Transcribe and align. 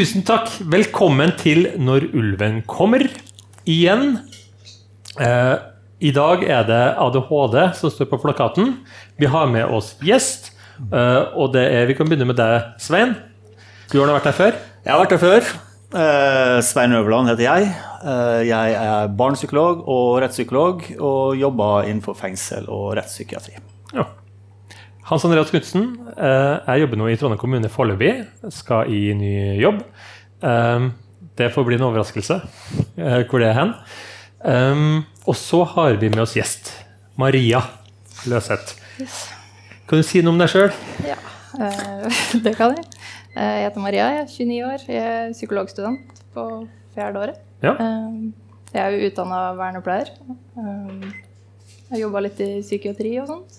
Tusen 0.00 0.22
takk. 0.24 0.46
Velkommen 0.72 1.34
til 1.36 1.66
Når 1.76 2.06
ulven 2.16 2.62
kommer. 2.64 3.02
Igjen. 3.68 4.14
Eh, 5.20 5.56
I 6.00 6.12
dag 6.16 6.44
er 6.48 6.62
det 6.64 6.78
ADHD 7.04 7.56
som 7.76 7.92
står 7.92 8.08
på 8.08 8.16
plakaten. 8.22 8.78
Vi 9.20 9.28
har 9.28 9.50
med 9.52 9.68
oss 9.68 9.90
gjest. 10.00 10.54
eh, 10.88 11.36
og 11.36 11.52
det 11.52 11.66
er, 11.68 11.84
vi 11.84 11.98
kan 11.98 12.08
begynne 12.08 12.24
med 12.24 12.38
deg, 12.40 12.72
Svein. 12.80 13.12
Du 13.92 13.98
har 14.00 14.08
vært 14.08 14.30
her 14.30 14.38
før. 14.38 14.56
Jeg 14.86 14.94
har 14.94 15.02
vært 15.04 15.12
her 15.18 15.22
før. 15.26 15.52
Eh, 15.92 16.60
Svein 16.64 16.96
Øverland 16.96 17.28
heter 17.28 17.44
jeg. 17.44 17.68
Eh, 18.00 18.48
jeg 18.48 18.72
er 18.80 19.12
barnepsykolog 19.20 19.84
og 19.84 20.22
rettspsykolog 20.24 20.94
og 20.96 21.36
jobber 21.36 21.84
innenfor 21.84 22.16
fengsel 22.16 22.64
og 22.72 22.96
rettspsykiatri. 22.96 23.58
Ja. 23.92 24.08
Hans 25.10 25.24
Andreas 25.26 25.50
Knutsen. 25.50 25.88
Eh, 26.14 26.56
jeg 26.70 26.84
jobber 26.84 26.98
nå 27.00 27.08
i 27.10 27.16
Trondheim 27.18 27.38
kommune 27.40 27.68
foreløpig. 27.72 28.12
Skal 28.54 28.92
i 28.94 29.10
ny 29.18 29.30
jobb. 29.58 29.80
Eh, 30.46 30.84
det 31.38 31.48
får 31.50 31.64
bli 31.66 31.78
en 31.80 31.86
overraskelse 31.88 32.36
eh, 32.38 33.16
hvor 33.26 33.42
det 33.42 33.48
er 33.48 33.56
hen. 33.56 33.72
Og 35.26 35.34
så 35.34 35.64
har 35.72 35.96
vi 35.98 36.12
med 36.12 36.22
oss 36.22 36.36
gjest. 36.38 36.70
Maria 37.18 37.58
Løseth. 38.30 38.76
Kan 39.90 39.98
du 39.98 40.06
si 40.06 40.22
noe 40.22 40.36
om 40.36 40.38
deg 40.38 40.52
sjøl? 40.52 40.70
Ja, 41.02 41.16
det 42.44 42.52
kan 42.54 42.76
jeg. 42.76 42.86
Jeg 43.34 43.64
heter 43.64 43.82
Maria, 43.82 44.06
jeg 44.14 44.22
er 44.22 44.28
29 44.30 44.60
år. 44.68 44.84
Jeg 44.86 45.08
er 45.16 45.32
psykologstudent 45.34 46.20
på 46.36 46.44
fjerde 46.94 47.24
året. 47.24 47.40
Ja. 47.66 47.74
Jeg 48.70 48.84
er 48.84 48.94
jo 48.94 49.10
utdanna 49.10 49.42
vernepleier. 49.58 50.14
Jeg 50.54 51.90
har 51.90 52.04
jobba 52.04 52.22
litt 52.28 52.44
i 52.46 52.52
psykiatri 52.62 53.16
og 53.24 53.34
sånt. 53.34 53.58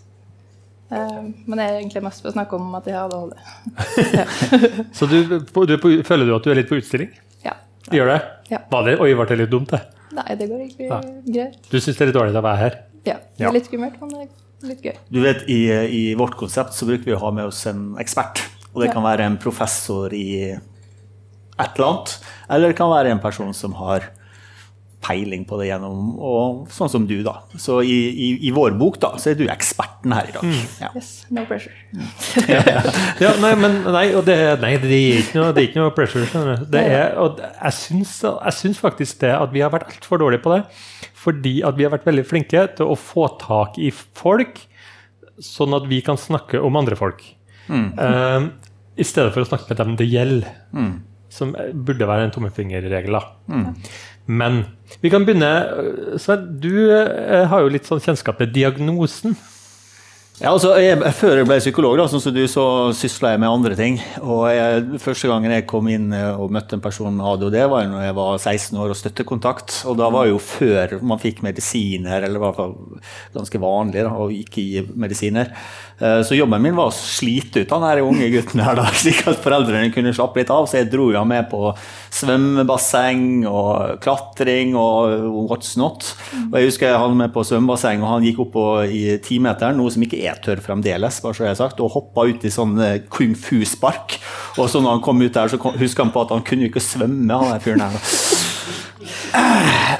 Eh, 0.91 1.21
Men 1.47 1.57
det 1.57 1.65
er 1.65 1.77
egentlig 1.79 2.03
mest 2.03 2.21
for 2.23 2.31
å 2.31 2.35
snakke 2.35 2.57
om 2.59 2.73
at 2.75 2.85
jeg 2.89 2.95
har 2.97 3.07
ADHD. 3.07 3.33
Så 4.97 5.07
du, 5.07 5.17
du, 5.39 5.73
er 5.75 6.03
føler 6.07 6.25
du 6.27 6.35
at 6.35 6.43
du 6.43 6.51
er 6.51 6.59
litt 6.61 6.69
på 6.71 6.79
utstilling? 6.81 7.11
Ja. 7.45 7.55
Gjør 7.91 8.11
det? 8.13 8.19
Ja. 8.51 8.59
Var 8.71 8.87
det? 8.89 8.97
Oi, 9.03 9.13
ble 9.15 9.25
det 9.31 9.37
litt 9.45 9.51
dumt, 9.53 9.71
det? 9.71 9.81
Nei, 10.11 10.27
det 10.35 10.47
går 10.51 10.63
egentlig 10.65 10.89
Ja. 10.91 10.99
greit. 11.31 11.59
Du 11.71 11.77
syns 11.79 11.95
det 11.97 12.03
er 12.03 12.11
litt 12.11 12.17
dårlig 12.19 12.35
å 12.35 12.43
være 12.43 12.59
her? 12.65 12.79
Ja, 13.07 13.15
det 13.37 13.47
er 13.47 13.55
litt 13.55 13.69
skummelt, 13.71 13.95
men 14.01 14.09
det 14.11 14.25
er 14.27 14.67
litt 14.73 14.83
gøy. 14.85 14.97
Du 15.09 15.21
vet, 15.23 15.45
i, 15.49 15.59
I 15.71 16.01
vårt 16.19 16.35
konsept 16.37 16.75
så 16.77 16.85
bruker 16.89 17.07
vi 17.07 17.15
å 17.15 17.21
ha 17.23 17.31
med 17.33 17.47
oss 17.49 17.63
en 17.71 17.95
ekspert. 18.01 18.43
Og 18.73 18.83
det 18.83 18.91
Ja. 18.91 18.93
kan 18.99 19.03
være 19.07 19.25
en 19.25 19.37
professor 19.41 20.13
i 20.13 20.51
et 20.51 21.77
eller 21.77 21.87
annet, 21.87 22.17
eller 22.49 22.71
det 22.71 22.77
kan 22.77 22.89
være 22.91 23.11
en 23.15 23.19
person 23.23 23.53
som 23.53 23.73
har 23.79 24.09
peiling 25.01 25.43
på 25.49 25.57
det 25.59 25.67
gjennom 25.71 26.11
og 26.21 26.67
Sånn 26.71 26.89
som 26.93 27.05
du, 27.09 27.15
da. 27.25 27.39
Så 27.57 27.79
i, 27.81 27.95
i, 28.11 28.27
i 28.47 28.51
vår 28.53 28.75
bok 28.77 28.99
da, 29.01 29.15
så 29.21 29.31
er 29.31 29.39
du 29.39 29.43
eksperten 29.49 30.13
her 30.13 30.29
i 30.29 30.35
dag. 30.35 30.45
Ja. 30.83 30.91
Yes, 30.95 31.09
no 31.33 31.43
pressure. 31.49 31.73
Ja, 33.23 33.31
nei, 33.41 33.51
men 33.59 33.79
nei, 33.91 34.05
og 34.17 34.25
det, 34.27 34.37
nei, 34.61 34.75
det 34.81 34.91
er 34.97 35.19
ikke 35.23 35.39
noe, 35.39 35.51
det 35.55 35.63
er 35.63 35.67
ikke 35.69 35.81
noe 35.81 35.93
pressure. 35.97 36.25
skjønner 36.29 36.61
du. 36.61 36.65
Det 36.77 36.83
er, 36.87 37.15
og 37.21 37.41
jeg 37.41 37.77
syns, 37.77 38.15
jeg 38.27 38.57
syns 38.59 38.81
faktisk 38.81 39.21
det 39.25 39.33
at 39.37 39.53
vi 39.53 39.63
har 39.65 39.73
vært 39.73 39.89
altfor 39.91 40.21
dårlige 40.21 40.43
på 40.45 40.53
det. 40.55 40.61
Fordi 41.21 41.55
at 41.67 41.77
vi 41.77 41.85
har 41.85 41.93
vært 41.93 42.07
veldig 42.09 42.23
flinke 42.29 42.63
til 42.77 42.89
å 42.93 42.97
få 42.97 43.27
tak 43.41 43.77
i 43.81 43.91
folk, 43.93 44.61
sånn 45.41 45.73
at 45.77 45.85
vi 45.89 45.99
kan 46.05 46.17
snakke 46.21 46.61
om 46.61 46.77
andre 46.79 46.97
folk. 46.97 47.21
Eh, 47.71 48.47
I 49.01 49.05
stedet 49.07 49.31
for 49.33 49.41
å 49.45 49.47
snakke 49.49 49.69
med 49.69 49.77
dem 49.81 49.95
det 50.01 50.09
gjelder. 50.11 50.49
Som 51.31 51.55
burde 51.55 52.07
være 52.09 52.27
en 52.27 52.33
tommefingerregel. 52.35 53.17
Mm. 53.47 53.69
Men 54.31 54.63
vi 55.01 55.09
kan 55.09 55.25
begynne 55.25 55.51
øh, 55.79 56.19
Sven, 56.19 56.59
du 56.61 56.73
eh, 56.91 57.47
har 57.47 57.63
jo 57.63 57.71
litt 57.71 57.87
sånn 57.87 58.03
kjennskap 58.03 58.41
til 58.41 58.51
diagnosen. 58.53 59.37
Ja, 60.41 60.55
altså, 60.55 60.71
jeg, 60.81 60.97
Før 61.13 61.35
jeg 61.37 61.45
ble 61.45 61.55
psykolog, 61.61 61.99
da, 61.99 62.07
sånn 62.09 62.21
som 62.23 62.33
du, 62.33 62.39
så 62.49 62.63
sysla 62.97 63.35
jeg 63.35 63.41
med 63.43 63.51
andre 63.51 63.75
ting. 63.77 63.99
Og 64.25 64.47
jeg, 64.49 64.97
Første 65.03 65.29
gangen 65.29 65.53
jeg 65.53 65.67
kom 65.69 65.85
inn 65.93 66.07
eh, 66.17 66.31
og 66.33 66.49
møtte 66.55 66.73
en 66.73 66.81
person 66.81 67.13
med 67.13 67.27
ADHD, 67.29 67.57
var 67.69 67.83
jo 67.83 67.91
når 67.91 68.05
jeg 68.07 68.15
var 68.17 68.39
16 68.39 68.79
år 68.81 68.93
og 68.95 68.97
støttekontakt. 68.97 69.75
Og 69.91 69.99
da 69.99 70.07
var 70.09 70.25
jo 70.31 70.39
før 70.41 70.95
man 71.05 71.21
fikk 71.21 71.43
medisiner, 71.45 72.25
eller 72.25 72.41
i 72.41 72.41
hvert 72.41 72.57
fall 72.57 72.73
ganske 73.37 73.61
vanlig 73.61 74.07
da, 74.07 74.15
å 74.17 74.31
ikke 74.33 74.65
gi 74.65 74.81
medisiner. 75.05 75.53
Eh, 76.01 76.23
Så 76.25 76.33
jobben 76.39 76.65
min 76.65 76.79
var 76.79 76.89
å 76.89 76.95
slite 76.97 77.61
ut 77.61 77.75
han 77.77 77.85
her 77.85 78.01
unge 78.01 78.31
gutten 78.33 78.65
her, 78.65 78.81
da, 78.81 78.87
slik 79.03 79.21
at 79.29 79.45
foreldrene 79.45 79.93
kunne 79.93 80.15
slappe 80.17 80.41
litt 80.41 80.49
av. 80.57 80.65
Så 80.65 80.79
jeg 80.81 80.89
dro 80.89 81.11
jo 81.13 81.21
med 81.21 81.51
på 81.53 81.69
svømmebasseng 82.17 83.45
og 83.45 84.01
klatring 84.01 84.73
og 84.73 85.29
what's 85.53 85.77
not. 85.77 86.15
Og 86.49 86.57
jeg 86.57 86.71
husker 86.73 86.89
jeg 86.89 87.05
hadde 87.05 87.21
med 87.21 87.29
på 87.37 87.45
svømmebasseng, 87.45 88.01
og 88.01 88.15
han 88.15 88.25
gikk 88.25 88.41
opp 88.47 88.53
på, 88.57 88.67
i 88.89 89.05
timeteren, 89.21 89.77
noe 89.77 89.93
som 89.93 90.01
ikke 90.09 90.17
er 90.25 90.30
tørr 90.45 90.61
fremdeles, 90.63 91.19
bare 91.23 91.37
så 91.37 91.45
jeg 91.45 91.53
har 91.53 91.59
sagt, 91.59 91.81
og 91.83 91.93
hoppa 91.95 92.25
ut 92.29 92.45
i 92.47 92.53
sånn 92.53 92.77
eh, 92.81 93.01
kung 93.11 93.35
fu-spark. 93.37 94.17
Og 94.57 94.69
så 94.71 94.81
når 94.81 94.97
han 94.97 95.03
kom 95.05 95.21
ut 95.21 95.33
der, 95.35 95.51
så 95.51 95.59
huska 95.59 96.05
han 96.05 96.13
på 96.13 96.25
at 96.25 96.35
han 96.35 96.45
kunne 96.47 96.67
jo 96.67 96.71
ikke 96.71 96.83
svømme, 96.83 97.27
han 97.31 97.53
der 97.53 97.63
fyren 97.63 97.85
her. 97.87 97.99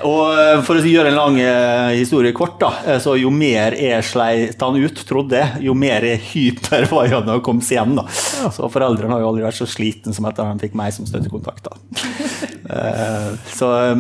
Og 0.08 0.24
eh, 0.36 0.60
for 0.66 0.78
å 0.78 0.84
gjøre 0.86 1.12
en 1.12 1.18
lang 1.18 1.38
eh, 1.42 1.98
historie 2.00 2.34
kort, 2.36 2.58
da, 2.62 2.72
eh, 2.86 3.00
så 3.04 3.16
jo 3.20 3.32
mer 3.34 3.76
jeg 3.78 4.06
sleit 4.08 4.62
han 4.62 4.80
ut, 4.80 5.04
trodde 5.08 5.40
jeg, 5.40 5.64
jo 5.68 5.76
mer 5.78 6.06
hyper 6.32 6.88
var 6.92 7.10
jeg 7.10 7.26
da 7.28 7.38
jeg 7.38 7.46
kom 7.46 7.62
hjem. 7.66 7.96
da. 8.00 8.08
Så 8.12 8.70
foreldrene 8.72 9.16
har 9.16 9.24
jo 9.24 9.32
aldri 9.32 9.46
vært 9.48 9.60
så 9.62 9.70
sliten 9.70 10.16
som 10.16 10.28
etter 10.30 10.46
at 10.46 10.54
han 10.54 10.62
fikk 10.62 10.78
meg 10.78 10.96
som 10.96 11.10
støttekontakt. 11.10 11.70
da. 11.70 11.78
Eh, 12.72 13.34
så, 13.52 13.72
eh, 13.84 13.98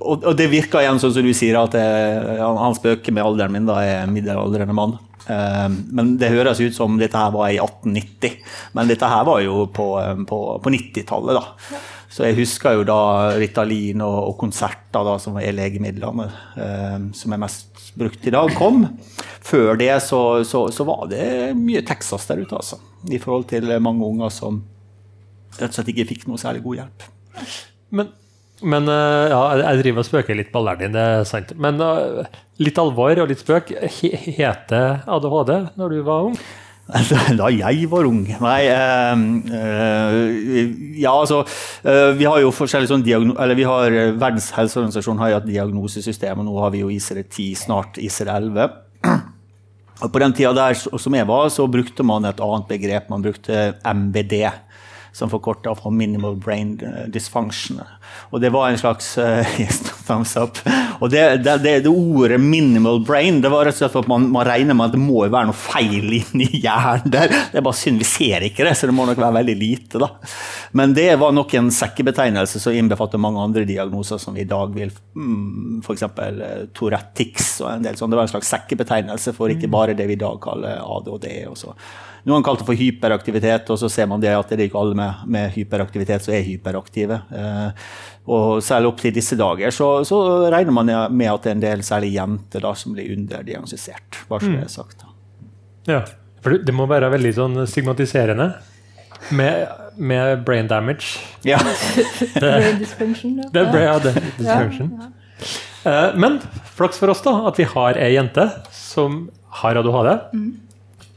og, 0.00 0.30
det 0.38 0.48
virker 0.52 0.84
igjen 0.84 1.00
sånn 1.02 1.14
som 1.16 1.26
du 1.26 1.34
sier, 1.36 1.58
at 1.60 1.76
jeg, 1.76 2.38
han 2.40 2.76
spøker 2.78 3.14
med 3.14 3.26
alderen 3.26 3.54
min, 3.54 3.68
da 3.68 3.82
jeg 3.84 4.00
er 4.02 4.12
middelaldrende 4.12 4.76
mann. 4.76 4.98
Eh, 5.28 5.68
Men 5.68 6.16
det 6.20 6.32
høres 6.32 6.60
ut 6.60 6.74
som 6.76 6.98
dette 7.00 7.18
her 7.18 7.32
var 7.34 7.52
i 7.52 7.60
1890. 7.60 8.38
Men 8.76 8.90
dette 8.90 9.08
her 9.10 9.24
var 9.28 9.42
jo 9.44 9.66
på, 9.74 9.88
eh, 10.00 10.14
på, 10.28 10.40
på 10.64 10.72
90-tallet, 10.74 11.38
da. 11.38 11.80
Så 12.08 12.24
jeg 12.24 12.38
husker 12.38 12.78
jo 12.78 12.86
da 12.88 13.00
Ritalin 13.36 14.00
og, 14.00 14.30
og 14.30 14.38
konserter, 14.40 15.04
da, 15.04 15.18
som 15.20 15.36
er 15.38 15.52
legemidlene 15.54 16.24
eh, 16.56 16.96
som 17.14 17.34
er 17.36 17.42
mest 17.44 17.92
brukt 17.98 18.24
i 18.26 18.32
dag, 18.32 18.48
kom. 18.56 18.86
Før 19.44 19.76
det 19.78 19.92
så, 20.06 20.42
så, 20.48 20.64
så 20.72 20.86
var 20.88 21.06
det 21.12 21.52
mye 21.58 21.84
Texas 21.86 22.26
der 22.30 22.40
ute, 22.42 22.56
altså. 22.56 22.80
I 23.12 23.20
forhold 23.22 23.46
til 23.52 23.68
mange 23.84 24.06
unger 24.06 24.32
som 24.34 24.62
rett 25.58 25.70
og 25.70 25.76
slett 25.76 25.92
ikke 25.92 26.08
fikk 26.14 26.26
noe 26.30 26.40
særlig 26.40 26.64
god 26.64 26.80
hjelp. 26.80 27.06
Men, 27.98 28.10
men 28.62 28.88
øh, 28.90 29.30
ja, 29.30 29.40
jeg- 29.62 29.82
driver 29.82 30.02
og 30.02 30.06
spøker 30.08 30.34
litt 30.38 30.52
på 30.52 30.58
alderen 30.62 30.78
din, 30.88 30.92
det 30.96 31.02
er 31.02 31.24
sant. 31.28 31.52
Men 31.56 31.80
øh, 31.80 32.24
litt 32.58 32.78
alvor 32.78 33.20
og 33.22 33.28
litt 33.30 33.42
spøk. 33.44 33.70
Het 33.78 34.64
det 34.72 34.86
ADHD 35.06 35.52
når 35.78 35.94
du 35.94 36.00
var 36.06 36.30
ung? 36.30 36.38
Da 37.36 37.50
jeg 37.52 37.84
var 37.92 38.06
ung 38.08 38.22
Nei, 38.40 38.62
eh, 38.72 39.18
eh, 39.52 40.70
ja 41.02 41.10
altså 41.12 41.42
eh, 41.84 42.14
Vi 42.16 42.24
har 42.24 42.40
jo 42.40 42.48
forskjellige 42.56 42.88
sånn. 42.94 43.04
Eller 43.36 43.58
vi 43.58 43.66
har 43.68 43.92
eh, 43.92 44.14
Verdens 44.16 44.48
helseorganisasjon 44.56 45.20
har 45.20 45.34
jo 45.34 45.40
et 45.42 45.50
diagnosesystem, 45.50 46.40
og 46.40 46.48
nå 46.48 46.56
har 46.62 46.72
vi 46.72 46.80
jo 46.80 46.88
ICR-10, 46.94 47.50
snart 47.66 48.00
ICR-11. 48.00 48.72
Og 49.98 50.12
på 50.14 50.20
den 50.22 50.32
tida 50.38 50.52
der 50.56 50.76
som 50.78 51.14
jeg 51.18 51.26
var, 51.28 51.48
så 51.50 51.66
brukte 51.68 52.04
man 52.06 52.24
et 52.28 52.40
annet 52.40 52.68
begrep. 52.70 53.08
Man 53.10 53.24
brukte 53.24 53.72
MBD, 53.82 54.36
som 55.18 55.30
forkorta 55.30 55.74
for 55.74 55.90
Minimal 55.90 56.36
Brain 56.38 56.76
Dysfunction. 57.12 57.80
Og 58.30 58.40
det 58.40 58.52
var 58.54 58.70
en 58.70 58.78
slags 58.78 59.10
uh, 59.18 59.42
yes, 59.60 59.80
thumbs 60.06 60.36
up. 60.38 60.60
Og 61.00 61.10
det, 61.10 61.24
det, 61.42 61.56
det, 61.64 61.74
det 61.84 61.90
ordet 61.90 62.38
'minimal 62.40 63.02
brain' 63.06 63.42
det 63.42 63.50
var 63.52 63.66
rett 63.66 63.76
og 63.76 63.82
slett 63.82 63.96
for 63.96 64.06
at 64.06 64.10
man, 64.10 64.28
man 64.32 64.46
regner 64.46 64.78
med 64.78 64.88
at 64.88 64.94
det 64.94 65.02
må 65.02 65.24
jo 65.26 65.32
være 65.34 65.50
noe 65.50 65.58
feil 65.58 66.14
inni 66.20 66.48
hjernen 66.62 67.12
der. 67.12 67.34
Det 67.52 67.60
er 67.60 67.66
bare 67.66 67.80
synd, 67.80 67.98
vi 68.00 68.08
ser 68.08 68.46
ikke 68.46 68.66
det, 68.66 68.76
så 68.78 68.88
det 68.88 68.96
må 68.96 69.06
nok 69.08 69.20
være 69.20 69.38
veldig 69.40 69.56
lite. 69.58 70.02
da. 70.02 70.12
Men 70.78 70.94
det 70.94 71.08
var 71.20 71.34
nok 71.34 71.54
en 71.58 71.70
sekkebetegnelse 71.74 72.62
som 72.62 72.76
innbefatter 72.76 73.22
mange 73.22 73.42
andre 73.42 73.66
diagnoser 73.68 74.22
som 74.22 74.38
vi 74.38 74.46
i 74.46 74.50
dag 74.50 74.74
vil 74.74 74.92
mm, 75.18 75.80
F.eks. 75.82 76.06
Tourette 76.76 77.16
Tix 77.18 77.56
og 77.64 77.72
en 77.72 77.88
del 77.88 77.98
sånn. 77.98 78.12
Det 78.12 78.20
var 78.20 78.28
en 78.28 78.36
slags 78.36 78.52
sekkebetegnelse 78.54 79.34
for 79.36 79.50
ikke 79.50 79.70
bare 79.72 79.96
det 79.98 80.06
vi 80.06 80.18
i 80.18 80.20
dag 80.20 80.38
kaller 80.42 80.78
ADHD. 80.84 81.32
og 81.50 81.58
så 81.58 81.74
noen 82.28 82.44
kalte 82.46 82.62
det 82.62 82.68
for 82.68 82.78
hyperaktivitet, 82.78 83.70
og 83.72 83.78
så 83.80 83.88
ser 83.90 84.06
man 84.10 84.20
det 84.22 84.30
at 84.36 84.48
det 84.52 84.58
er 84.60 84.66
ikke 84.68 84.78
alle 84.80 84.94
med, 84.98 85.24
med 85.26 85.50
hyperaktivitet 85.56 86.22
som 86.24 86.34
er 86.36 86.44
hyperaktive. 86.46 87.18
Eh, 87.32 87.70
og 88.28 88.62
selv 88.62 88.90
opp 88.90 88.98
til 89.00 89.14
disse 89.16 89.36
dager 89.40 89.72
så, 89.72 89.88
så 90.04 90.18
regner 90.52 90.74
man 90.76 90.90
med 91.16 91.30
at 91.32 91.42
det 91.46 91.50
er 91.52 91.56
en 91.56 91.62
del, 91.64 91.82
særlig 91.86 92.12
jenter, 92.14 92.60
da, 92.64 92.74
som 92.76 92.92
blir 92.96 93.10
underdiagnostisert. 93.16 94.22
Bare 94.28 94.44
så 94.44 94.52
det 94.52 94.64
er 94.66 94.72
sagt. 94.72 95.04
da. 95.04 95.12
Ja. 95.92 96.00
For 96.44 96.50
det- 96.54 96.66
det 96.68 96.74
må 96.76 96.86
være 96.86 97.08
veldig 97.10 97.32
sånn 97.34 97.56
stigmatiserende 97.66 98.50
med, 99.34 99.68
med 99.96 100.44
brain 100.44 100.68
damage. 100.70 101.16
Ja. 101.48 101.58
Brain 102.38 102.78
dysfunction. 102.78 103.38
ja. 103.42 103.48
Det 103.54 103.64
brain 103.72 103.88
ja, 103.88 103.98
det, 104.04 104.14
dysfunction. 104.38 104.92
Ja, 105.00 105.08
Eh, 105.86 106.16
Men 106.18 106.40
flaks 106.74 106.98
for 106.98 107.08
oss 107.12 107.20
da, 107.22 107.30
at 107.46 107.56
vi 107.56 107.62
har 107.70 107.94
ei 108.02 108.08
jente 108.16 108.48
som 108.74 109.28
har 109.60 109.78
ADHD. 109.78 110.08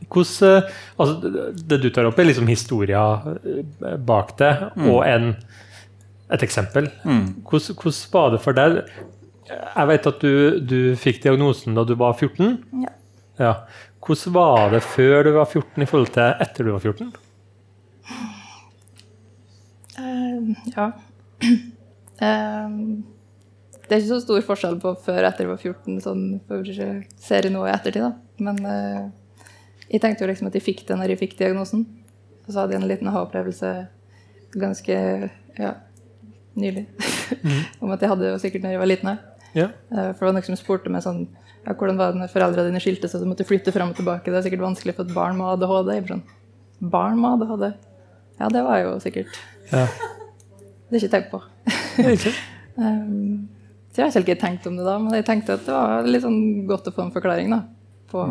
Hvordan, 0.10 0.64
eh, 0.64 0.72
altså, 1.00 1.54
det- 1.68 1.82
du 1.82 1.90
tar 1.90 2.06
opp, 2.10 2.20
er 2.20 2.26
liksom 2.26 2.48
historia 2.48 3.04
eh, 3.46 3.98
bak 3.98 4.38
det, 4.38 4.52
og 4.78 5.04
en, 5.06 5.36
et 6.32 6.42
eksempel. 6.44 6.90
Hvordan, 7.04 7.76
hvordan 7.76 8.12
var 8.14 8.32
det 8.32 8.42
for 8.42 8.54
deg? 8.58 8.82
Jeg 9.52 9.88
vet 9.88 10.08
at 10.08 10.20
du, 10.24 10.60
du 10.64 10.96
fikk 10.96 11.22
diagnosen 11.24 11.76
da 11.76 11.84
du 11.84 11.96
var 12.00 12.14
14. 12.16 12.58
Ja. 12.86 12.92
Ja. 13.40 13.54
Hvordan 14.02 14.34
var 14.34 14.70
det 14.72 14.82
før 14.84 15.24
du 15.28 15.32
var 15.36 15.46
14 15.46 15.84
i 15.84 15.86
forhold 15.90 16.12
til 16.16 16.34
etter 16.42 16.64
du 16.66 16.72
var 16.72 16.80
14? 16.80 17.12
Uh, 20.00 20.56
Ja. 20.76 20.92
Uh, 22.22 23.02
det 23.88 23.98
er 23.98 24.00
ikke 24.00 24.14
så 24.14 24.22
stor 24.24 24.44
forskjell 24.48 24.78
på 24.82 24.94
før 25.04 25.20
og 25.20 25.28
etter 25.32 25.44
jeg 25.44 25.52
var 25.52 25.60
14, 25.60 25.98
sånn 26.06 26.22
for 26.48 26.64
å 26.64 26.90
se 27.20 27.42
det 27.44 27.52
nå 27.52 27.66
i 27.68 27.72
ettertid, 27.74 28.06
da. 28.06 28.12
Men 28.42 28.60
eh, 28.64 29.02
jeg 29.92 30.02
tenkte 30.04 30.24
jo 30.24 30.30
liksom 30.30 30.48
at 30.48 30.56
jeg 30.56 30.64
fikk 30.64 30.86
det 30.88 30.98
når 31.00 31.14
jeg 31.14 31.20
fikk 31.26 31.38
diagnosen. 31.40 31.84
Og 32.46 32.50
så 32.54 32.62
hadde 32.62 32.76
jeg 32.76 32.82
en 32.82 32.90
liten 32.90 33.10
aha-opplevelse 33.12 33.72
ganske 34.62 34.96
ja, 35.60 35.74
nylig 36.60 36.86
om 37.84 37.92
at 37.94 38.02
jeg 38.02 38.12
hadde 38.12 38.26
det 38.26 38.32
jo 38.34 38.42
sikkert 38.44 38.66
når 38.66 38.76
jeg 38.76 38.82
var 38.82 38.90
liten. 38.90 39.22
Ja. 39.56 39.68
Eh, 39.92 40.10
For 40.16 40.24
det 40.24 40.30
var 40.30 40.38
noen 40.38 40.48
som 40.48 40.60
spurte 40.60 40.92
meg 40.92 41.04
sånn 41.06 41.26
ja, 41.62 41.76
hvordan 41.76 42.00
var 42.00 42.14
det 42.14 42.24
når 42.24 42.32
foreldrene 42.34 42.72
dine 42.72 42.82
skilte 42.82 43.10
seg 43.12 43.22
og 43.22 43.34
måtte 43.34 43.46
flytte 43.46 43.74
frem 43.76 43.92
og 43.92 44.00
tilbake. 44.00 44.32
Det 44.32 44.40
er 44.40 44.46
sikkert 44.48 44.64
vanskelig 44.66 44.96
for 44.98 45.06
et 45.06 45.14
barn 45.14 45.38
med 45.38 45.52
ADHD. 45.54 45.92
Jeg 45.94 46.08
sånn, 46.10 46.24
barn 46.94 47.20
med 47.22 47.36
ADHD? 47.36 47.68
Ja, 48.42 48.50
det 48.50 48.64
var 48.66 48.80
jeg 48.80 48.88
jo 48.88 48.96
sikkert. 49.04 49.38
Ja. 49.70 49.84
Det 50.90 50.98
er 50.98 51.04
ikke 51.04 51.14
tenkt 51.18 51.36
på. 51.36 51.44
Ikke? 52.16 52.34
Um, 52.82 53.50
så 53.92 54.00
jeg 54.00 54.06
har 54.08 54.22
ikke 54.22 54.32
helt 54.32 54.40
tenkt 54.42 54.68
om 54.70 54.78
det 54.80 54.86
da, 54.88 54.94
men 54.98 55.12
jeg 55.18 55.26
tenkte 55.28 55.58
at 55.58 55.66
det 55.68 55.74
var 55.76 56.06
litt 56.08 56.24
sånn 56.24 56.38
godt 56.70 56.86
å 56.88 56.94
få 56.96 57.04
en 57.04 57.12
forklaring 57.12 57.52
da, 57.52 57.58
på 58.10 58.22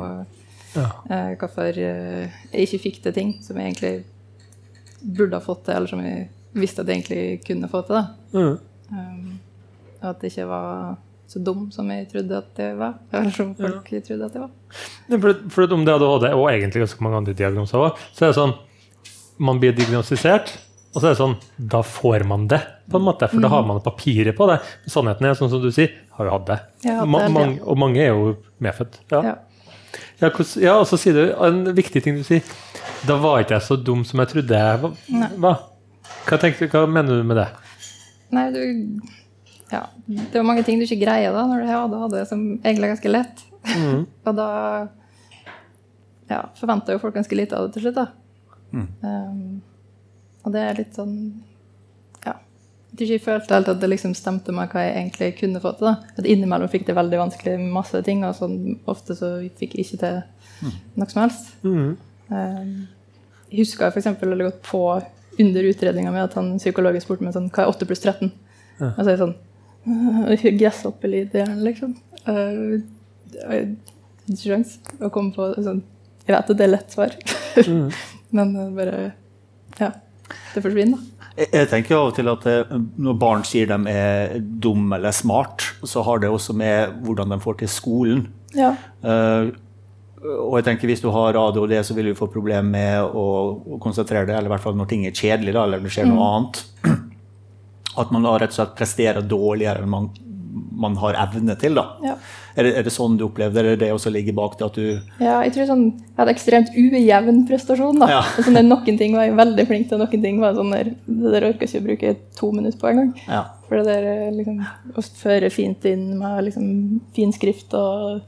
Ja. 0.76 0.87
eh, 1.11 1.31
hvorfor 1.40 1.75
eh, 1.75 2.40
jeg 2.52 2.67
ikke 2.67 2.82
fikk 2.87 3.02
til 3.05 3.14
ting 3.17 3.37
som 3.43 3.58
jeg 3.58 3.72
egentlig 3.72 4.05
burde 5.00 5.38
ha 5.38 5.44
fått 5.44 5.64
til, 5.67 5.76
eller 5.76 5.90
som 5.90 6.02
jeg 6.05 6.28
visste 6.56 6.82
at 6.82 6.90
jeg 6.90 7.00
egentlig 7.00 7.44
kunne 7.46 7.70
få 7.70 7.82
til. 7.88 8.02
Mm. 8.34 8.58
Um, 8.90 9.38
og 10.00 10.08
at 10.12 10.25
jeg 10.25 10.34
ikke 10.34 10.49
var 10.50 10.96
så 11.31 11.38
dum 11.46 11.69
som 11.70 11.90
jeg 11.93 12.08
trodde 12.11 12.40
at 12.40 12.58
jeg 12.58 12.78
var, 12.78 12.96
eller 13.14 13.34
som 13.34 13.52
folk 13.58 13.87
trodde 13.90 14.26
at 14.26 14.34
jeg 14.34 14.43
var. 14.43 14.50
For, 15.12 15.44
for 15.55 15.76
om 15.76 15.84
det 15.87 15.94
hadde 15.94 16.08
ADHD, 16.08 16.32
og 16.34 16.49
egentlig 16.50 16.82
ganske 16.84 17.05
mange 17.06 17.20
andre 17.20 17.37
diagnoser 17.38 17.84
òg, 17.84 18.00
så 18.14 18.26
er 18.26 18.32
det 18.32 18.40
sånn 18.40 18.58
Man 19.40 19.56
blir 19.56 19.72
diagnostisert, 19.72 20.50
og 20.90 20.99
så 20.99 21.06
er 21.06 21.14
det 21.14 21.20
sånn 21.20 21.37
Da 21.72 21.78
får 21.87 22.26
man 22.28 22.49
det, 22.50 22.58
på 22.90 22.99
en 22.99 23.06
måte. 23.06 23.28
For 23.31 23.40
da 23.40 23.49
har 23.49 23.62
man 23.64 23.78
papiret 23.81 24.37
på 24.37 24.49
det. 24.50 24.58
Sannheten 24.90 25.28
er, 25.31 25.38
sånn 25.38 25.52
som 25.52 25.62
du 25.62 25.70
sier, 25.72 25.94
har 26.19 26.28
jo 26.28 26.34
hatt 26.34 26.49
det. 26.50 26.58
Ja, 26.84 26.99
hatt 26.99 27.08
Ma 27.08 27.22
det, 27.22 27.31
mange, 27.32 27.55
og 27.62 27.78
mange 27.81 28.02
er 28.02 28.11
jo 28.11 28.34
medfødt. 28.61 28.99
Ja. 29.14 29.22
Ja. 29.31 29.37
Ja, 30.20 30.31
ja, 30.60 30.75
og 30.76 30.87
så 30.88 30.98
sier 31.00 31.16
du 31.16 31.22
en 31.46 31.62
viktig 31.76 32.02
ting 32.04 32.19
du 32.19 32.25
sier. 32.26 32.44
Da 33.08 33.16
var 33.20 33.42
ikke 33.42 33.56
jeg 33.56 33.66
så 33.66 33.78
dum 33.81 34.04
som 34.06 34.20
jeg 34.22 34.32
trodde 34.34 34.60
jeg 34.60 34.82
var. 34.82 34.94
Hva, 35.40 35.54
hva, 36.26 36.38
tenkte, 36.40 36.69
hva 36.72 36.84
mener 36.90 37.20
du 37.20 37.26
med 37.26 37.40
det? 37.40 37.48
Nei, 38.37 38.46
du 38.54 38.62
Ja. 39.70 39.84
Det 40.06 40.34
var 40.34 40.46
mange 40.48 40.64
ting 40.66 40.81
du 40.81 40.84
ikke 40.87 41.04
greier 41.04 41.34
da 41.34 41.44
når 41.46 41.62
du 41.62 41.70
hadde 41.70 42.08
det 42.16 42.25
som 42.28 42.40
egentlig 42.58 42.88
er 42.88 42.94
ganske 42.94 43.12
lett. 43.12 43.44
Mm. 43.70 44.06
og 44.26 44.38
da 44.38 44.48
ja, 46.31 46.44
forventa 46.58 46.94
jo 46.94 47.02
folk 47.02 47.16
ganske 47.16 47.36
lite 47.38 47.58
av 47.58 47.69
det 47.69 47.76
til 47.76 47.88
slutt, 47.88 47.98
da. 47.98 48.08
Um, 48.70 49.62
og 50.44 50.54
det 50.54 50.60
er 50.62 50.78
litt 50.78 50.94
sånn 50.96 51.14
ikke 53.06 53.25
følte 53.25 53.56
helt 53.56 53.70
at 53.73 53.81
det 53.82 53.88
liksom 53.91 54.14
stemte 54.19 54.52
med 54.55 54.70
hva 54.73 54.85
jeg 54.85 54.97
egentlig 54.97 55.31
kunne 55.38 55.62
få 55.62 55.73
til. 55.79 55.88
da. 55.91 56.12
At 56.19 56.29
innimellom 56.29 56.70
fikk 56.73 56.87
det 56.88 56.97
veldig 56.99 57.20
vanskelig 57.20 57.56
med 57.61 57.75
masse 57.75 58.02
ting, 58.06 58.25
og 58.26 58.37
sånn 58.38 58.56
ofte 58.91 59.17
så 59.19 59.37
fikk 59.61 59.76
jeg 59.79 59.87
ikke 59.87 60.00
til 60.02 60.20
noe 60.99 61.11
som 61.11 61.23
helst. 61.23 61.52
Mm. 61.64 61.93
Um, 62.31 62.75
jeg 63.50 63.64
husker 63.64 63.91
f.eks. 63.91 64.11
veldig 64.20 64.47
godt 64.47 64.61
på 64.67 64.82
under 65.41 65.69
utredninga 65.70 66.12
mi 66.12 66.20
at 66.23 66.35
han 66.38 66.52
psykologen 66.61 67.02
spurte 67.02 67.25
meg 67.25 67.35
sånn 67.35 67.49
Hva 67.55 67.64
er 67.64 67.73
8 67.73 67.87
pluss 67.88 68.02
13? 68.05 68.29
Og 68.81 68.99
så 68.99 69.06
er 69.06 69.14
jeg 69.14 69.23
sånn 69.23 69.38
«Øh, 70.31 70.44
Gresshoppelyd 70.61 71.32
i 71.35 71.41
hjernen, 71.41 71.62
liksom. 71.64 71.94
Uh, 72.29 72.82
sjans 74.37 74.76
å 75.00 75.08
komme 75.12 75.32
på 75.32 75.46
sånn 75.56 75.81
Jeg 76.26 76.35
vet 76.35 76.53
at 76.53 76.58
det 76.58 76.67
er 76.67 76.73
lett 76.75 76.93
svar, 76.93 77.17
men 78.37 78.55
uh, 78.58 78.69
bare 78.76 79.11
Ja. 79.81 79.94
Det 80.53 80.62
forsvinner, 80.62 80.99
da. 80.99 81.19
Jeg, 81.38 81.69
tenker 81.71 81.97
av 81.97 82.11
og 82.11 82.17
til 82.17 82.29
at 82.31 82.47
eh, 82.50 82.77
når 83.00 83.19
barn 83.21 83.43
sier 83.47 83.71
de 83.71 83.79
er 83.93 84.38
dumme 84.41 84.99
eller 84.99 85.15
smart, 85.15 85.65
så 85.87 86.03
har 86.06 86.23
det 86.23 86.31
også 86.32 86.56
med 86.59 87.00
hvordan 87.06 87.35
de 87.35 87.41
får 87.43 87.61
til 87.62 87.71
skolen. 87.71 88.25
Ja. 88.56 88.73
Uh, 89.05 89.53
og 90.21 90.56
jeg 90.59 90.67
tenker 90.67 90.91
Hvis 90.91 91.00
du 91.00 91.09
har 91.15 91.37
ADHD, 91.38 91.79
så 91.87 91.94
vil 91.97 92.11
du 92.11 92.19
få 92.19 92.27
problemer 92.29 92.67
med 92.67 93.15
å, 93.17 93.27
å 93.62 93.79
konsentrere 93.81 94.27
deg, 94.27 94.37
eller 94.37 94.50
i 94.50 94.55
hvert 94.55 94.65
fall 94.67 94.77
når 94.77 94.91
ting 94.91 95.06
er 95.09 95.17
kjedelig, 95.17 95.55
da, 95.56 95.65
eller 95.65 95.85
det 95.85 95.93
skjer 95.94 96.11
noe 96.11 96.27
annet. 96.27 96.65
At 98.00 98.12
man 98.12 98.27
da 98.27 98.35
rett 98.38 98.53
og 98.53 98.59
slett 98.59 98.77
presterer 98.79 99.25
dårligere 99.25 99.87
enn 99.87 99.94
man, 99.94 100.11
man 100.81 100.97
har 101.00 101.19
evne 101.27 101.55
til. 101.61 101.77
da. 101.77 101.85
Ja. 102.05 102.17
Er, 102.56 102.67
det, 102.67 102.73
er 102.81 102.87
det 102.87 102.93
sånn 102.94 103.19
du 103.21 103.27
opplevde 103.29 103.62
det? 103.62 103.75
Er 103.77 103.81
det 103.85 103.91
også 103.94 104.11
ligger 104.12 104.35
bak 104.38 104.56
det 104.59 104.67
at 104.67 104.79
du 104.79 104.87
ja, 105.23 105.37
jeg 105.44 105.53
tror 105.55 105.69
sånn 105.69 105.85
Jeg 105.93 106.17
hadde 106.19 106.35
ekstremt 106.35 106.73
ujevn 106.75 107.44
prestasjon, 107.49 108.00
da. 108.03 108.09
Ja. 108.17 108.25
Sånn 108.47 108.59
noen 108.67 108.99
ting 108.99 109.15
var 109.17 109.29
jeg 109.29 109.38
veldig 109.38 109.67
flink 109.69 109.88
til, 109.91 110.00
og 110.00 110.09
noen 110.09 110.25
ting 110.25 110.43
var 110.43 110.56
sånn 110.59 110.75
der 110.75 110.93
Det 111.05 111.35
der 111.37 111.47
orker 111.53 111.67
jeg 111.67 111.71
ikke 111.71 111.85
å 111.85 111.87
bruke 111.87 112.17
to 112.41 112.50
minutter 112.56 112.81
på 112.81 112.91
engang. 112.91 113.15
Ja. 113.29 113.44
For 113.69 113.79
det 113.79 113.87
der 113.87 114.11
eh, 114.11 114.35
liksom, 114.35 114.61
å 114.99 115.06
føre 115.23 115.53
fint 115.55 115.87
inn 115.87 116.19
med 116.19 116.44
liksom, 116.49 116.69
fin 117.17 117.32
skrift 117.37 117.77
og 117.79 118.27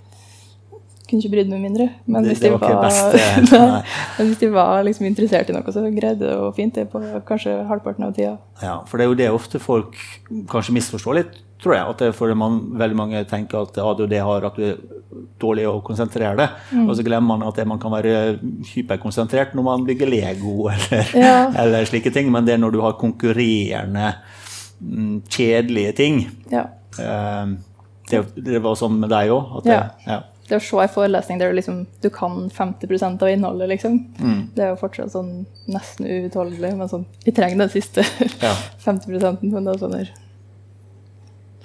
Kunne 1.11 1.19
ikke 1.21 1.33
brydd 1.35 1.51
meg 1.51 1.61
mindre. 1.61 1.87
Men 2.09 2.25
hvis 2.25 2.41
det 2.41 2.49
de 2.49 2.57
var 2.57 2.87
var, 2.87 3.27
men 4.17 4.29
hvis 4.31 4.39
de 4.41 4.49
var 4.55 4.87
liksom, 4.87 5.05
interessert 5.11 5.51
i 5.51 5.57
noe, 5.57 5.75
så 5.75 5.83
greide 5.93 6.23
det 6.23 6.37
å 6.41 6.47
fint 6.57 6.79
det 6.79 6.87
på 6.89 7.03
kanskje 7.29 7.59
halvparten 7.69 8.07
av 8.07 8.15
tida. 8.17 8.39
Ja, 8.63 8.79
for 8.89 8.97
det 8.97 9.05
er 9.05 9.11
jo 9.11 9.19
det 9.19 9.27
ofte 9.35 9.61
folk 9.61 9.99
kanskje 10.49 10.73
misforstår 10.79 11.19
litt, 11.19 11.35
tror 11.63 11.75
jeg. 11.77 11.87
At 11.93 11.99
det 12.03 12.09
er 12.11 12.17
fordi 12.17 12.35
man, 12.39 12.59
veldig 12.81 12.97
mange 12.99 13.25
tenker 13.31 13.63
at 13.63 13.79
ADHD 13.79 14.17
har 14.21 14.47
at 14.49 14.57
du 14.59 14.65
er 14.67 14.77
dårlig 15.43 15.67
å 15.69 15.77
konsentrere 15.85 16.35
deg. 16.39 16.57
Mm. 16.73 16.87
Og 16.89 16.97
så 16.99 17.05
glemmer 17.07 17.37
man 17.37 17.47
at 17.49 17.59
det, 17.61 17.67
man 17.71 17.79
kan 17.83 17.93
være 17.95 18.39
hyperkonsentrert 18.73 19.55
når 19.59 19.67
man 19.67 19.85
bygger 19.89 20.11
Lego 20.11 20.69
eller, 20.75 21.13
Ja. 21.19 21.37
eller 21.65 21.85
slike 21.89 22.13
ting. 22.15 22.31
Men 22.35 22.45
det 22.49 22.57
er 22.57 22.63
når 22.63 22.75
du 22.77 22.81
har 22.85 22.99
konkurrerende, 23.01 24.15
mm, 24.81 25.23
kjedelige 25.29 25.93
ting. 26.03 26.25
Ja. 26.51 26.67
Eh, 26.99 27.55
det, 28.11 28.23
det 28.45 28.61
var 28.65 28.77
sånn 28.77 28.99
med 29.01 29.11
deg 29.15 29.31
òg? 29.33 29.63
Ja. 29.69 29.85
ja. 30.07 30.21
Det 30.49 30.59
å 30.59 30.65
se 30.65 30.77
en 30.83 30.91
forelesning 30.91 31.39
der 31.41 31.53
du, 31.53 31.57
liksom, 31.57 31.85
du 32.03 32.09
kan 32.13 32.49
50% 32.53 33.23
av 33.23 33.31
innholdet, 33.31 33.71
liksom, 33.71 33.95
Mm. 34.19 34.41
det 34.57 34.65
er 34.65 34.73
jo 34.75 34.81
fortsatt 34.83 35.13
sånn 35.15 35.47
nesten 35.71 36.09
uutholdelig. 36.11 36.75
Men 36.77 36.91
sånn, 36.91 37.07
vi 37.25 37.33
trenger 37.33 37.63
den 37.63 37.71
siste 37.73 38.05
Ja. 38.43 38.51
50 38.85 39.09
men 39.53 39.65
det 39.65 39.77
er 39.77 39.81
sånn 39.81 39.97
der 39.97 40.11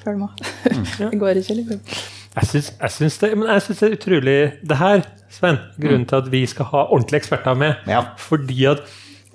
Følg 0.08 0.22
med. 0.22 0.46
Mm. 0.72 0.86
det 1.12 1.20
går 1.20 1.42
ikke, 1.42 1.58
liksom. 1.58 1.82
Jeg 2.38 2.48
syns, 2.52 2.70
jeg 2.82 2.94
syns 2.94 3.18
det, 3.18 3.32
men 3.34 3.50
jeg 3.50 3.64
syns 3.66 3.80
det 3.82 3.88
er 3.88 3.96
utrolig 3.98 4.38
Det 4.70 4.78
her, 4.78 5.04
Sven, 5.34 5.58
grunnen 5.82 6.06
til 6.08 6.20
at 6.22 6.32
vi 6.32 6.46
skal 6.48 6.70
ha 6.72 6.86
ordentlige 6.86 7.24
eksperter 7.24 7.58
med. 7.58 7.82
Ja. 7.90 8.04
Fordi 8.22 8.66
at 8.70 8.84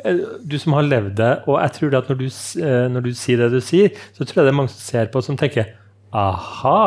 eh, 0.05 0.23
du 0.49 0.57
som 0.63 0.77
har 0.79 0.87
levd 0.87 1.17
det, 1.19 1.33
og 1.51 1.59
jeg 1.61 1.75
tror 1.77 1.93
det 1.93 1.99
at 1.99 2.13
når 2.13 2.21
du, 2.21 2.29
eh, 2.63 2.85
når 2.95 3.05
du 3.05 3.11
sier 3.19 3.43
det 3.43 3.51
du 3.53 3.61
sier, 3.61 3.99
så 4.15 4.25
tror 4.25 4.41
jeg 4.41 4.49
det 4.49 4.55
er 4.55 4.61
mange 4.63 4.73
som 4.73 4.85
ser 4.87 5.11
på 5.13 5.25
som 5.27 5.37
tenker 5.41 5.75
aha, 6.13 6.79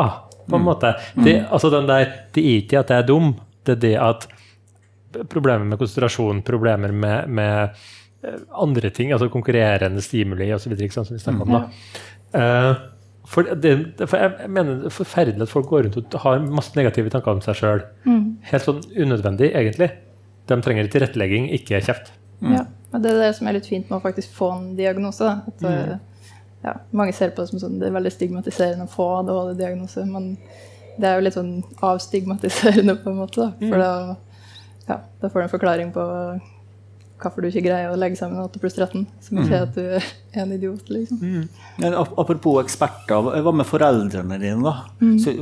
på 0.48 0.56
en 0.56 0.66
måte. 0.66 0.94
Det, 1.18 1.36
altså 1.50 1.70
den 1.74 1.86
der, 1.90 2.08
det 2.34 2.42
er 2.42 2.64
ikke 2.64 2.80
at 2.80 2.90
jeg 2.90 3.04
er 3.04 3.06
dum, 3.06 3.34
det 3.66 3.76
er 3.76 3.84
det 3.84 3.94
at 4.08 4.26
problemer 5.30 5.64
med 5.64 5.78
konsentrasjon, 5.78 6.42
problemer 6.46 6.92
med, 6.92 7.28
med 7.28 7.78
eh, 8.24 8.42
andre 8.56 8.90
ting, 8.90 9.12
altså 9.12 9.28
konkurrerende 9.32 10.02
stimuli 10.02 10.50
osv., 10.54 10.76
som 10.90 11.06
vi 11.10 11.22
snakker 11.22 11.46
om. 11.46 11.56
da. 11.56 11.64
Eh, 12.36 12.84
for, 13.26 13.48
det, 13.62 13.72
for 14.04 14.20
jeg 14.20 14.50
mener 14.52 14.82
det 14.82 14.90
er 14.90 14.94
forferdelig 14.94 15.46
at 15.46 15.52
folk 15.52 15.68
går 15.70 15.86
rundt 15.86 15.98
og 16.14 16.20
har 16.22 16.44
masse 16.46 16.76
negative 16.78 17.10
tanker 17.10 17.34
om 17.34 17.42
seg 17.44 17.58
sjøl. 17.58 17.82
Helt 18.50 18.66
sånn 18.66 18.82
unødvendig, 18.94 19.50
egentlig. 19.50 19.90
De 20.46 20.58
trenger 20.62 20.90
tilrettelegging, 20.92 21.48
ikke 21.58 21.82
kjeft. 21.82 22.12
Ja. 22.44 22.66
Og 22.92 23.02
det 23.02 23.10
er 23.12 23.24
det 23.24 23.32
som 23.38 23.48
er 23.48 23.56
litt 23.58 23.68
fint 23.68 23.90
med 23.90 23.98
å 23.98 24.04
faktisk 24.04 24.32
få 24.36 24.52
en 24.54 24.68
diagnose. 24.78 25.32
At, 25.50 25.64
mm. 25.64 26.30
ja, 26.64 26.76
mange 26.96 27.16
ser 27.16 27.34
på 27.34 27.42
det 27.42 27.50
som 27.50 27.62
sånn, 27.62 27.80
det 27.80 27.90
er 27.90 27.96
veldig 27.96 28.14
stigmatiserende 28.14 28.86
å 28.86 28.92
få 28.92 29.08
ADHD-diagnose, 29.20 30.06
men 30.08 30.36
det 30.96 31.08
er 31.08 31.18
jo 31.18 31.26
litt 31.26 31.36
sånn 31.36 31.56
avstigmatiserende 31.84 32.96
på 33.02 33.12
en 33.12 33.18
måte. 33.20 33.48
Da. 33.48 33.70
For 33.72 33.82
da, 33.82 33.90
ja, 34.86 35.00
da 35.22 35.30
får 35.32 35.42
du 35.42 35.46
en 35.48 35.54
forklaring 35.56 35.90
på 35.96 36.06
hvorfor 37.20 37.42
du 37.42 37.48
ikke 37.48 37.64
greier 37.64 37.92
å 37.92 37.98
legge 37.98 38.18
sammen 38.18 38.42
8 38.42 38.60
pluss 38.60 38.76
13. 38.76 39.06
Som 39.24 39.40
ikke 39.40 39.56
er 39.56 39.64
at 39.64 39.76
du 39.76 39.82
er 39.96 40.42
en 40.42 40.52
idiot, 40.52 40.90
liksom. 40.92 41.46
Men 41.80 41.96
apropos 41.96 42.60
eksperter, 42.60 43.30
hva 43.44 43.54
med 43.56 43.68
foreldrene 43.68 44.38
dine? 44.42 44.60
da? 44.64 44.74
Mm. 45.00 45.16
Så, 45.22 45.32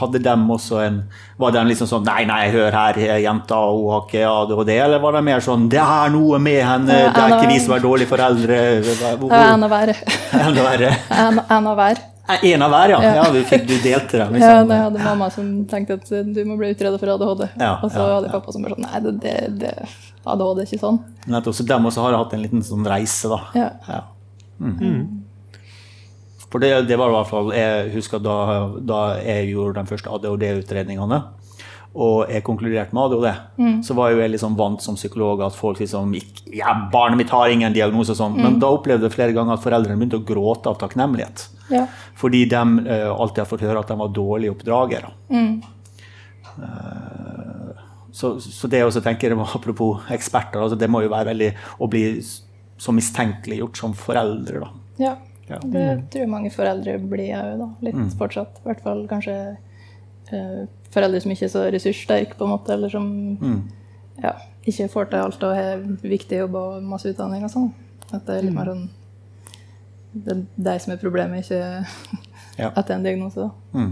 hadde 0.00 0.22
dem 0.24 0.44
også 0.52 0.82
en, 0.84 1.00
Var 1.40 1.56
de 1.56 1.64
liksom 1.70 1.88
sånn 1.88 2.06
Nei, 2.06 2.22
nei, 2.28 2.44
hør 2.52 2.76
her, 2.76 3.00
jenta, 3.22 3.58
hun 3.72 3.90
har 3.94 4.06
ikke 4.06 4.28
ADHD. 4.28 4.72
Eller 4.76 5.02
var 5.02 5.16
de 5.16 5.24
mer 5.32 5.44
sånn 5.44 5.68
Det 5.72 5.82
er 5.82 6.14
noe 6.14 6.40
med 6.42 6.60
henne, 6.60 7.00
Ja, 7.06 7.10
det 7.16 7.26
er 7.26 7.36
ikke 7.38 7.52
vi 7.54 7.60
som 7.64 7.76
er 7.78 7.84
dårlige 7.88 8.12
foreldre. 8.12 8.62
Det 8.84 9.12
en 9.42 9.68
av 9.68 9.72
hver. 9.72 9.96
En, 10.36 11.44
en 11.48 11.70
av 11.72 11.78
hver. 11.78 12.08
En 12.42 12.62
av 12.62 12.70
hver, 12.70 12.92
ja. 12.94 13.02
Ja. 13.02 13.14
ja 13.18 13.24
du, 13.34 13.40
fikk, 13.46 13.66
du 13.66 13.74
delte 13.82 14.20
dem, 14.20 14.36
Ja, 14.36 14.38
liksom. 14.38 14.68
da 14.68 14.78
jeg 14.78 14.86
hadde 14.86 15.04
mamma 15.04 15.28
som 15.34 15.50
tenkte 15.70 15.98
at 15.98 16.12
eh, 16.14 16.22
du 16.22 16.44
må 16.46 16.56
bli 16.60 16.70
utreda 16.72 17.00
for 17.00 17.14
ADHD. 17.16 17.48
Ja, 17.58 17.74
og 17.82 17.90
så 17.90 18.04
ja, 18.04 18.18
hadde 18.18 18.32
pappa 18.32 18.54
som 18.54 18.64
bare 18.64 18.78
sånn 18.78 18.86
Nei, 18.86 19.00
det, 19.04 19.14
det, 19.24 19.36
det, 19.62 19.72
ADHD 20.26 20.60
er 20.62 20.66
ikke 20.68 20.80
sånn. 20.84 20.98
Nettopp, 21.26 21.54
så 21.58 21.66
dem 21.66 21.86
også 21.90 22.02
har 22.06 22.16
hatt 22.18 22.32
en 22.36 22.42
liten 22.42 22.62
sånn 22.62 22.86
reise, 22.86 23.28
da. 23.32 23.40
Ja. 23.58 23.70
Ja. 23.88 24.00
Mhm. 24.62 25.18
For 26.52 26.60
det, 26.60 26.86
det 26.86 26.98
var 27.00 27.08
i 27.08 27.14
hvert 27.16 27.28
fall 27.30 27.46
Jeg 27.56 27.92
husker 27.94 28.20
da, 28.20 28.34
da 28.84 28.98
jeg 29.24 29.54
gjorde 29.54 29.80
de 29.80 29.88
første 29.88 30.10
ADHD-utredningene. 30.12 31.22
og 31.94 32.28
jeg 32.30 32.42
konkluderte 32.44 32.92
med 32.96 33.02
ADHD, 33.12 33.82
så 33.84 33.94
var 33.94 34.10
jo 34.12 34.20
jeg 34.20 34.30
liksom 34.32 34.54
vant 34.56 34.80
som 34.80 34.94
psykolog 34.96 35.42
at 35.44 35.52
folk 35.56 35.78
liksom 35.80 36.12
gikk, 36.16 36.42
Ja, 36.56 36.88
barnet 36.92 37.18
mitt 37.18 37.30
har 37.30 37.48
ingen 37.52 37.72
diagnose 37.72 38.12
og 38.12 38.16
sånn, 38.16 38.36
men 38.40 38.58
da 38.58 38.68
opplevde 38.72 39.04
jeg 39.08 39.12
flere 39.12 39.32
ganger 39.36 39.54
at 39.58 39.64
foreldrene 39.64 39.98
begynte 40.00 40.20
å 40.20 40.24
gråte 40.24 40.68
av 40.68 40.78
takknemlighet. 40.80 41.48
Ja. 41.70 41.86
Fordi 42.16 42.44
de 42.48 42.62
uh, 42.88 43.12
alltid 43.12 43.38
har 43.44 43.50
fått 43.50 43.60
høre 43.64 43.80
at 43.80 43.88
de 43.88 43.96
var 44.00 44.08
dårlige 44.08 44.54
oppdragere. 44.54 45.12
Eh, 45.32 47.11
så, 48.12 48.34
så 48.40 48.68
det 48.68 48.82
også 48.84 49.00
tenker 49.04 49.32
jeg, 49.32 49.38
apropos 49.40 50.04
eksperter, 50.12 50.60
altså 50.60 50.76
det 50.78 50.88
må 50.92 51.00
jo 51.02 51.10
være 51.12 51.32
veldig 51.32 51.50
å 51.80 51.88
bli 51.90 52.04
så 52.82 52.92
mistenkeliggjort 52.94 53.78
som 53.78 53.94
foreldre. 53.96 54.60
da. 54.64 54.72
ja. 55.02 55.14
Ja. 55.50 55.58
Det 55.58 55.82
tror 56.12 56.22
jeg 56.22 56.30
mange 56.30 56.50
foreldre 56.54 56.94
blir 57.10 57.32
òg, 57.36 57.58
da. 57.58 57.66
Litt 57.84 58.14
fortsatt. 58.16 58.60
I 58.62 58.68
hvert 58.68 58.82
fall 58.84 59.00
kanskje 59.10 59.34
eh, 60.32 60.60
foreldre 60.94 61.20
som 61.20 61.32
ikke 61.34 61.44
er 61.48 61.52
så 61.52 61.64
ressurssterke, 61.74 62.36
på 62.38 62.46
en 62.46 62.52
måte, 62.54 62.72
eller 62.72 62.88
som 62.92 63.08
ja, 64.22 64.32
ikke 64.70 64.86
får 64.92 65.10
til 65.10 65.18
alt 65.18 65.42
og 65.44 65.56
har 65.58 65.82
viktig 66.06 66.38
jobb 66.44 66.54
og 66.60 66.86
masse 66.86 67.10
utdanning 67.10 67.44
og 67.44 67.52
sånn. 67.52 67.68
At 68.12 68.24
det 68.28 68.38
er 68.38 68.46
litt 68.46 68.54
mer 68.56 68.70
sånn 68.70 68.88
Det 70.12 70.32
er 70.36 70.40
deg 70.70 70.80
som 70.84 70.92
er 70.94 71.02
problemet, 71.02 71.44
ikke 71.44 71.60
Ja. 72.60 72.70
at 72.76 72.86
det 72.86 72.92
er 72.94 72.98
en 73.00 73.06
diagnose. 73.10 73.48
da. 73.48 73.82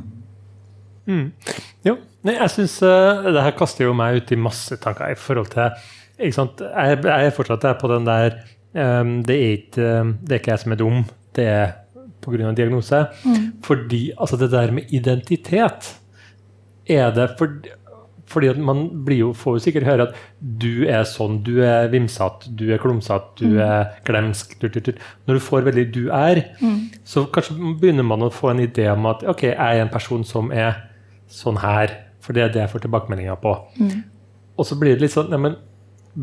Mm. 1.10 1.56
Jo, 1.86 1.96
nei, 2.26 2.36
jeg 2.36 2.54
syns 2.54 2.76
det 2.80 3.42
her 3.42 3.56
kaster 3.58 3.88
jo 3.88 3.96
meg 3.98 4.20
ut 4.20 4.30
i 4.30 4.38
masse 4.38 4.78
tanker 4.82 5.10
i 5.10 5.18
forhold 5.18 5.50
til 5.54 5.74
ikke 6.20 6.36
sant? 6.36 6.60
Jeg, 6.60 7.00
jeg 7.04 7.26
er 7.26 7.34
fortsatt 7.34 7.64
der 7.64 7.78
på 7.80 7.90
den 7.90 8.06
der 8.08 8.36
um, 8.76 9.14
det, 9.26 9.36
er 9.36 9.52
ikke, 9.56 9.90
det 10.20 10.34
er 10.34 10.42
ikke 10.42 10.52
jeg 10.52 10.64
som 10.64 10.74
er 10.74 10.80
dum, 10.80 11.02
det 11.36 11.46
er 11.48 11.66
pga. 12.20 12.52
diagnose. 12.52 13.06
Fordi 13.64 14.10
altså 14.20 14.36
det 14.36 14.50
der 14.52 14.70
med 14.70 14.92
identitet 14.92 15.96
er 16.86 17.14
det 17.14 17.30
for, 17.38 17.48
fordi 18.26 18.46
at 18.46 18.58
man 18.58 19.04
blir 19.04 19.16
jo, 19.16 19.32
får 19.32 19.56
jo 19.56 19.64
sikkert 19.64 19.88
høre 19.88 20.08
at 20.08 20.18
du 20.40 20.84
er 20.86 21.04
sånn, 21.08 21.40
du 21.46 21.62
er 21.66 21.88
vimsete, 21.90 22.52
du 22.56 22.68
er 22.70 22.82
klumsete, 22.82 23.32
du 23.40 23.58
er 23.62 23.96
glemsk. 24.06 24.58
Tut, 24.60 24.72
tut, 24.74 24.84
tut. 24.84 25.00
Når 25.26 25.34
du 25.34 25.40
får 25.40 25.66
veldig 25.66 25.86
'du 25.94 26.10
er', 26.10 26.44
så 27.04 27.24
kanskje 27.24 27.56
begynner 27.80 28.06
man 28.06 28.22
å 28.22 28.30
få 28.30 28.50
en 28.50 28.60
idé 28.60 28.90
om 28.92 29.06
at 29.06 29.24
ok, 29.24 29.42
jeg 29.42 29.56
er 29.78 29.82
en 29.82 29.88
person 29.88 30.24
som 30.24 30.52
er 30.52 30.89
sånn 31.30 31.60
her, 31.62 31.94
for 32.20 32.36
det 32.36 32.44
er 32.44 32.54
det 32.54 32.64
jeg 32.64 32.72
får 32.72 32.84
tilbakemeldinger 32.84 33.38
på. 33.40 33.54
Og 34.60 34.66
så 34.68 34.76
blir 34.78 34.96
det 34.96 35.06
litt 35.06 35.14
sånn 35.14 35.30
ja, 35.32 35.38
men 35.40 35.56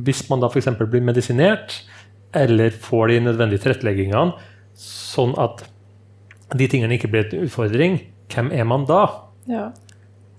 Hvis 0.05 0.25
man 0.29 0.43
da 0.43 0.49
f.eks. 0.51 0.67
blir 0.83 1.01
medisinert, 1.01 1.79
eller 2.35 2.75
får 2.75 3.13
de 3.13 3.19
nødvendige 3.23 3.63
tilretteleggingene, 3.63 4.35
sånn 4.77 5.31
at 5.39 5.63
de 6.55 6.67
tingene 6.69 6.97
ikke 6.97 7.09
blir 7.11 7.27
en 7.31 7.47
utfordring, 7.47 7.99
hvem 8.31 8.51
er 8.51 8.67
man 8.67 8.83
da? 8.87 9.05
Ja. 9.47 9.69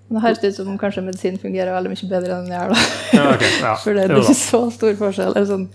Det 0.08 0.22
høres 0.25 0.40
ut 0.44 0.56
som 0.56 0.76
kanskje 0.80 1.04
medisin 1.04 1.37
fungerer 1.40 1.75
veldig 1.75 1.92
mye 1.92 2.10
bedre 2.12 2.37
enn 2.37 2.46
den 2.46 2.54
gjør. 2.54 2.72
da. 2.72 2.84
Ja, 3.12 3.25
okay. 3.34 3.50
ja. 3.60 3.72
For 3.82 3.96
det, 3.96 4.06
det 4.08 4.16
er 4.16 4.25
ikke 4.25 4.40
så 4.40 4.60
stor 4.72 4.94
forskjell. 5.00 5.34
Eller 5.34 5.48
sånn, 5.48 5.66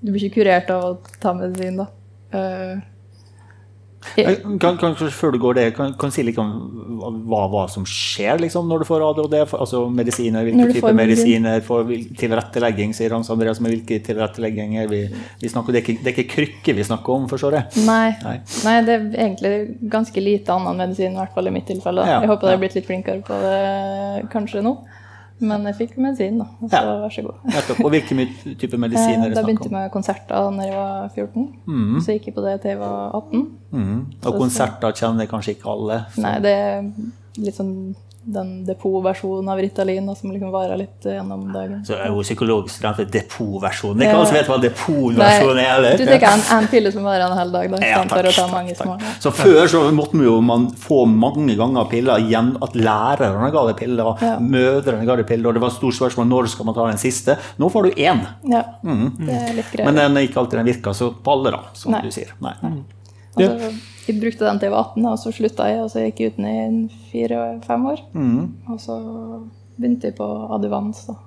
du 0.00 0.10
blir 0.10 0.26
ikke 0.26 0.42
kurert 0.42 0.72
av 0.72 0.84
å 0.84 0.90
ta 1.22 1.32
medisin, 1.36 1.80
da. 1.80 1.86
Eh, 2.36 2.82
Kan, 4.62 4.76
kan, 4.78 4.94
før 4.94 5.32
du 5.34 5.38
går 5.42 5.56
det, 5.58 5.64
kan, 5.76 5.92
kan 5.98 6.12
si 6.14 6.22
litt 6.22 6.38
om 6.38 6.50
hva, 7.28 7.40
hva 7.50 7.64
som 7.70 7.84
skjer 7.88 8.38
liksom, 8.42 8.68
når 8.70 8.82
du 8.82 8.86
får 8.88 9.04
ADHD? 9.08 9.36
Altså 9.58 9.82
medisiner, 9.90 10.46
hvilke 10.46 10.68
typer 10.76 10.96
medisiner, 10.96 11.60
for 11.66 11.90
tilrettelegging, 12.20 12.94
sier 12.96 13.14
Hans 13.16 13.30
Andreas. 13.34 13.60
Men 13.62 13.74
hvilke 13.74 13.98
tilrettelegginger 14.06 14.88
vi, 14.90 15.02
vi 15.42 15.50
snakker? 15.50 15.74
Det 15.74 15.82
er 15.82 15.86
ikke, 15.86 15.98
det 16.04 16.12
er 16.12 16.16
ikke 16.16 16.34
krykker 16.36 16.78
vi 16.78 16.86
snakker 16.86 17.16
om, 17.16 17.26
forstår 17.30 17.58
jeg? 17.58 17.84
nei. 17.88 18.12
Nei. 18.22 18.36
nei, 18.64 18.76
det 18.86 18.94
er 18.94 19.08
egentlig 19.26 19.54
ganske 19.90 20.22
lite 20.22 20.54
annen 20.54 20.78
medisin, 20.84 21.16
i 21.16 21.22
hvert 21.22 21.34
fall 21.34 21.50
i 21.50 21.54
mitt 21.54 21.68
tilfelle. 21.70 22.06
Ja, 22.06 22.22
Jeg 22.22 22.32
håper 22.32 22.52
jeg 22.52 22.58
har 22.58 22.62
blitt 22.64 22.78
litt 22.78 22.88
flinkere 22.88 23.24
på 23.26 23.42
det 23.42 24.28
kanskje 24.32 24.62
nå. 24.64 24.76
Men 25.40 25.64
jeg 25.66 25.74
fikk 25.78 25.98
medisin, 25.98 26.38
da. 26.38 26.44
Så 26.66 26.72
Ja. 26.72 26.80
vær 27.02 27.10
så 27.14 27.22
god. 27.22 27.84
Og 27.84 27.90
hvilken 27.90 28.28
type 28.58 28.76
medisin 28.76 29.20
Eh, 29.20 29.24
er 29.24 29.28
det 29.28 29.34
Da 29.36 29.42
begynte 29.42 29.62
jeg 29.68 29.72
med 29.72 29.90
konserter 29.92 30.50
da 30.56 30.62
jeg 30.64 30.74
var 30.74 31.08
14. 31.14 32.00
Så 32.00 32.12
gikk 32.12 32.26
jeg 32.26 32.34
på 32.34 32.42
det 32.42 32.60
til 32.62 32.70
jeg 32.70 32.78
var 32.78 33.12
18. 33.14 33.46
Mm. 33.72 34.06
Og 34.26 34.34
konserter 34.34 34.92
kjenner 34.92 35.26
kanskje 35.26 35.54
ikke 35.56 35.70
alle? 35.70 36.04
så- 36.14 36.22
Nei, 36.22 36.38
det 36.40 36.50
er 36.50 36.82
litt 37.38 37.54
sånn 37.54 37.94
den 38.28 38.64
depotversjonen 38.66 39.48
av 39.48 39.58
Ritalin 39.58 40.06
da, 40.06 40.14
som 40.14 40.30
liksom 40.34 40.50
varer 40.52 40.76
litt 40.76 41.06
gjennom 41.08 41.46
dagen. 41.52 41.78
Så 41.86 41.94
er 41.96 42.08
jo 42.12 42.20
psykologstudent 42.22 42.96
for 42.98 43.04
depotversjonen. 43.14 43.98
Det 43.98 44.06
er 44.06 44.10
Ja. 44.10 44.12
ikke 44.12 44.18
alle 44.18 44.26
som 44.26 44.36
vet 44.36 44.50
hva 44.50 44.58
depotversjonen 44.62 45.60
er, 45.62 45.70
eller? 45.78 45.96
du 45.96 46.04
tenker 46.04 46.28
en, 46.34 46.42
en 46.58 46.68
pille 46.68 46.92
som 46.92 47.04
varer 47.08 47.24
en 47.30 47.36
hel 47.38 47.50
dag, 47.52 47.70
da, 47.72 47.78
Ja, 47.80 48.02
istedenfor 48.02 48.28
å 48.28 48.34
ta 48.36 48.46
mange 48.52 48.74
takk, 48.74 48.84
små. 48.86 48.98
takk. 49.00 49.22
Så 49.24 49.32
før 49.32 49.68
så 49.72 49.82
måtte 49.96 50.18
vi 50.18 50.24
jo 50.28 50.40
man 50.44 50.68
få 50.76 51.00
mange 51.08 51.56
ganger 51.56 51.88
piller 51.88 52.18
igjen, 52.20 52.52
at 52.62 52.76
lærerne 52.76 53.50
ga 53.52 53.66
deg 53.72 53.76
piller, 53.80 54.14
Ja. 54.20 54.36
mødrene 54.38 55.06
ga 55.06 55.16
deg 55.16 55.26
piller, 55.26 55.48
og 55.48 55.54
det 55.54 55.60
var 55.62 55.68
et 55.72 55.76
stort 55.80 55.94
spørsmål 55.94 56.28
når 56.28 56.48
skal 56.48 56.66
man 56.66 56.74
ta 56.74 56.86
den 56.90 56.98
siste. 56.98 57.38
Nå 57.58 57.70
får 57.72 57.82
du 57.84 57.90
én, 58.02 58.20
Ja, 58.44 58.62
det 58.84 59.34
er 59.34 59.54
litt 59.54 59.72
greit. 59.72 59.84
men 59.86 59.94
den 59.94 60.16
er 60.16 60.28
ikke 60.28 60.36
alltid 60.44 60.58
den 60.60 60.66
virker 60.74 60.92
så 60.94 61.14
på 61.14 61.32
alle, 61.32 61.50
da, 61.50 61.60
som 61.72 61.92
Nei. 61.92 62.02
du 62.02 62.10
sier. 62.10 62.28
Nei. 62.40 62.52
Altså, 63.38 63.70
jeg 64.08 64.20
brukte 64.22 64.46
den 64.46 64.58
til 64.58 64.68
jeg 64.68 64.72
var 64.72 64.90
18, 64.90 65.06
og 65.10 65.18
så 65.20 65.32
slutta 65.36 65.68
jeg, 65.68 65.80
og 65.84 65.90
så 65.92 66.04
gikk 66.06 66.20
jeg 66.20 66.32
uten 66.34 66.46
i 66.48 66.58
fire-fem 67.12 67.86
år. 67.92 68.02
Mm. 68.16 68.42
Og 68.72 68.80
så 68.80 68.98
begynte 69.78 70.10
jeg 70.10 70.16
på 70.18 70.28
Aduvans, 70.56 71.06
da. 71.08 71.18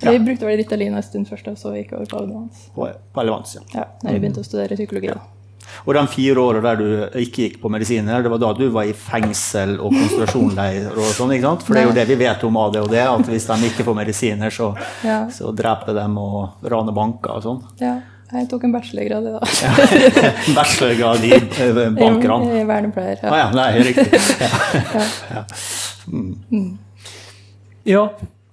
Jeg 0.00 0.22
brukte 0.24 0.46
vel 0.48 0.56
Ritalin 0.60 0.94
en 0.96 1.04
stund 1.04 1.28
først, 1.28 1.48
og 1.50 1.58
så 1.60 1.74
gikk 1.76 1.92
jeg 1.92 1.98
over 1.98 2.08
på 2.08 2.22
Aduvans. 2.22 2.62
På, 2.74 2.88
på 2.88 3.26
ja. 3.26 3.42
Ja, 3.74 3.84
når 4.02 4.16
jeg 4.16 4.22
begynte 4.22 4.44
å 4.44 4.48
studere 4.48 4.78
psykologi. 4.78 5.12
da. 5.12 5.20
Og 5.86 5.94
de 5.94 6.02
fire 6.10 6.42
årene 6.42 6.62
der 6.64 6.78
du 6.80 7.18
ikke 7.20 7.46
gikk 7.46 7.58
på 7.62 7.70
medisiner, 7.72 8.22
det 8.24 8.30
var 8.32 8.40
da 8.42 8.52
du 8.56 8.66
var 8.74 8.88
i 8.88 8.94
fengsel 8.96 9.76
og 9.78 9.94
konsentrasjonsleir 9.94 10.90
og 10.94 11.10
sånn, 11.16 11.34
ikke 11.36 11.46
sant? 11.46 11.66
For 11.66 11.76
det 11.76 11.82
er 11.82 11.90
jo 11.90 11.96
det 11.96 12.06
vi 12.10 12.18
vet 12.20 12.46
om 12.48 12.58
ADHD, 12.60 12.96
at 13.04 13.30
hvis 13.32 13.48
de 13.50 13.58
ikke 13.70 13.86
får 13.86 13.98
medisiner, 14.00 14.54
så, 14.54 14.70
Ja. 15.06 15.20
så 15.32 15.52
dreper 15.56 15.94
de 15.96 16.06
og 16.20 16.64
raner 16.64 16.96
banker 16.96 17.36
og 17.36 17.44
sånn. 17.46 17.62
Ja, 17.80 17.98
jeg 18.38 18.48
tok 18.50 18.64
en 18.68 18.72
bachelorgrad 18.74 19.26
i 19.26 19.32
dag. 19.34 19.42
Bachelorgrad 20.58 21.24
i 21.26 21.30
bankran? 21.98 22.44
I 22.54 22.64
vernepleier. 22.68 23.18
Ja. 23.22 23.30
Ah, 23.30 23.38
ja, 23.38 23.48
nei, 23.56 23.70
riktig. 23.90 24.06
Ja. 25.30 25.44
Ja, 27.86 28.02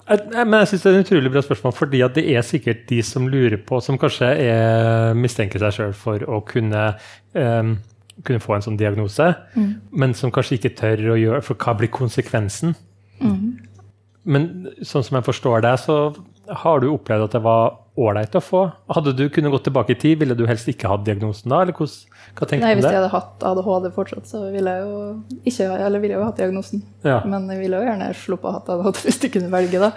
jeg, 0.10 0.20
jeg- 0.34 0.48
men 0.48 0.60
jeg 0.62 0.68
syns 0.72 0.84
det 0.84 0.92
er 0.94 0.98
et 1.00 1.06
utrolig 1.10 1.32
bra 1.34 1.42
spørsmål, 1.44 1.74
fordi 1.76 2.02
at 2.06 2.16
det 2.16 2.24
er 2.36 2.42
sikkert 2.46 2.86
de 2.90 3.02
som 3.04 3.28
lurer 3.28 3.58
på, 3.68 3.80
som 3.84 3.98
kanskje 4.00 4.30
er, 4.48 5.14
mistenker 5.18 5.60
seg 5.64 5.74
sjøl 5.76 5.94
for 5.98 6.24
å 6.32 6.40
kunne, 6.48 6.86
um, 7.36 7.74
kunne 8.24 8.40
få 8.44 8.56
en 8.58 8.66
sånn 8.66 8.78
diagnose, 8.80 9.28
men 9.92 10.14
som 10.18 10.32
kanskje 10.32 10.58
ikke 10.60 10.74
tør 10.80 11.04
å 11.14 11.20
gjøre 11.20 11.44
For 11.46 11.60
hva 11.60 11.76
blir 11.78 11.92
konsekvensen? 11.94 12.76
Men 14.28 14.48
sånn 14.84 15.04
som 15.08 15.16
jeg 15.20 15.26
forstår 15.28 15.62
deg, 15.64 15.78
så 15.80 15.98
har 16.48 16.82
du 16.82 16.90
opplevd 16.92 17.28
at 17.28 17.36
det 17.38 17.42
var 17.46 17.78
ålreit 17.98 18.36
å 18.38 18.42
få. 18.44 18.62
Hadde 18.94 19.14
du 19.18 19.24
kunnet 19.34 19.52
gå 19.54 19.60
tilbake 19.66 19.96
i 19.96 19.98
tid, 20.00 20.20
ville 20.22 20.38
du 20.38 20.46
helst 20.50 20.70
ikke 20.70 20.90
hatt 20.92 21.04
diagnosen 21.08 21.50
da? 21.50 21.64
Eller 21.66 21.74
hva 21.74 21.88
tenker 22.46 22.64
Nei, 22.64 22.76
du 22.76 22.82
Hvis 22.82 22.92
jeg 22.92 23.00
hadde 23.00 23.14
hatt 23.14 23.46
ADHD 23.50 23.90
fortsatt, 23.96 24.30
så 24.30 24.44
ville 24.54 24.76
jeg 24.76 24.86
jo 24.86 25.42
ikke 25.50 25.70
eller 25.74 26.04
ville 26.04 26.16
jeg 26.16 26.22
jo 26.22 26.28
hatt 26.28 26.42
diagnosen. 26.42 26.84
Ja. 27.08 27.20
Men 27.26 27.50
jeg 27.54 27.64
ville 27.64 27.82
jo 27.82 27.90
gjerne 27.90 28.12
sluppet 28.22 28.50
å 28.50 28.54
ha 28.54 28.60
hatt 28.60 28.72
ADHD 28.76 29.04
hvis 29.08 29.20
jeg 29.26 29.34
kunne 29.34 29.52
velge, 29.54 29.82
da. 29.82 29.92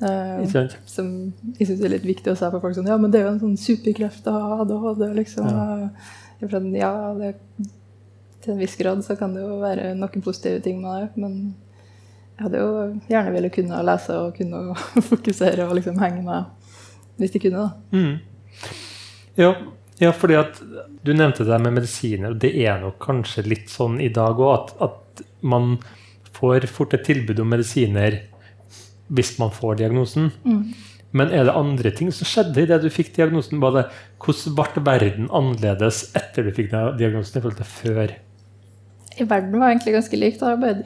Uh, 0.00 0.70
som 0.88 1.10
jeg 1.58 1.66
syns 1.68 1.82
er 1.84 1.92
litt 1.92 2.06
viktig 2.08 2.32
å 2.32 2.36
si 2.38 2.46
for 2.46 2.62
folk 2.62 2.72
sånn 2.72 2.86
Ja, 2.88 2.94
men 2.96 3.12
det 3.12 3.18
er 3.18 3.26
jo 3.26 3.34
en 3.34 3.42
sånn 3.42 3.58
superkreft 3.60 4.30
å 4.30 4.36
ha 4.36 4.60
ADHD, 4.64 5.10
liksom. 5.18 5.50
Er 5.50 6.54
sånn, 6.54 6.70
Ja, 6.78 6.92
det, 7.18 7.34
til 8.40 8.54
en 8.54 8.62
viss 8.62 8.78
grad 8.80 9.02
så 9.04 9.18
kan 9.20 9.34
det 9.36 9.42
jo 9.42 9.58
være 9.60 9.90
noen 9.98 10.24
positive 10.24 10.62
ting 10.64 10.78
med 10.80 11.02
det, 11.02 11.20
men 11.20 11.34
jeg 12.40 12.46
hadde 12.46 12.60
jo 12.62 12.84
gjerne 13.10 13.32
ville 13.34 13.48
kunne 13.52 13.78
lese 13.84 14.14
og 14.16 14.36
kunne 14.38 14.74
fokusere 15.10 15.66
og 15.68 15.74
liksom 15.76 15.98
henge 16.00 16.22
med 16.24 16.46
hvis 17.20 17.34
de 17.34 17.40
kunne, 17.42 17.66
da. 17.66 17.98
Mm. 17.98 18.70
Ja, 19.36 19.50
ja, 20.00 20.12
fordi 20.16 20.38
at 20.40 20.62
du 21.04 21.10
nevnte 21.12 21.44
det 21.44 21.58
med 21.60 21.74
medisiner, 21.76 22.32
og 22.32 22.38
det 22.40 22.54
er 22.62 22.78
nok 22.80 22.96
kanskje 23.04 23.44
litt 23.44 23.68
sånn 23.68 23.98
i 24.00 24.08
dag 24.08 24.40
òg, 24.40 24.54
at, 24.54 24.72
at 24.88 25.20
man 25.44 25.74
får 26.32 26.64
fort 26.72 26.96
et 26.96 27.04
tilbud 27.04 27.42
om 27.44 27.52
medisiner 27.52 28.22
hvis 29.12 29.34
man 29.36 29.52
får 29.52 29.82
diagnosen. 29.82 30.30
Men 31.12 31.34
er 31.36 31.44
det 31.44 31.58
andre 31.60 31.92
ting 31.92 32.08
som 32.14 32.28
skjedde 32.30 32.64
idet 32.64 32.80
du 32.80 32.88
fikk 32.94 33.12
diagnosen? 33.18 33.60
Var 33.60 33.76
det, 33.76 33.84
hvordan 34.24 34.56
ble 34.56 34.86
verden 34.88 35.28
annerledes 35.28 36.06
etter 36.16 36.48
du 36.48 36.54
fikk 36.56 36.72
diagnosen 36.72 37.36
i 37.36 37.44
forhold 37.44 37.60
til 37.60 37.72
før? 37.74 38.16
I 39.18 39.26
verden 39.26 39.58
var 39.58 39.72
egentlig 39.72 39.96
ganske 39.96 40.18
likt, 40.18 40.40
da, 40.42 40.54
bare 40.60 40.82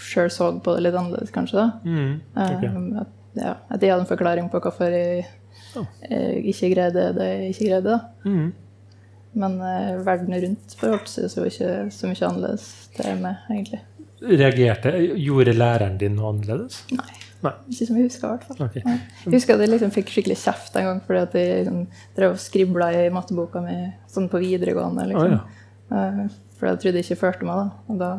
sjøl 0.00 0.30
så 0.32 0.50
på 0.64 0.74
det 0.76 0.86
litt 0.86 0.96
annerledes, 0.96 1.32
kanskje. 1.34 1.60
da. 1.60 1.66
Mm, 1.84 2.12
okay. 2.32 2.70
Um, 2.72 2.86
at, 3.02 3.10
ja, 3.36 3.56
at 3.68 3.82
hadde 3.84 4.04
en 4.04 4.08
forklaring 4.08 4.48
på 4.52 4.60
hvorfor 4.64 4.94
jeg 4.94 5.26
eh, 6.08 6.38
ikke 6.52 6.70
greide 6.72 7.10
det 7.18 7.26
jeg 7.28 7.50
ikke 7.54 7.70
greide. 7.72 7.98
Mm. 8.24 8.46
Men 9.34 9.58
uh, 9.60 9.98
verden 10.06 10.38
rundt 10.46 10.76
forholdt 10.78 11.10
seg 11.10 11.36
jo 11.36 11.44
ikke 11.50 11.74
så 11.92 12.08
mye 12.08 12.30
annerledes 12.30 12.70
til 12.96 13.20
meg, 13.20 13.44
egentlig. 13.50 13.82
Reagerte, 14.24 14.94
Gjorde 15.20 15.52
læreren 15.58 15.98
din 16.00 16.16
noe 16.16 16.32
annerledes? 16.32 16.84
Nei. 16.94 17.10
Nei. 17.44 17.52
Ikke 17.68 17.88
som 17.90 17.98
jeg 17.98 18.08
husker, 18.08 18.24
i 18.24 18.30
hvert 18.30 18.46
fall. 18.48 18.60
Okay. 18.64 18.82
Jeg 19.26 19.34
husker 19.34 19.58
at 19.58 19.64
jeg 19.64 19.72
liksom 19.74 19.92
fikk 19.92 20.12
skikkelig 20.14 20.38
kjeft 20.40 20.78
en 20.80 20.86
gang 20.88 21.02
fordi 21.04 21.20
at 21.26 21.34
jeg 21.36 21.58
liksom, 21.58 21.82
drev 22.16 22.36
og 22.36 22.40
skribla 22.40 22.88
i 22.96 23.02
matteboka 23.12 23.60
mi 23.64 23.76
sånn 24.08 24.30
på 24.32 24.40
videregående. 24.40 25.10
liksom. 25.10 25.34
ja. 25.34 25.42
Eh, 25.92 26.22
for 26.64 26.72
jeg 26.72 26.80
trodde 26.80 27.00
jeg 27.02 27.06
ikke 27.10 27.20
førte 27.20 27.46
meg, 27.48 27.60
da. 27.60 27.92
Og 27.92 28.00
da 28.00 28.10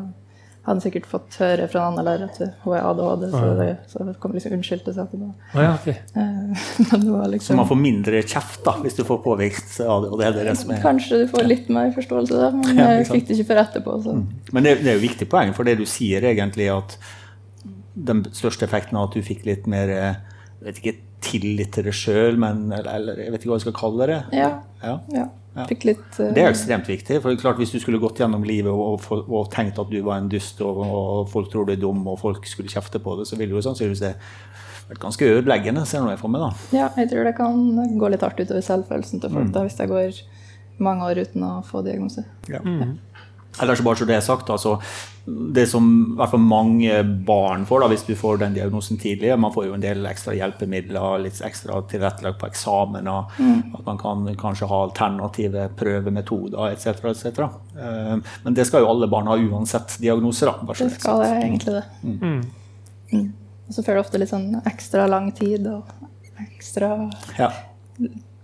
hadde 0.66 0.82
sikkert 0.82 1.06
fått 1.06 1.36
høre 1.38 1.66
fra 1.70 1.82
en 1.84 1.92
annen 1.94 2.06
lærer 2.08 2.30
at 2.30 2.38
hun 2.64 2.74
er 2.74 2.86
ADHD, 2.90 3.26
så 3.34 3.42
det, 3.60 3.68
så 3.90 4.06
det 4.08 4.16
kom 4.22 4.34
liksom 4.34 4.56
unnskyldte 4.56 4.94
seg 4.96 5.04
etterpå. 5.04 5.28
Å 5.54 5.66
ja, 5.66 5.74
okay. 5.76 6.00
Men 6.88 7.04
det 7.04 7.12
var 7.12 7.26
Så 7.28 7.34
liksom 7.36 7.60
man 7.62 7.70
får 7.70 7.80
mindre 7.84 8.22
kjeft 8.26 8.64
da, 8.66 8.74
hvis 8.82 8.98
du 8.98 9.04
får 9.06 9.20
påvist 9.26 9.76
av 9.86 10.06
det. 10.06 10.10
Og 10.10 10.22
det 10.22 10.30
er 10.32 10.40
det 10.50 10.56
som 10.62 10.74
er. 10.74 10.82
Kanskje 10.86 11.22
du 11.22 11.28
får 11.34 11.46
litt 11.46 11.70
mer 11.74 11.94
forståelse, 11.94 12.40
da, 12.42 12.50
men 12.58 12.78
Ja, 12.82 12.90
jeg 12.98 13.10
fikk 13.12 13.30
det 13.30 13.38
ikke 13.38 13.50
før 13.52 13.62
etterpå. 13.66 14.00
Så. 14.08 14.18
Men 14.58 14.66
det, 14.66 14.76
det 14.82 14.94
er 14.94 14.98
jo 14.98 15.06
viktig 15.06 15.30
poeng, 15.30 15.54
for 15.58 15.70
det 15.70 15.78
du 15.82 15.86
sier 15.90 16.26
egentlig 16.34 16.72
at 16.74 16.98
den 17.96 18.26
største 18.36 18.66
effekten 18.66 18.98
av 18.98 19.12
at 19.12 19.18
du 19.18 19.22
fikk 19.26 19.46
litt 19.48 19.70
mer 19.72 19.94
eh, 19.94 20.18
jeg 20.60 20.66
vet 20.68 20.82
ikke, 20.82 20.98
tillit 21.26 21.74
til 21.78 21.86
deg 21.88 21.96
sjøl, 21.96 22.42
men 22.42 22.68
eller, 22.74 22.90
eller 22.98 23.22
jeg 23.22 23.34
vet 23.34 23.44
ikke 23.44 23.54
hva 23.54 23.58
jeg 23.62 23.68
skal 23.70 23.78
kalle 23.78 24.10
det. 24.10 24.22
Ja, 24.34 24.52
Ja. 24.82 25.00
ja. 25.14 25.30
Fikk 25.70 25.86
litt 25.88 26.18
uh... 26.20 26.34
Det 26.36 26.42
er 26.44 26.50
ekstremt 26.52 26.90
viktig. 26.90 27.22
for 27.24 27.32
det 27.32 27.40
klart 27.40 27.58
Hvis 27.62 27.72
du 27.72 27.80
skulle 27.80 28.02
gått 28.02 28.20
gjennom 28.20 28.44
livet 28.44 28.72
og, 28.74 29.00
og, 29.08 29.30
og 29.32 29.48
tenkt 29.54 29.80
at 29.80 29.90
du 29.90 30.02
var 30.04 30.20
en 30.20 30.28
dust, 30.32 30.60
og, 30.62 30.82
og 30.84 31.30
folk 31.32 31.52
tror 31.52 31.66
du 31.66 31.72
er 31.76 31.80
dum, 31.80 32.02
og 32.12 32.20
folk 32.20 32.46
skulle 32.50 32.72
kjefte 32.72 33.00
på 33.00 33.16
det, 33.20 33.28
så 33.30 33.40
ville 33.40 33.56
jo 33.56 33.64
sannsynligvis 33.64 34.04
det 34.04 34.16
vært 34.90 35.00
ganske 35.02 35.30
ødeleggende. 35.38 35.86
ser 35.88 36.04
jeg 36.12 36.20
for 36.20 36.30
meg 36.34 36.44
da. 36.44 36.50
Ja, 36.76 36.90
jeg 37.00 37.10
tror 37.14 37.24
det 37.30 37.36
kan 37.40 37.64
gå 37.98 38.12
litt 38.12 38.22
hardt 38.26 38.42
utover 38.44 38.62
selvfølelsen 38.62 39.24
til 39.24 39.32
Mm. 39.32 39.38
folk 39.40 39.54
da, 39.56 39.64
hvis 39.66 39.80
det 39.80 39.90
går 39.90 40.22
mange 40.84 41.08
år 41.08 41.24
uten 41.24 41.44
å 41.48 41.54
få 41.66 41.82
diagnose. 41.86 42.26
Ellers 43.62 43.82
bare 43.82 43.96
så 43.96 44.06
det 44.06 44.16
er 44.18 44.24
sagt, 44.26 44.50
altså, 44.52 44.74
det 45.26 45.64
som 45.72 45.86
i 46.14 46.16
hvert 46.20 46.32
fall 46.34 46.42
mange 46.44 46.98
barn 47.26 47.64
får 47.66 47.82
da, 47.82 47.88
hvis 47.94 48.04
du 48.08 48.14
får 48.20 48.42
den 48.42 48.54
diagnosen 48.58 48.98
tidlig, 49.00 49.32
man 49.40 49.54
får 49.56 49.70
jo 49.70 49.76
en 49.78 49.84
del 49.84 50.06
ekstra 50.10 50.36
hjelpemidler, 50.36 51.22
litt 51.24 51.40
ekstra 51.46 51.80
tilrettelagt 51.90 52.40
på 52.42 52.50
eksamener, 52.50 53.32
at 53.78 53.86
man 53.88 53.98
kan 54.02 54.28
kanskje 54.42 54.68
ha 54.70 54.82
alternative 54.90 55.70
prøvemetoder 55.80 56.74
etc. 56.74 57.06
etc. 57.14 57.40
Eh, 57.80 58.18
Men 58.44 58.54
det 58.60 58.68
skal 58.68 58.84
jo 58.84 58.92
alle 58.92 59.08
barn 59.08 59.28
ha 59.32 59.38
uansett 59.40 59.98
diagnose. 60.04 60.46
da. 60.46 60.58
bare 60.62 60.78
Det 60.90 61.00
skal 61.00 61.24
det, 61.24 61.32
egentlig 61.46 61.74
det. 61.80 61.86
Mm. 62.04 63.32
Og 63.68 63.74
så 63.74 63.82
får 63.84 63.94
det 63.96 64.04
ofte 64.04 64.20
litt 64.22 64.30
sånn 64.34 64.52
ekstra 64.66 65.08
lang 65.10 65.32
tid 65.32 65.66
og 65.72 65.88
ekstra 66.44 66.92
Ja. 67.40 67.52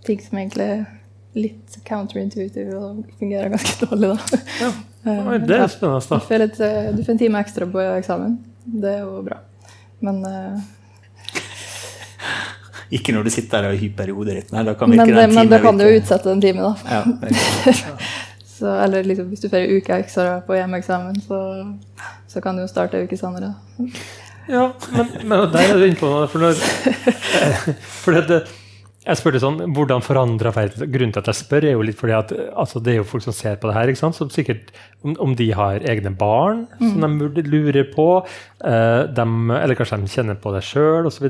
ting 0.04 0.20
som 0.20 0.38
egentlig 0.38 0.66
er 0.66 0.86
litt 1.34 1.78
counterintuitive 1.84 2.74
og 2.76 3.04
fungerer 3.20 3.52
ganske 3.54 3.86
dårlig, 3.86 4.16
da. 4.60 4.72
Oi, 5.02 5.38
det 5.42 5.56
er 5.58 5.70
spennende. 5.70 6.18
Du 6.20 6.28
får, 6.28 6.38
litt, 6.44 6.60
eh, 6.62 6.90
du 6.94 7.02
får 7.02 7.14
en 7.16 7.20
time 7.24 7.40
ekstra 7.42 7.66
på 7.70 7.82
eksamen. 7.96 8.36
Det 8.82 8.92
er 8.92 9.00
jo 9.02 9.22
bra. 9.26 9.40
Men, 10.06 10.20
eh, 10.28 10.60
Ikke 12.96 13.14
når 13.16 13.26
du 13.26 13.32
sitter 13.34 13.64
der 13.64 13.74
og 13.74 13.80
hyper 13.80 14.12
i 14.12 14.14
hodet 14.14 14.36
ditt. 14.38 14.52
Nei, 14.54 14.62
da 14.68 14.76
kan 14.78 14.92
men, 14.92 15.02
det, 15.08 15.28
men 15.32 15.50
da 15.50 15.58
kan 15.62 15.78
du 15.78 15.86
jo 15.86 15.96
utsette 15.98 16.30
en 16.30 16.42
time, 16.44 16.68
da. 16.68 16.74
Ja, 16.86 17.02
Så, 18.62 18.70
eller 18.78 19.02
liksom, 19.02 19.26
hvis 19.32 19.40
du 19.42 19.48
får 19.50 19.64
en 19.64 19.78
uke 19.80 19.96
ekstra 19.98 20.36
på 20.46 20.54
hjemmeeksamen, 20.54 21.16
så, 21.24 21.38
så 22.30 22.40
kan 22.44 22.54
du 22.54 22.62
jo 22.62 22.68
starte 22.70 23.00
en 23.00 23.08
uke 23.08 23.16
senere. 23.18 23.54
Ja, 24.46 24.68
men, 24.92 25.08
men 25.24 25.48
der 25.50 25.64
er 25.64 25.80
du 25.80 25.86
inne 25.88 25.98
på 25.98 26.06
noe. 26.06 26.28
For, 26.30 26.38
når, 26.44 26.60
for 28.04 28.20
det, 28.20 28.42
jeg 29.02 29.18
spurte 29.18 29.40
sånn, 29.42 29.58
Hvordan 29.74 30.04
forandra 30.04 30.52
verden 30.54 30.90
Grunnen 30.92 31.14
til 31.14 31.22
at 31.22 31.30
jeg 31.32 31.40
spør, 31.40 31.66
er 31.66 31.74
jo 31.74 31.84
litt 31.86 31.98
fordi 31.98 32.14
at 32.14 32.32
altså, 32.54 32.82
det 32.82 32.94
er 32.94 33.00
jo 33.00 33.08
folk 33.08 33.24
som 33.24 33.34
ser 33.34 33.58
på 33.58 33.68
det 33.68 33.76
her, 33.76 33.90
ikke 33.90 34.02
sant? 34.02 34.18
som 34.18 34.30
sikkert 34.30 34.70
om, 35.02 35.16
om 35.26 35.36
de 35.38 35.48
har 35.58 35.82
egne 35.90 36.12
barn 36.14 36.66
som 36.78 37.18
de 37.34 37.44
lurer 37.46 37.88
på, 37.90 38.08
eh, 38.64 39.02
dem, 39.16 39.50
eller 39.54 39.78
kanskje 39.78 40.02
de 40.04 40.12
kjenner 40.12 40.38
på 40.38 40.52
det 40.54 40.62
sjøl 40.66 41.08
osv. 41.10 41.26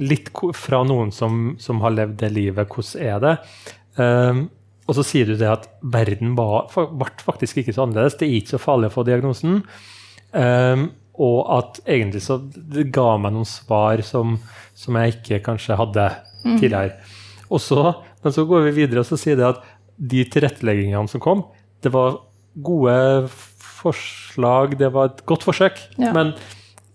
Litt 0.00 0.28
fra 0.56 0.82
noen 0.88 1.12
som, 1.12 1.54
som 1.60 1.80
har 1.84 1.94
levd 1.96 2.18
det 2.20 2.32
livet. 2.32 2.68
Hvordan 2.68 3.06
er 3.08 3.22
det? 3.24 3.36
Um, 3.96 4.46
og 4.88 4.96
så 4.96 5.04
sier 5.06 5.28
du 5.28 5.36
det 5.40 5.48
at 5.48 5.68
verden 5.94 6.34
var, 6.36 6.72
ble 6.72 7.08
faktisk 7.24 7.60
ikke 7.60 7.74
så 7.76 7.86
annerledes. 7.86 8.18
Det 8.20 8.26
er 8.28 8.38
ikke 8.38 8.54
så 8.54 8.60
farlig 8.60 8.90
å 8.90 8.94
få 8.96 9.04
diagnosen. 9.08 9.62
Um, 10.32 10.90
og 11.20 11.38
at 11.56 11.80
egentlig 11.84 12.22
så 12.24 12.38
det 12.40 12.88
ga 12.92 13.14
meg 13.20 13.34
noen 13.36 13.48
svar 13.48 14.00
som, 14.06 14.38
som 14.76 14.96
jeg 14.98 15.18
ikke 15.18 15.42
kanskje 15.50 15.76
hadde 15.80 16.08
tidligere. 16.42 16.96
Og 17.52 17.60
så, 17.60 17.82
men 18.24 18.32
så 18.34 18.44
går 18.48 18.68
vi 18.70 18.74
videre 18.82 19.02
og 19.02 19.06
så 19.08 19.18
sier 19.20 19.36
det 19.36 19.44
at 19.50 19.62
de 19.98 20.24
tilretteleggingene 20.24 21.08
som 21.10 21.20
kom, 21.22 21.44
det 21.84 21.92
var 21.92 22.16
gode 22.64 23.28
forslag, 23.82 24.76
det 24.78 24.90
var 24.94 25.10
et 25.12 25.22
godt 25.26 25.44
forsøk, 25.46 25.78
Ja. 25.98 26.12
men, 26.12 26.32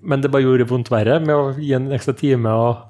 men 0.02 0.22
det 0.22 0.32
bare 0.32 0.44
gjorde 0.46 0.68
vondt 0.70 0.92
verre 0.92 1.20
med 1.24 1.36
å 1.36 1.54
gi 1.60 1.74
en 1.78 1.90
ekstra 1.96 2.14
time. 2.18 2.50
og 2.50 2.84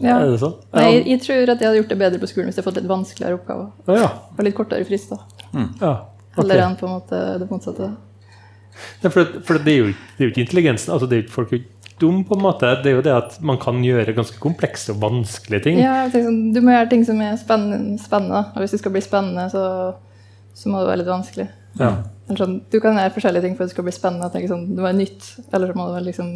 Ja. 0.00 0.20
Er 0.20 0.30
det 0.30 0.38
sånn? 0.40 0.54
Nei, 0.74 0.84
jeg, 0.94 1.06
jeg 1.10 1.20
tror 1.24 1.50
at 1.50 1.58
jeg 1.60 1.66
hadde 1.66 1.78
gjort 1.80 1.88
det 1.90 1.98
bedre 1.98 2.18
på 2.22 2.28
skolen 2.30 2.46
hvis 2.48 2.58
jeg 2.58 2.62
hadde 2.62 2.70
fått 2.70 2.82
litt 2.82 2.90
vanskeligere 2.92 3.38
oppgaver. 3.40 3.70
Ja, 3.88 3.94
ja. 4.04 4.10
Og 4.36 4.44
litt 4.46 4.54
kortere 4.54 4.86
frister. 4.86 5.18
ja. 5.80 5.94
Heller 6.38 6.54
ok. 6.60 6.62
enn 6.68 6.76
på 6.78 6.86
en 6.86 6.92
måte 6.92 7.18
det 7.40 7.48
motsatte. 7.50 7.88
Ja, 9.02 9.10
for, 9.10 9.24
for 9.42 9.58
det, 9.58 9.72
er 9.72 9.78
jo, 9.80 9.86
det 10.14 10.22
er 10.22 10.28
jo 10.28 10.30
ikke 10.30 10.44
intelligensen. 10.44 10.92
altså 10.94 11.08
det 11.10 11.16
er 11.16 11.22
jo 11.22 11.26
ikke 11.26 11.34
Folk 11.34 11.52
er 11.56 11.64
dum 12.00 12.22
på 12.26 12.36
en 12.36 12.44
måte. 12.44 12.70
Det 12.82 12.92
er 12.92 12.98
jo 12.98 13.04
det 13.04 13.14
at 13.14 13.38
man 13.44 13.58
kan 13.60 13.80
gjøre 13.84 14.14
ganske 14.16 14.40
komplekse 14.42 14.94
og 14.94 15.02
vanskelige 15.02 15.66
ting. 15.68 15.80
Ja, 15.82 16.06
sånn, 16.12 16.52
Du 16.54 16.60
må 16.62 16.74
gjøre 16.74 16.90
ting 16.92 17.04
som 17.08 17.20
er 17.24 17.36
spennende, 17.40 17.98
spennende. 18.02 18.44
Og 18.54 18.64
hvis 18.64 18.76
det 18.76 18.82
skal 18.82 18.94
bli 18.94 19.04
spennende, 19.04 19.48
så, 19.52 19.64
så 20.56 20.72
må 20.72 20.82
det 20.82 20.90
være 20.92 21.02
litt 21.02 21.12
vanskelig. 21.12 21.48
Ja. 21.78 21.92
Sånn, 22.38 22.58
du 22.70 22.80
kan 22.82 22.98
gjøre 22.98 23.14
forskjellige 23.14 23.46
ting 23.46 23.54
for 23.56 23.64
at 23.64 23.70
det 23.70 23.76
skal 23.76 23.86
bli 23.86 23.94
spennende. 23.96 24.30
Tenke 24.32 24.50
sånn, 24.50 24.66
det 24.72 24.80
må 24.80 24.88
være 24.88 25.00
nytt, 25.00 25.30
Eller 25.52 25.70
så 25.70 25.78
må 25.78 25.88
det 25.88 25.98
være 25.98 26.08
liksom 26.10 26.32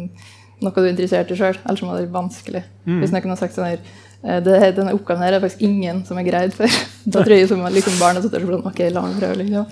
noe 0.63 0.71
du 0.77 0.85
er 0.85 0.93
interessert 0.93 1.33
i 1.33 1.37
sjøl. 1.39 1.57
Eller 1.63 1.79
så 1.79 1.87
må 1.87 1.95
det 1.95 2.05
være 2.05 2.15
vanskelig. 2.17 2.63
Hvis 2.87 3.15
noen 3.15 3.33
har 3.33 3.41
sagt 3.41 3.57
sånn 3.57 3.67
her 3.67 3.81
eh, 3.81 4.39
det, 4.45 4.59
Denne 4.77 4.93
oppgaven 4.95 5.25
her 5.25 5.37
er 5.37 5.43
faktisk 5.43 5.65
ingen 5.65 6.03
som 6.07 6.19
har 6.19 6.27
greid 6.27 6.55
før. 6.55 6.71
Da 7.13 7.19
tror 7.19 7.35
jeg 7.35 7.49
som 7.51 7.65
liksom 7.67 7.99
barnet 7.99 8.23
sitter 8.23 8.45
sånn 8.47 8.69
Ok, 8.69 8.79
la 8.93 9.03
meg 9.03 9.19
prøve, 9.19 9.41
liksom. 9.41 9.67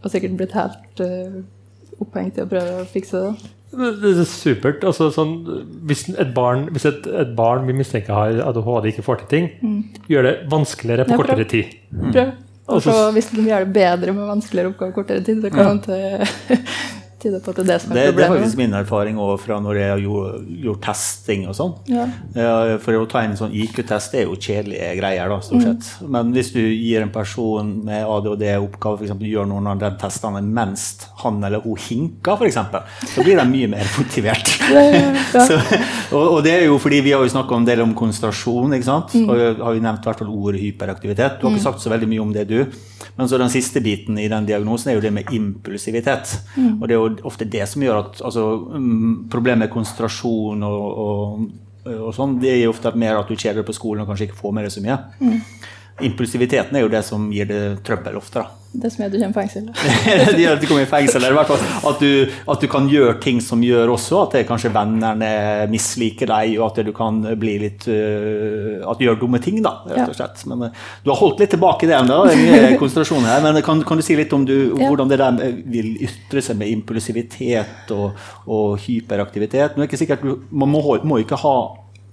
Og 0.00 0.12
sikkert 0.12 0.36
blitt 0.36 0.56
helt 0.56 1.00
uh, 1.04 1.40
opphengt 2.00 2.38
i 2.38 2.44
å 2.44 2.48
prøve 2.48 2.82
å 2.82 2.88
fikse 2.88 3.20
det. 3.20 3.50
Det 3.70 4.10
er 4.10 4.24
supert. 4.26 4.82
altså 4.84 5.10
sånn, 5.14 5.34
Hvis 5.86 6.08
et 6.10 6.32
barn, 6.34 6.64
hvis 6.74 6.88
et, 6.90 7.06
et 7.06 7.34
barn 7.38 7.66
vi 7.68 7.76
mistenker 7.78 8.16
har 8.16 8.40
ADHD, 8.48 8.88
ikke 8.90 9.04
får 9.06 9.20
til 9.22 9.28
ting, 9.34 9.50
gjør 10.10 10.26
det 10.26 10.36
vanskeligere 10.50 11.06
på 11.06 11.14
Ja, 11.14 11.20
kortere 11.22 11.44
tid. 11.48 11.76
Prøv. 12.12 12.32
Og 12.70 12.82
så 12.82 12.96
hvis 13.14 13.30
de 13.34 13.42
gjør 13.48 13.64
det 13.66 13.72
bedre 13.74 14.12
med 14.14 14.28
vanskeligere 14.30 14.70
oppgaver 14.70 14.92
kortere 14.94 15.22
tid, 15.26 15.40
så 15.42 15.50
kan 15.50 15.80
det 15.86 16.28
tyde 17.22 17.40
på 17.44 17.52
at 17.52 17.60
det 17.60 17.64
er 17.64 17.68
det 17.70 17.78
som 17.82 17.92
er 17.92 17.98
Det, 18.00 18.04
det 18.16 18.24
er 18.24 18.32
faktisk 18.34 18.58
min 18.60 18.74
erfaring 18.78 19.18
også 19.20 19.44
fra 19.44 19.58
når 19.62 19.78
jeg 19.80 19.92
har 19.92 20.02
gjort, 20.04 20.48
gjort 20.64 20.82
testing 20.86 21.46
og 21.50 21.56
sånn. 21.58 21.74
Ja. 21.90 22.06
Ja, 22.36 22.54
For 22.82 22.98
å 22.98 23.06
ta 23.10 23.22
en 23.26 23.36
sånn 23.38 23.54
IQ-test 23.56 24.14
det 24.14 24.22
er 24.22 24.28
jo 24.28 24.38
kjedelige 24.38 24.90
greier, 25.00 25.30
da, 25.32 25.40
stort 25.44 25.66
sett. 25.66 25.90
Men 26.10 26.32
hvis 26.34 26.52
du 26.54 26.60
gir 26.60 27.04
en 27.04 27.12
person 27.14 27.72
med 27.86 28.06
ADHD-oppgave 28.06 29.04
f.eks. 29.04 29.24
gjør 29.30 29.48
noen 29.50 29.70
av 29.72 29.80
de 29.82 29.90
testene 30.00 30.42
mens 30.44 30.86
han 31.22 31.40
eller 31.46 31.64
hun 31.64 31.78
hinker, 31.80 32.40
f.eks., 32.40 32.58
så 33.14 33.24
blir 33.26 33.40
de 33.40 33.46
mye 33.50 33.70
mer 33.76 33.90
motivert. 34.00 34.54
Ja, 34.70 34.84
ja. 34.94 35.10
Så, 35.50 35.56
og, 36.16 36.24
og 36.36 36.40
det 36.44 36.52
er 36.58 36.64
jo 36.66 36.76
fordi 36.82 37.00
vi 37.04 37.12
har 37.14 37.22
jo 37.24 37.30
snakka 37.32 37.56
en 37.56 37.66
del 37.68 37.80
om 37.84 37.92
konsentrasjon, 37.96 38.74
ikke 38.76 38.86
sant? 38.86 39.14
og 39.20 39.34
har 39.60 39.76
jo 39.76 39.82
nevnt 39.82 40.04
i 40.04 40.10
hvert 40.10 40.22
fall 40.22 40.32
ordet 40.32 40.60
hyperaktivitet. 40.62 41.38
Du 41.40 41.46
har 41.46 41.54
ikke 41.54 41.64
sagt 41.68 41.84
så 41.84 41.92
veldig 41.92 42.08
mye 42.10 42.24
om 42.24 42.32
det, 42.34 42.46
du. 42.50 42.64
Men 43.16 43.28
så 43.28 43.38
den 43.40 43.50
siste 43.52 43.82
biten 43.84 44.18
i 44.20 44.28
den 44.30 44.46
diagnosen 44.48 44.90
er 44.92 44.98
jo 44.98 45.02
det 45.04 45.12
med 45.14 45.30
impulsivitet. 45.34 46.32
Og 46.80 46.86
det 46.88 46.96
er 46.96 47.00
jo 47.00 47.09
ofte 47.28 47.48
det 47.48 47.66
som 47.68 47.82
gjør 47.84 47.98
at 48.04 48.22
altså, 48.24 48.46
mm, 48.76 49.28
Problemet 49.32 49.66
med 49.66 49.72
konsentrasjon 49.74 50.64
og, 50.66 51.02
og, 51.04 51.44
og 51.96 52.14
sånn, 52.16 52.38
det 52.42 52.54
er 52.54 52.62
jo 52.64 52.74
ofte 52.74 52.92
mer 52.98 53.20
at 53.20 53.28
du 53.30 53.36
kjeder 53.36 53.62
deg 53.62 53.68
på 53.68 53.76
skolen 53.76 54.04
og 54.04 54.10
kanskje 54.10 54.28
ikke 54.28 54.40
får 54.40 54.56
med 54.56 54.66
deg 54.68 54.74
så 54.74 54.84
mye. 54.84 54.98
Impulsiviteten 56.06 56.76
er 56.76 56.86
jo 56.86 56.92
det 56.92 57.04
som 57.06 57.28
gir 57.34 57.48
det 57.50 57.60
trøbbel 57.86 58.16
ofte. 58.20 58.42
da. 58.42 58.56
Det 58.70 58.86
som 58.92 59.02
gjør 59.02 59.08
at 59.08 59.14
du 59.14 59.18
kommer 59.18 59.34
i 59.34 59.40
fengsel. 59.40 59.64
det 60.36 60.42
gjør 60.44 60.52
at 60.54 60.60
du 60.62 60.66
kommer 60.70 60.84
i 60.84 60.90
fengsel, 60.90 61.24
eller 61.24 61.34
i 61.34 61.38
hvert 61.40 61.48
fall 61.50 61.90
at 61.90 62.02
du, 62.04 62.34
at 62.54 62.62
du 62.62 62.66
kan 62.70 62.84
gjøre 62.86 63.16
ting 63.24 63.40
som 63.42 63.64
gjør 63.66 63.90
også 63.96 64.20
at 64.20 64.36
det 64.36 64.42
kanskje 64.46 64.70
vennene 64.74 65.30
misliker 65.72 66.30
deg, 66.30 66.52
og 66.60 66.68
at 66.68 66.78
du 66.86 66.92
kan 66.94 67.18
bli 67.40 67.56
litt 67.64 67.88
uh, 67.90 68.86
At 68.86 69.00
du 69.00 69.08
gjør 69.08 69.18
dumme 69.24 69.40
ting, 69.42 69.58
da, 69.64 69.72
rett 69.90 70.12
og 70.12 70.14
slett. 70.14 70.44
Men 70.50 70.68
øh, 70.68 70.78
du 71.02 71.10
har 71.10 71.18
holdt 71.18 71.42
litt 71.42 71.50
tilbake 71.56 71.90
det 71.90 71.98
ennå, 71.98 72.20
det 72.28 72.36
er 72.36 72.44
mye 72.44 72.78
konsentrasjon 72.82 73.26
her. 73.26 73.42
Men 73.42 73.58
kan, 73.66 73.82
kan 73.86 73.98
du 73.98 74.06
si 74.06 74.18
litt 74.18 74.32
om 74.38 74.46
du, 74.46 74.56
Ja. 74.70 74.86
hvordan 74.86 75.10
det 75.10 75.18
der 75.18 75.58
vil 75.72 75.96
ytre 76.06 76.42
seg 76.44 76.60
med 76.60 76.70
impulsivitet 76.70 77.90
og, 77.96 78.14
og 78.46 78.78
hyperaktivitet? 78.86 79.74
Nå 79.74 79.82
er 79.82 79.88
det 79.88 79.90
ikke 79.90 80.04
sikkert, 80.04 80.22
du, 80.22 80.46
Man 80.54 80.70
må, 80.70 80.84
må 81.02 81.18
ikke 81.24 81.38
ha 81.42 81.56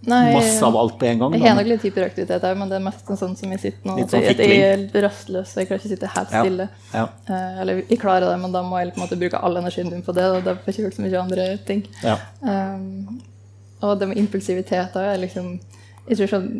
Nei, 0.07 0.33
masse 0.36 0.62
av 0.63 0.75
alt 0.77 0.97
på 0.99 1.07
en 1.10 1.19
gang. 1.19 1.36
Jeg 1.36 1.49
har 1.49 1.57
nok 1.57 1.69
litt 1.71 1.86
hyperaktivitet 1.88 2.45
her, 2.45 2.55
men 2.60 2.69
det 2.69 2.77
er 2.77 2.83
mest 2.86 3.10
sånn 3.19 3.36
som 3.39 3.53
jeg 3.55 3.62
sitter 3.63 3.89
nå. 3.89 3.97
At 4.03 4.13
sånn 4.13 4.23
jeg, 4.23 4.38
jeg 4.39 4.65
er 4.67 5.05
rastløs, 5.07 5.55
jeg 5.57 5.69
klarer 5.69 5.81
ikke 5.81 5.89
å 5.89 5.93
sitte 5.93 6.12
helt 6.13 6.33
stille. 6.33 6.67
Ja. 6.93 7.05
Eh, 7.27 7.62
eller 7.63 7.81
jeg 7.81 7.99
klarer 8.01 8.29
det, 8.29 8.38
men 8.43 8.55
da 8.55 8.63
må 8.63 8.79
jeg 8.79 8.93
på 8.93 9.01
en 9.01 9.07
måte 9.07 9.19
bruke 9.19 9.41
all 9.43 9.60
energien 9.60 9.89
min 9.91 10.05
på 10.05 10.15
det. 10.15 10.27
Og 10.36 10.43
det 10.45 10.57
får 10.60 10.71
jeg 10.71 10.75
ikke 10.75 10.86
gjort 10.88 10.99
så 10.99 11.05
mye 11.05 11.23
andre 11.23 11.47
ting. 11.67 11.86
Ja. 12.05 12.17
Um, 12.41 13.21
og 13.81 13.97
det 13.99 14.12
med 14.12 14.17
impulsivitet 14.17 14.95
er 14.97 15.19
liksom 15.21 15.57
Jeg 16.07 16.17
tror 16.17 16.31
sånn 16.31 16.51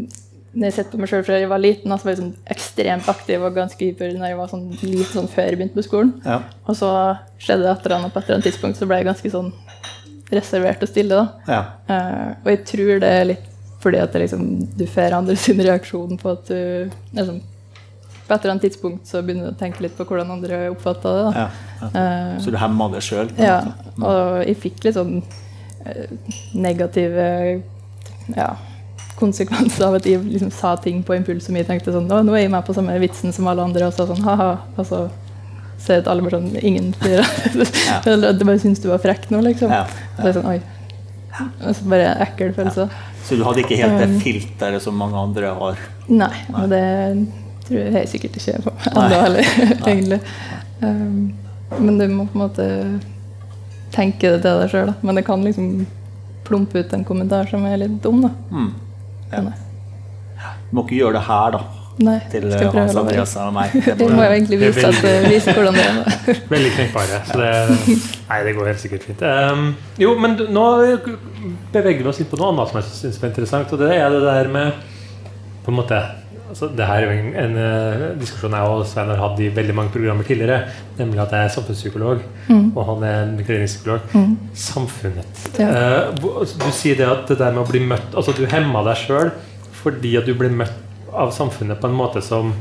når 0.58 0.72
jeg 0.72 0.74
ser 0.74 0.88
på 0.90 0.98
meg 0.98 1.10
sjøl 1.12 1.24
fra 1.28 1.38
jeg 1.38 1.50
var 1.52 1.62
liten, 1.62 1.92
så 1.92 2.08
var 2.08 2.14
jeg 2.14 2.20
sånn 2.22 2.32
ekstremt 2.54 3.10
aktiv 3.12 3.44
og 3.46 3.58
ganske 3.58 3.78
hyper 3.78 4.16
når 4.18 4.32
jeg 4.32 4.38
var 4.40 4.50
sånn 4.50 4.64
liten 4.80 5.12
sånn 5.12 5.30
før 5.30 5.50
jeg 5.52 5.60
begynte 5.60 5.78
på 5.78 5.86
skolen. 5.86 6.14
Ja. 6.26 6.40
Og 6.66 6.78
så 6.80 6.90
skjedde 7.38 7.66
det 7.66 7.74
et 7.74 7.86
eller 7.86 7.98
annet 8.00 8.16
på 8.16 8.22
et 8.22 8.30
eller 8.30 8.40
annet 8.40 8.48
tidspunkt, 8.50 8.80
så 8.80 8.88
ble 8.90 9.02
jeg 9.02 9.10
ganske 9.10 9.32
sånn 9.34 9.52
reservert 10.34 10.82
og 10.84 10.90
stille. 10.90 11.16
da. 11.16 11.28
Ja. 11.48 11.62
Uh, 11.90 12.32
og 12.44 12.50
jeg 12.52 12.64
tror 12.68 13.00
det 13.04 13.12
er 13.20 13.30
litt 13.34 13.46
fordi 13.84 14.00
at 14.02 14.12
det 14.12 14.24
liksom, 14.24 14.48
du 14.76 14.88
får 14.90 15.14
andre 15.14 15.36
sin 15.38 15.62
reaksjon 15.62 16.18
på 16.20 16.32
at 16.34 16.48
du 16.50 16.90
liksom, 17.16 17.38
på 18.28 18.34
et 18.34 18.42
eller 18.42 18.52
annet 18.56 18.64
tidspunkt 18.66 19.08
så 19.08 19.22
begynner 19.24 19.48
du 19.48 19.54
å 19.54 19.60
tenke 19.60 19.84
litt 19.86 19.94
på 19.96 20.04
hvordan 20.04 20.34
andre 20.34 20.64
oppfatter 20.74 21.20
det. 21.20 21.28
Ja, 21.38 21.50
ja. 21.82 21.90
Uh, 21.94 22.40
Så 22.44 22.52
du 22.52 22.58
hemmer 22.60 22.90
det 22.92 23.04
sjøl? 23.06 23.30
ja, 23.40 23.60
og 24.02 24.42
jeg 24.44 24.58
fikk 24.66 24.82
litt 24.88 24.98
sånn 24.98 25.22
uh, 25.22 26.34
negative 26.58 27.28
ja, 28.36 28.50
konsekvenser 29.22 29.86
av 29.88 29.96
at 30.02 30.10
jeg 30.10 30.26
liksom 30.26 30.52
sa 30.52 30.74
ting 30.82 31.00
på 31.06 31.16
impuls 31.16 31.48
som 31.48 31.56
jeg 31.56 31.70
tenkte 31.70 31.94
sånn 31.96 32.10
Å, 32.12 32.20
nå 32.26 32.36
er 32.36 32.48
jeg 32.48 32.52
med 32.58 32.66
på 32.68 32.76
samme 32.76 32.98
vitsen 33.00 33.32
som 33.34 33.48
alle 33.48 33.64
andre, 33.64 33.88
og 33.88 33.96
så 33.96 34.10
sånn 34.10 34.26
ha-ha. 34.26 34.50
Og 34.76 34.90
så 34.90 35.06
ser 35.82 36.02
at 36.02 36.08
alle 36.12 36.24
bare 36.26 36.40
sånn 36.40 36.56
Ingen 36.62 36.92
flirer. 36.98 37.28
Eller 38.10 38.32
at 38.34 38.40
de 38.40 38.48
bare 38.48 38.62
syns 38.62 38.82
du 38.84 38.90
var 38.92 39.02
frekk 39.04 39.30
nå, 39.34 39.42
liksom. 39.46 39.72
Ja, 39.74 39.84
Og 40.18 40.24
så 40.26 40.34
sånn 40.40 40.50
Oi. 40.54 40.58
Og 41.62 41.76
så 41.78 41.90
bare 41.92 42.14
ekkel 42.26 42.54
følelse. 42.56 42.88
Så 43.28 43.36
du 43.38 43.44
hadde 43.46 43.62
ikke 43.62 43.78
helt 43.78 44.00
det 44.00 44.08
Um, 44.08 44.16
filteret 44.24 44.82
som 44.82 44.96
mange 44.98 45.20
andre 45.20 45.52
har? 45.60 45.82
Nei, 46.08 46.32
og 46.56 46.70
det 46.72 46.82
tror 47.68 47.78
jeg 47.82 47.94
helt 47.94 48.10
sikkert 48.10 48.40
ikke 48.40 48.62
på 48.64 48.74
ennå 48.94 49.20
heller, 49.22 49.50
egentlig. 49.92 50.20
Um, 50.82 51.34
men 51.78 52.00
du 52.00 52.06
må 52.08 52.26
på 52.32 52.40
en 52.40 52.44
måte 52.46 52.68
tenke 53.94 54.32
det 54.34 54.42
til 54.46 54.62
deg 54.64 54.72
sjøl. 54.72 54.94
Men 55.04 55.20
det 55.20 55.26
kan 55.28 55.44
liksom 55.46 55.86
plumpe 56.48 56.80
ut 56.80 56.94
en 56.96 57.04
kommentar 57.06 57.50
som 57.52 57.66
er 57.68 57.82
litt 57.84 58.00
dum, 58.04 58.24
da. 58.24 58.32
Mm. 58.56 58.70
Ja. 59.34 59.44
Du 60.70 60.78
må 60.78 60.86
ikke 60.88 61.02
gjøre 61.02 61.20
det 61.20 61.26
her, 61.28 61.58
da. 61.58 61.62
Nei, 61.98 62.18
Til 62.30 62.46
eh, 62.52 62.66
Hans. 62.76 62.96
Andreas 63.00 63.34
og 63.42 63.54
meg. 63.56 63.74
Det 64.00 64.10
må 64.12 64.22
jo 64.22 64.34
egentlig 64.36 64.60
vise, 64.62 64.90
at, 64.92 65.08
vise 65.26 65.56
hvordan 65.56 65.78
det 65.78 65.86
er. 65.88 66.20
Veldig 66.54 66.74
knekkbare. 66.76 67.22
Så 67.26 67.40
det, 67.42 67.98
nei, 68.28 68.38
det 68.46 68.54
går 68.58 68.70
helt 68.72 68.84
sikkert 68.84 69.08
fint. 69.08 69.24
Um, 69.26 69.72
jo, 70.02 70.14
men 70.22 70.38
du- 70.38 70.46
nå 70.54 70.68
beveger 71.74 72.04
vi 72.04 72.12
oss 72.14 72.22
inn 72.22 72.30
på 72.30 72.38
noe 72.38 72.54
annet 72.54 72.70
som 72.70 72.80
jeg 72.82 72.88
syns 72.92 73.20
er 73.24 73.32
interessant. 73.32 73.74
Og 73.74 73.82
det 73.82 73.92
er 73.98 74.14
det 74.14 74.22
der 74.28 74.54
med 74.54 74.88
på 75.66 75.74
en 75.74 75.82
måte 75.82 76.06
altså 76.48 76.70
Det 76.72 76.86
her 76.88 77.04
er 77.04 77.10
jo 77.10 77.16
en, 77.20 77.34
en 77.42 77.58
uh, 77.60 78.04
diskusjon 78.22 78.54
jeg 78.56 78.72
og 78.72 78.86
Svein 78.88 79.10
har 79.12 79.20
hatt 79.20 79.42
i 79.44 79.50
veldig 79.52 79.74
mange 79.76 79.92
programmer 79.92 80.24
tidligere. 80.24 80.70
Nemlig 80.96 81.20
at 81.26 81.34
jeg 81.36 81.44
er 81.50 81.52
samfunnspsykolog, 81.58 82.22
og 82.54 82.80
han 82.88 83.04
er 83.04 83.18
en 83.26 83.34
klinisk 83.44 83.82
psykolog. 83.82 84.06
Samfunnet. 84.56 85.44
Ja. 85.60 85.68
Uh, 86.14 86.40
du 86.48 86.70
sier 86.72 86.96
det 87.02 87.10
at 87.10 87.28
det 87.28 87.42
der 87.42 87.52
med 87.52 87.66
å 87.66 87.68
bli 87.68 87.82
møtt 87.84 88.16
Altså 88.16 88.32
du 88.38 88.46
hemma 88.48 88.86
deg 88.88 89.02
sjøl 89.02 89.34
fordi 89.78 90.16
at 90.18 90.26
du 90.26 90.34
ble 90.40 90.50
møtt 90.50 90.87
av 91.18 91.34
samfunnet 91.36 91.82
på 91.82 91.90
en 91.90 91.98
måte 91.98 92.22
som, 92.26 92.54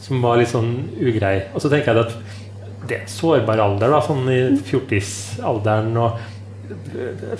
som 0.00 0.24
var 0.24 0.40
litt 0.40 0.52
sånn 0.52 0.72
ugrei. 0.98 1.36
Og 1.54 1.62
så 1.62 1.70
tenker 1.72 1.92
jeg 1.92 2.06
at 2.06 2.18
det 2.88 2.96
er 2.96 3.02
en 3.04 3.12
sårbar 3.12 3.60
alder, 3.62 3.92
da, 3.92 4.00
sånn 4.04 4.28
i 4.32 4.40
fjortisalderen. 4.66 5.96
Og 6.00 6.38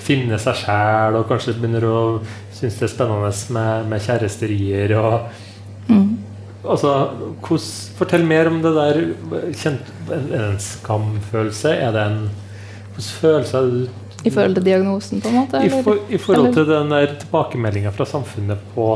finne 0.02 0.38
seg 0.42 0.56
sjæl 0.64 1.20
og 1.20 1.28
kanskje 1.30 1.54
begynner 1.54 1.84
å 1.86 1.98
synes 2.56 2.80
det 2.80 2.88
er 2.88 2.92
spennende 2.92 3.30
med, 3.56 3.86
med 3.92 4.04
kjæresterier. 4.04 4.96
og 4.98 5.30
Altså, 6.60 6.90
hos, 7.48 7.66
fortell 7.96 8.26
mer 8.28 8.50
om 8.50 8.58
det 8.60 8.72
der. 8.76 8.98
Kjent, 9.56 9.86
en, 10.12 10.26
en 10.36 10.58
skamfølelse? 10.60 11.72
Er 11.72 11.94
det 11.96 12.04
en 12.04 12.20
Hvilken 12.90 13.16
følelse 13.22 13.56
er 13.56 13.68
det 13.70 14.26
I 14.28 14.30
forhold 14.34 14.58
til 14.58 14.64
diagnosen, 14.66 15.22
på 15.24 15.30
en 15.30 15.38
måte? 15.38 15.62
i, 15.64 15.70
for, 15.70 16.02
I 16.10 16.18
forhold 16.20 16.52
til 16.52 16.66
den 16.68 16.90
der 16.92 17.14
tilbakemeldinga 17.22 17.92
fra 17.96 18.04
samfunnet 18.04 18.60
på 18.74 18.90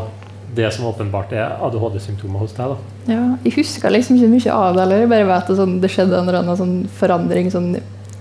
det 0.55 0.71
som 0.75 0.87
åpenbart 0.87 1.33
er 1.35 1.57
ADHD-symptomer 1.67 2.43
hos 2.43 2.55
deg. 2.57 2.75
da. 2.75 3.12
Ja, 3.12 3.23
jeg 3.45 3.55
husker 3.57 3.93
liksom 3.93 4.17
ikke 4.19 4.31
mye 4.33 4.55
av 4.55 4.77
det. 4.77 4.83
Eller 4.85 5.03
jeg 5.03 5.11
bare 5.12 5.29
vet 5.29 5.51
at 5.51 5.61
sånn, 5.61 5.77
det 5.83 5.90
skjedde 5.93 6.19
en 6.19 6.29
eller 6.29 6.40
annen 6.43 6.61
sånn 6.61 6.77
forandring 7.01 7.51
sånn, 7.53 7.75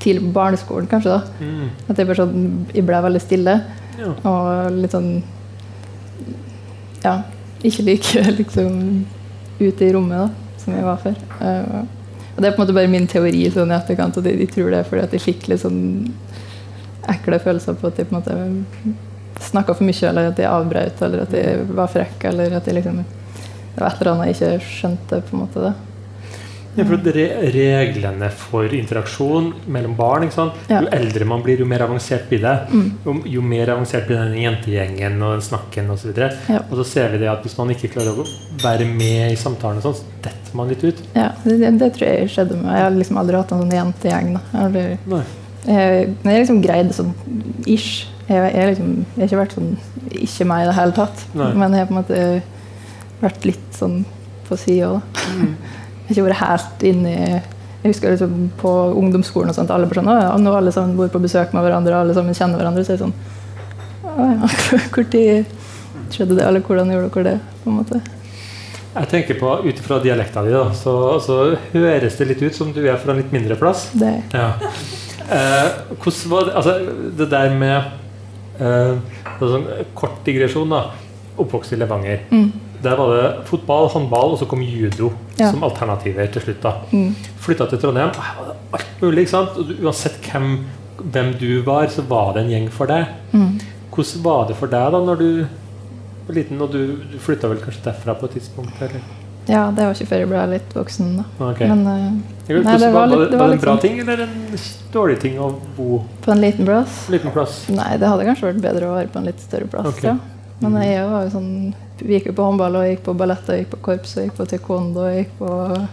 til 0.04 0.20
barneskolen, 0.36 0.90
kanskje. 0.92 1.18
da. 1.18 1.22
At 1.90 2.00
jeg, 2.00 2.10
bare 2.10 2.20
sånn, 2.24 2.66
jeg 2.74 2.86
ble 2.88 3.02
veldig 3.08 3.24
stille. 3.24 3.58
Ja. 4.00 4.14
Og 4.26 4.80
litt 4.82 4.96
sånn 4.96 5.12
Ja, 7.04 7.20
ikke 7.62 7.84
like 7.86 8.24
liksom 8.40 9.06
ute 9.60 9.86
i 9.86 9.92
rommet 9.94 10.24
da, 10.24 10.56
som 10.64 10.74
jeg 10.74 10.88
var 10.88 11.02
før. 11.04 11.20
Uh, 11.40 11.84
og 12.34 12.42
det 12.42 12.50
er 12.50 12.56
på 12.56 12.62
en 12.62 12.66
måte 12.66 12.76
bare 12.76 12.90
min 12.90 13.06
teori 13.08 13.44
sånn 13.54 13.72
i 13.72 13.76
etterkant, 13.78 14.18
og 14.18 14.26
de, 14.26 14.34
de 14.40 14.48
tror 14.50 14.72
det 14.74 14.80
er 14.82 14.88
fordi 14.90 15.04
at 15.04 15.14
jeg 15.14 15.26
fikk 15.28 15.50
litt 15.52 15.62
sånn 15.62 15.84
ekle 17.12 17.38
følelser 17.44 17.76
på 17.78 17.92
at 17.92 18.00
jeg 18.00 18.10
på 18.10 18.16
en 18.16 18.22
måte 18.24 19.12
snakka 19.50 19.76
for 19.78 19.88
mye, 19.88 20.04
eller 20.10 20.32
at 20.32 20.40
jeg 20.42 20.50
avbrøt, 20.50 21.02
eller 21.08 21.26
at 21.28 21.34
jeg 21.38 21.64
var 21.70 21.92
frekk, 21.92 22.28
eller 22.32 22.60
at 22.60 22.68
jeg 22.70 22.80
liksom 22.80 23.04
Det 23.74 23.82
var 23.82 23.90
et 23.90 24.02
eller 24.02 24.12
annet 24.12 24.30
jeg 24.30 24.36
ikke 24.38 24.66
skjønte, 24.70 25.22
på 25.26 25.34
en 25.34 25.40
måte. 25.48 25.62
det. 25.64 25.74
Ja, 26.76 26.84
for 26.90 26.98
re 27.14 27.26
Reglene 27.54 28.30
for 28.34 28.74
interaksjon 28.74 29.52
mellom 29.70 29.94
barn 29.98 30.26
ikke 30.26 30.34
sant? 30.34 30.56
Ja. 30.72 30.80
Jo 30.82 30.90
eldre 30.98 31.26
man 31.30 31.44
blir, 31.46 31.62
jo 31.62 31.68
mer 31.70 31.84
avansert 31.86 32.26
blir 32.32 32.42
det. 32.42 32.54
Mm. 32.74 32.88
Jo, 33.06 33.14
jo 33.36 33.44
mer 33.46 33.70
avansert 33.76 34.08
blir 34.10 34.18
den 34.18 34.40
jentegjengen 34.42 35.20
og 35.22 35.36
den 35.36 35.46
snakken 35.46 35.92
osv. 35.94 36.10
Og, 36.10 36.16
så 36.16 36.30
Ja. 36.50 36.62
og 36.64 36.78
så 36.80 36.86
ser 36.90 37.14
vi 37.14 37.22
det 37.22 37.30
at 37.30 37.46
hvis 37.46 37.58
man 37.60 37.70
ikke 37.76 37.92
klarer 37.94 38.18
å 38.18 38.26
være 38.64 38.86
med 38.90 39.32
i 39.32 39.38
samtalen, 39.38 39.78
og 39.78 39.84
sånn, 39.84 40.00
så 40.02 40.26
detter 40.26 40.58
man 40.58 40.70
litt 40.70 40.84
ut. 40.84 41.04
Ja, 41.14 41.30
det, 41.44 41.60
det, 41.78 41.94
tror 41.94 42.10
jeg 42.10 42.30
skjedde 42.34 42.58
med 42.58 42.66
meg. 42.66 42.76
Jeg 42.80 42.84
har 42.88 42.98
liksom 42.98 43.22
aldri 43.22 43.38
hatt 43.38 43.52
en 43.54 43.64
sånn 43.64 43.78
jentegjeng. 43.78 44.34
da. 44.34 44.42
Jeg 44.54 44.66
aldri 44.66 45.24
Jeg, 45.64 46.16
jeg 46.24 46.40
liksom 46.42 46.62
greide 46.64 46.94
sånn 46.94 47.14
ish. 47.70 48.08
Jeg, 48.34 48.52
jeg, 48.56 48.74
liksom, 48.74 48.92
jeg 49.14 49.22
har 49.22 49.30
ikke 49.30 49.42
vært 49.44 49.56
sånn 49.58 49.72
ikke 50.24 50.50
meg 50.50 50.64
i 50.64 50.68
det 50.70 50.76
hele 50.78 50.98
tatt. 50.98 51.24
Nei. 51.38 51.50
Men 51.60 51.76
jeg 51.76 51.84
har 51.84 51.90
på 51.90 51.96
en 51.96 52.02
måte 52.02 52.20
vært 53.24 53.48
litt 53.48 53.78
sånn 53.78 54.02
på 54.48 54.60
sida 54.60 54.94
òg. 54.96 55.24
Mm. 55.38 55.56
Jeg 56.04 56.10
har 56.10 56.18
ikke 56.18 56.24
vært 56.26 56.42
helt 56.42 56.82
inni 56.84 57.14
Jeg 57.16 57.86
husker 57.94 58.12
liksom 58.12 58.34
på 58.60 58.72
ungdomsskolen 59.00 59.54
og 59.54 59.56
sånt, 59.56 59.70
alle 59.72 59.88
bare 59.88 60.02
sånn 60.02 60.10
Å 60.12 60.16
ja, 60.18 60.34
nå 60.36 60.52
alle 60.52 60.74
sammen 60.76 60.98
bor 60.98 61.08
på 61.14 61.22
besøk 61.24 61.54
med 61.56 61.64
hverandre, 61.64 61.96
alle 61.96 62.16
sammen 62.18 62.36
kjenner 62.36 62.60
hverandre. 62.60 62.84
Så 62.84 62.92
er 62.92 62.98
jeg 62.98 63.06
sånn 63.06 63.16
Å 64.04 64.28
ja, 64.28 64.50
når 64.98 66.12
skjedde 66.14 66.36
det, 66.38 66.44
eller 66.44 66.62
hvordan 66.62 66.92
gjorde 66.92 67.10
dere 67.16 67.24
det? 67.32 67.38
på 67.64 67.72
en 67.72 67.80
måte? 67.80 68.02
Jeg 68.94 69.10
tenker 69.10 69.40
på, 69.40 69.56
Ut 69.64 69.80
ifra 69.80 69.98
dialekta 70.04 70.44
di, 70.46 70.52
da, 70.54 70.68
så, 70.78 70.94
så 71.24 71.40
høres 71.72 72.20
det 72.20 72.30
litt 72.30 72.44
ut 72.44 72.60
som 72.60 72.76
du 72.76 72.84
er 72.84 73.00
fra 73.02 73.16
en 73.16 73.24
litt 73.24 73.32
mindre 73.34 73.58
plass. 73.58 73.88
Det, 73.98 74.18
Ja. 74.36 74.52
Eh, 75.24 75.68
hvordan 76.04 76.32
var 76.34 76.50
det, 76.50 76.54
altså, 76.60 76.74
det 77.18 77.30
der 77.32 77.54
med 77.56 77.78
det 77.80 78.03
sånn 79.40 79.66
Kort 79.96 80.22
digresjon. 80.26 80.70
da 80.70 80.84
Oppvokst 81.38 81.74
i 81.74 81.80
Levanger. 81.82 82.20
mm, 82.30 82.52
Der 82.84 82.96
var 83.00 83.10
det 83.16 83.46
fotball, 83.48 83.88
håndball 83.90 84.34
og 84.36 84.40
så 84.40 84.46
kom 84.48 84.62
judo 84.62 85.12
Ja. 85.40 85.50
som 85.52 85.64
alternativer 85.64 86.28
til 86.32 86.42
slutt. 86.42 86.62
da 86.62 86.74
mm, 86.92 87.16
Flytta 87.40 87.66
til 87.70 87.80
Trondheim. 87.80 88.10
og 88.10 88.16
Her 88.24 88.36
var 88.40 88.46
det 88.52 88.58
alt 88.74 89.02
mulig. 89.02 89.18
ikke 89.24 89.30
sant? 89.32 89.58
Og 89.58 89.66
uansett 89.84 90.20
hvem, 90.32 90.66
hvem 91.12 91.34
du 91.40 91.62
var, 91.64 91.88
så 91.88 92.02
var 92.08 92.34
det 92.34 92.44
en 92.44 92.50
gjeng 92.52 92.70
for 92.72 92.86
deg. 92.86 93.08
mm. 93.34 93.60
Hvordan 93.94 94.24
var 94.24 94.48
det 94.48 94.56
for 94.58 94.68
deg 94.68 94.92
da 94.92 95.00
når 95.00 95.18
du 95.18 95.48
var 96.28 96.36
liten? 96.36 96.62
Og 96.62 96.72
du, 96.72 96.98
du 97.12 97.18
flytta 97.20 97.48
vel 97.50 97.58
kanskje 97.62 97.84
derfra 97.92 98.14
på 98.20 98.26
et 98.26 98.32
tidspunkt? 98.40 98.80
Eller? 98.82 99.02
Ja, 99.48 99.66
det 99.76 99.84
var 99.84 99.94
ikke 99.98 100.08
før 100.08 100.22
jeg 100.24 100.30
ble 100.32 100.44
litt 100.54 100.76
voksen, 100.76 101.10
da. 101.20 101.24
Okay. 101.50 101.68
Men 101.68 101.82
uh, 101.84 102.12
nei, 102.48 102.78
det 102.80 102.92
var 102.94 103.10
litt- 103.12 103.32
det, 103.32 103.38
var 103.38 103.40
var 103.40 103.52
det 103.52 103.58
en 103.58 103.64
bra 103.64 103.74
liksom- 103.76 103.82
ting 103.82 104.00
eller 104.00 104.22
en 104.24 104.36
dårlig 104.94 105.18
ting 105.20 105.40
å 105.40 105.50
bo 105.78 106.04
på 106.24 106.32
en 106.32 106.42
liten 106.42 106.66
plass 106.66 107.10
liten 107.12 107.32
plass? 107.36 107.58
Nei, 107.70 107.98
det 107.98 108.08
hadde 108.08 108.28
kanskje 108.30 108.52
vært 108.54 108.62
bedre 108.64 108.88
å 108.92 108.96
være 108.96 109.12
på 109.12 109.20
en 109.20 109.28
litt 109.28 109.42
større 109.44 109.68
plass. 109.68 109.90
Okay. 109.98 110.14
Ja. 110.14 110.18
Men 110.64 110.78
jeg 110.86 111.08
var 111.10 111.26
jo 111.26 111.32
sånn 111.34 111.50
Vi 112.00 112.14
gikk 112.18 112.26
jo 112.32 112.34
på 112.38 112.44
håndball, 112.48 112.76
og 112.80 112.86
gikk 112.88 113.04
på 113.06 113.14
ballett, 113.16 113.48
og 113.50 113.58
gikk 113.60 113.70
på 113.74 113.78
korps, 113.86 114.16
og 114.18 114.24
gikk 114.26 114.36
på 114.38 114.46
taekwondo, 114.50 115.04
og 115.08 115.18
gikk 115.18 115.30
på 115.38 115.50
uh, 115.72 115.86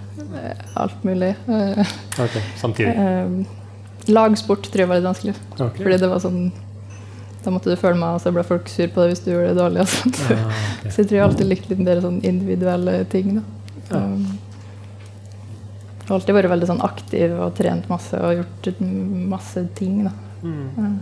alt 0.82 1.04
mulig. 1.06 1.34
Uh, 1.46 1.82
Ok, 2.18 2.38
Samtidig. 2.58 2.94
Uh, 2.96 3.44
lagsport 4.16 4.64
tror 4.70 4.84
jeg 4.84 4.88
var 4.90 4.98
litt 4.98 5.06
vanskelig. 5.10 5.34
Okay. 5.58 5.82
Fordi 5.84 5.98
det 6.02 6.08
var 6.10 6.22
sånn 6.24 6.40
Da 7.44 7.53
måtte 7.53 7.72
du 7.72 7.79
følge 7.81 7.96
med, 8.00 8.18
og 8.18 8.20
så 8.20 8.33
ble 8.35 8.44
folk 8.44 8.68
sur 8.68 8.90
på 8.92 9.00
deg 9.00 9.14
hvis 9.14 9.22
du 9.24 9.31
gjorde 9.33 9.55
det 9.55 9.61
dårlig. 9.61 9.87
Sånt. 9.94 10.20
Ah, 10.29 10.61
ok. 10.85 10.90
Så 10.90 11.00
jeg 11.00 11.09
tror 11.09 11.16
jeg 11.16 11.24
alltid 11.26 11.48
likte 11.48 11.72
litt 11.72 11.83
mer 11.87 12.03
sånn 12.05 12.20
individuelle 12.26 12.96
ting. 13.12 13.38
Da. 13.38 13.44
Ja. 13.90 14.03
Um, 14.05 14.26
jeg 16.00 16.09
har 16.11 16.18
alltid 16.18 16.37
vært 16.37 16.50
veldig 16.50 16.66
sånn 16.66 16.83
aktiv 16.83 17.35
og 17.38 17.53
trent 17.55 17.85
masse 17.87 18.18
og 18.18 18.40
gjort 18.40 18.81
masse 19.31 19.62
ting. 19.79 20.00
Da. 20.09 20.12
Mm. 20.42 20.96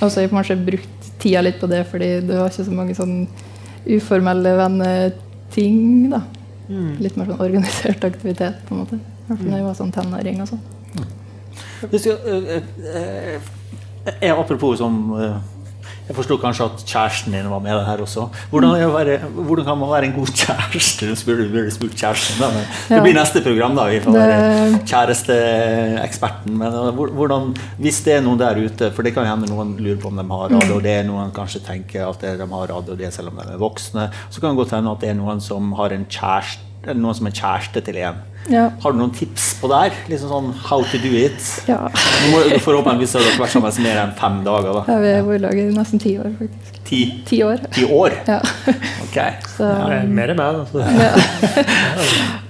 Og 0.00 0.08
så 0.08 0.18
har 0.18 0.24
jeg 0.24 0.32
kanskje 0.34 0.56
brukt 0.66 1.10
tida 1.22 1.44
litt 1.44 1.60
på 1.60 1.70
det, 1.70 1.84
fordi 1.88 2.08
du 2.26 2.34
har 2.34 2.50
ikke 2.50 2.66
så 2.66 2.74
mange 2.74 2.96
sånn 2.98 3.16
uformelle 3.86 4.56
venneting. 4.58 6.10
da. 6.10 6.24
Mm. 6.66 6.94
Litt 7.04 7.16
mer 7.20 7.30
sånn 7.30 7.44
organisert 7.44 8.04
aktivitet, 8.08 8.64
på 8.66 8.74
en 8.74 8.82
måte. 8.82 8.98
I 8.98 9.28
hvert 9.28 9.38
fall 9.38 9.50
når 9.52 9.60
jeg 9.60 9.68
var 9.68 9.78
sånn 9.78 9.94
tenåring 9.94 10.42
og 10.42 10.50
sånn. 10.52 10.64
Hvis 11.92 12.08
jeg, 14.06 14.36
apropos 14.36 14.78
som 14.78 14.94
eh, 15.18 15.34
Jeg 16.04 16.16
forsto 16.18 16.36
kanskje 16.36 16.66
at 16.68 16.82
kjæresten 16.84 17.32
din 17.32 17.46
var 17.48 17.62
med 17.64 17.78
her 17.86 18.00
også. 18.04 18.26
Hvordan, 18.50 18.74
være, 18.92 19.14
hvordan 19.24 19.64
kan 19.64 19.78
man 19.80 19.88
være 19.88 20.04
en 20.10 20.12
god 20.12 20.32
kjæreste? 20.36 21.08
Du 21.08 21.14
burde, 21.24 21.70
spurt 21.72 21.94
kjæresten. 21.96 22.42
Da. 22.42 22.50
men 22.52 22.66
Det 22.90 22.98
blir 23.06 23.16
neste 23.16 23.40
program, 23.40 23.76
da. 23.78 23.86
Vi 23.88 24.02
får 24.04 24.12
være 24.12 24.82
kjæresteeksperten. 24.90 26.58
Men 26.60 26.76
eh, 26.76 27.00
hvordan, 27.16 27.54
hvis 27.80 28.02
det 28.04 28.18
er 28.18 28.26
noen 28.26 28.42
der 28.42 28.60
ute, 28.60 28.90
for 28.92 29.06
det 29.06 29.14
kan 29.16 29.30
hende 29.30 29.48
noen 29.48 29.78
lurer 29.80 29.96
på 30.02 30.12
om 30.12 30.20
de 30.20 30.26
har 30.34 30.44
ADHD, 30.60 30.90
noen 31.08 31.32
kanskje 31.32 31.64
tenker 31.64 32.04
at 32.10 32.20
de 32.20 32.50
har 32.52 32.76
ADHD 32.76 33.08
selv 33.08 33.32
om 33.32 33.40
de 33.40 33.48
er 33.56 33.64
voksne, 33.64 34.10
så 34.28 34.44
kan 34.44 34.52
det 34.52 34.60
godt 34.60 34.76
hende 34.76 34.92
at 34.92 35.00
det 35.00 35.14
er 35.14 35.20
noen 35.22 35.40
som 35.40 35.72
har 35.80 35.96
en 35.96 36.04
kjæreste 36.04 36.73
eller 36.86 37.00
noen 37.00 37.14
som 37.18 37.26
er 37.30 37.34
kjæreste 37.40 37.82
til 37.86 37.96
en. 38.04 38.22
Ja. 38.52 38.66
Har 38.82 38.92
du 38.92 38.98
noen 39.00 39.12
tips 39.16 39.54
på 39.56 39.70
der? 39.72 39.94
Liksom 40.10 40.28
sånn 40.28 40.48
how 40.68 40.82
to 40.84 40.98
do 41.00 41.14
it? 41.16 41.40
ja. 41.68 41.78
Forhåpentligvis 42.60 43.14
har 43.16 43.24
dere 43.24 43.40
vært 43.40 43.54
sammen 43.54 43.78
mer 43.86 44.00
enn 44.02 44.12
fem 44.18 44.42
dager. 44.44 44.72
da. 44.76 44.82
Ja, 44.92 44.98
vi 45.00 45.12
har 45.14 45.22
vært 45.24 45.38
i 45.40 45.44
lag 45.46 45.60
i 45.62 45.64
nesten 45.72 46.02
ti 46.02 46.12
år, 46.20 46.28
faktisk. 46.38 46.80
Ti, 46.84 46.98
Ti 47.24 47.38
år. 47.46 47.62
ti 47.72 47.86
år? 47.88 48.12
Ja. 48.28 48.36
Ok. 49.06 49.16
Så 49.54 49.64
Ja, 49.64 50.02
mer 50.04 50.34
enn 50.34 50.36
meg. 50.36 50.60
da. 50.74 50.84
ja. 50.84 51.10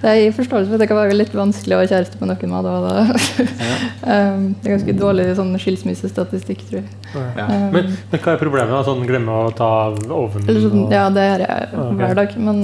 Det 0.01 0.11
er 0.11 0.19
i 0.25 0.31
forståelse 0.35 0.67
for 0.67 0.75
at 0.75 0.83
det 0.83 0.87
kan 0.91 0.99
være 0.99 1.15
litt 1.15 1.31
vanskelig 1.33 1.77
å 1.77 1.79
være 1.79 1.91
kjæreste 1.93 2.19
på 2.19 2.27
noen 2.27 2.51
med. 2.51 2.67
det. 2.67 2.75
da- 2.83 3.73
Um, 4.05 4.51
det 4.61 4.69
er 4.69 4.75
ganske 4.75 4.93
dårlig 4.99 5.23
sånn 5.39 5.55
skilsmissestatistikk, 5.57 6.59
tror 6.67 6.81
jeg. 6.83 6.89
Ja. 7.15 7.45
Um, 7.47 7.71
Men, 7.73 7.87
men 8.11 8.19
hva 8.21 8.35
er 8.35 8.37
problemet? 8.43 8.69
da? 8.75 8.83
Sånn 8.85 9.07
Glemme 9.07 9.33
å 9.47 9.47
ta 9.57 9.69
av 9.87 9.95
ovnen? 10.13 10.45
Sånn, 10.45 10.83
ja, 10.93 11.07
det 11.09 11.23
gjør 11.25 11.41
jeg 11.47 11.87
hver 12.03 12.19
dag. 12.19 12.35
Men 12.37 12.59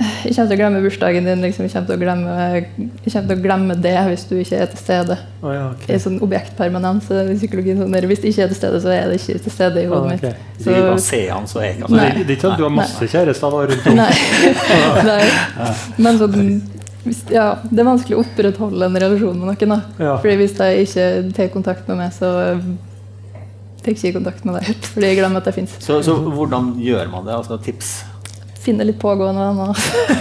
jeg 0.00 0.32
kommer 0.34 0.48
til 0.48 0.54
å 0.54 0.58
glemme 0.60 0.80
bursdagen 0.84 1.26
din. 1.28 1.42
Liksom. 1.44 1.66
Jeg, 1.66 1.72
kommer 1.74 1.90
til 1.90 1.96
å 1.96 2.00
glemme, 2.00 2.34
jeg 2.48 3.12
kommer 3.12 3.28
til 3.28 3.34
å 3.34 3.44
glemme 3.44 3.76
det 3.84 3.94
hvis 4.08 4.24
du 4.30 4.34
ikke 4.40 4.62
er 4.64 4.72
til 4.72 4.80
stede. 4.80 5.16
Oh, 5.42 5.52
ja, 5.52 5.66
okay. 5.74 5.86
Det 5.86 5.96
er 5.96 6.02
sånn 6.06 6.18
objektpermanens 6.24 7.10
i 7.12 7.36
psykologien. 7.36 7.80
Sånn 7.82 7.94
der, 7.96 8.08
hvis 8.08 8.22
det 8.24 8.32
ikke 8.32 8.46
er 8.46 8.52
til 8.52 8.60
stede, 8.60 8.82
så 8.84 8.92
er 8.94 9.12
det 9.12 9.20
ikke 9.20 9.44
til 9.46 9.54
stede 9.54 9.84
i 9.84 9.88
hodet 9.90 10.16
mitt. 10.16 10.42
Så, 10.60 10.76
ser 11.04 11.32
han, 11.34 11.48
så 11.50 11.64
jeg 11.64 11.78
kan 11.80 11.96
det, 11.96 12.10
det 12.20 12.26
er 12.26 12.36
ikke 12.36 12.46
sånn 12.46 12.56
at 12.56 12.60
du 12.60 12.66
har 12.66 12.76
masse 12.80 13.08
kjærester 13.14 13.56
rundt 13.56 13.88
om? 13.92 13.98
nei. 14.02 14.12
nei. 15.08 15.72
Men 16.00 16.20
sånn 16.20 16.36
hvis, 17.00 17.22
ja, 17.32 17.54
Det 17.64 17.80
er 17.80 17.88
vanskelig 17.88 18.18
å 18.18 18.22
opprettholde 18.24 18.88
en 18.90 19.00
relasjon 19.00 19.38
med 19.40 19.48
noen. 19.54 19.72
da. 19.72 19.80
Ja. 20.04 20.14
Fordi 20.20 20.36
Hvis 20.42 20.56
de 20.58 20.70
ikke 20.84 21.08
tar 21.36 21.52
kontakt 21.54 21.88
med 21.88 22.00
meg, 22.02 22.12
så 22.12 22.32
tar 23.80 23.92
jeg 23.94 24.00
ikke 24.00 24.18
kontakt 24.20 24.44
med 24.44 24.60
deg. 24.60 24.84
Fordi 24.92 25.12
jeg 25.12 25.20
glemmer 25.20 25.40
at 25.40 25.48
jeg 25.48 25.60
fins. 25.62 25.76
Så, 25.80 26.02
så 26.04 26.16
hvordan 26.20 26.74
gjør 26.80 27.08
man 27.12 27.24
det? 27.28 27.36
Altså 27.36 27.56
tips? 27.64 27.94
Finne 28.60 28.84
litt 28.84 28.98
pågående 29.00 29.40
venner. 29.40 29.74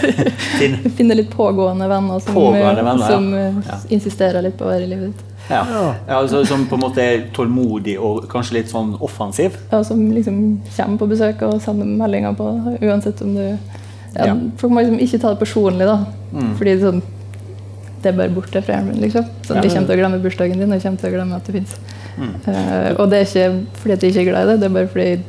Finne 0.97 1.15
litt 1.19 1.31
pågående 1.33 1.87
venner 1.91 2.19
som, 2.23 2.33
Pågående 2.37 2.83
venner, 2.83 3.07
som 3.11 3.33
eh, 3.33 3.57
Ja. 3.67 3.79
insisterer 3.89 4.41
litt 4.45 4.55
på 4.57 4.63
å 4.67 4.69
være 4.71 4.85
i 4.85 4.87
livet 4.93 5.11
ditt. 5.11 5.25
Ja. 5.49 5.63
Ja. 6.07 6.19
Altså, 6.19 6.43
som 6.47 6.63
på 6.69 6.77
en 6.77 6.83
måte 6.85 7.01
er 7.03 7.23
tålmodig 7.35 7.97
og 7.99 8.27
kanskje 8.31 8.59
litt 8.59 8.69
sånn 8.71 8.93
offensiv? 9.01 9.57
Ja, 9.71 9.81
som 9.83 10.05
liksom 10.13 10.39
kommer 10.77 11.01
på 11.01 11.07
besøk 11.09 11.41
og 11.47 11.57
sender 11.63 11.89
meldinger 11.89 12.35
på 12.37 12.47
uansett 12.85 13.21
om 13.25 13.33
du 13.35 13.43
ja, 13.43 14.25
Ja. 14.25 14.35
Folk 14.57 14.73
må 14.73 14.81
liksom 14.85 14.99
ikke 15.03 15.19
ta 15.21 15.33
det 15.33 15.39
personlig, 15.43 15.85
da. 15.89 15.97
Mm. 16.33 16.53
Fordi 16.57 16.75
det 16.75 16.81
sånn 16.85 17.01
Det 18.01 18.13
er 18.13 18.15
bare 18.15 18.31
borte 18.31 18.61
fra 18.63 18.77
hjernen 18.77 18.93
min, 18.93 19.01
liksom. 19.03 19.25
Så 19.43 19.55
Ja. 19.55 19.61
jeg 19.61 19.73
kommer 19.73 19.87
til 19.89 19.97
å 19.97 19.99
glemme 19.99 20.21
bursdagen 20.23 20.59
din, 20.59 20.71
og 20.71 20.77
jeg 20.79 20.83
kommer 20.85 20.99
til 21.03 21.09
å 21.09 21.15
glemme 21.17 21.35
at 21.35 21.45
du 21.45 21.51
fins. 21.51 21.75
Mm. 22.19 22.31
og 22.99 23.09
det 23.09 23.17
er 23.19 23.25
ikke 23.25 23.65
fordi 23.79 23.95
jeg 23.95 24.11
ikke 24.11 24.19
er 24.21 24.31
glad 24.31 24.41
i 24.43 24.47
det, 24.51 24.59
det 24.59 24.65
er 24.67 24.73
bare 24.75 24.87
fordi 24.91 25.23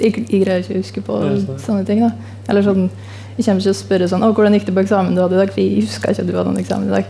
jeg, 0.00 0.26
greier 0.28 0.62
ikke 0.62 0.76
å 0.76 0.82
huske 0.82 1.02
på 1.04 1.18
sånne 1.60 1.86
ting. 1.88 2.00
da. 2.00 2.12
Eller 2.48 2.64
sånn 2.66 2.88
Jeg 3.32 3.46
kommer 3.46 3.62
ikke 3.62 3.64
til 3.64 3.72
å 3.72 3.80
spørre 3.80 4.08
sånn 4.08 4.22
'Å, 4.22 4.34
hvordan 4.36 4.52
gikk 4.52 4.66
det 4.66 4.74
på 4.76 4.82
eksamen 4.84 5.14
du 5.16 5.22
hadde 5.22 5.38
i 5.38 5.40
dag?' 5.40 5.52
For 5.52 5.60
jeg 5.60 5.84
husker 5.86 6.10
ikke 6.10 6.20
at 6.20 6.28
du 6.28 6.36
hadde 6.36 6.50
en 6.52 6.60
eksamen 6.60 6.88
i 6.88 6.96
dag. 6.96 7.04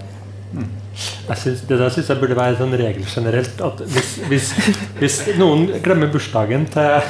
Jeg 1.28 1.36
synes, 1.36 1.60
det 1.68 1.78
der 1.78 1.88
syns 1.88 2.08
jeg 2.08 2.20
burde 2.20 2.36
være 2.36 2.54
en 2.54 2.60
sånn 2.60 2.74
regel 2.76 3.06
generelt. 3.08 3.60
At 3.64 3.80
hvis, 3.94 4.10
hvis, 4.28 4.50
hvis 5.00 5.20
noen 5.38 5.70
glemmer 5.82 6.10
bursdagen 6.12 6.66
til, 6.72 7.08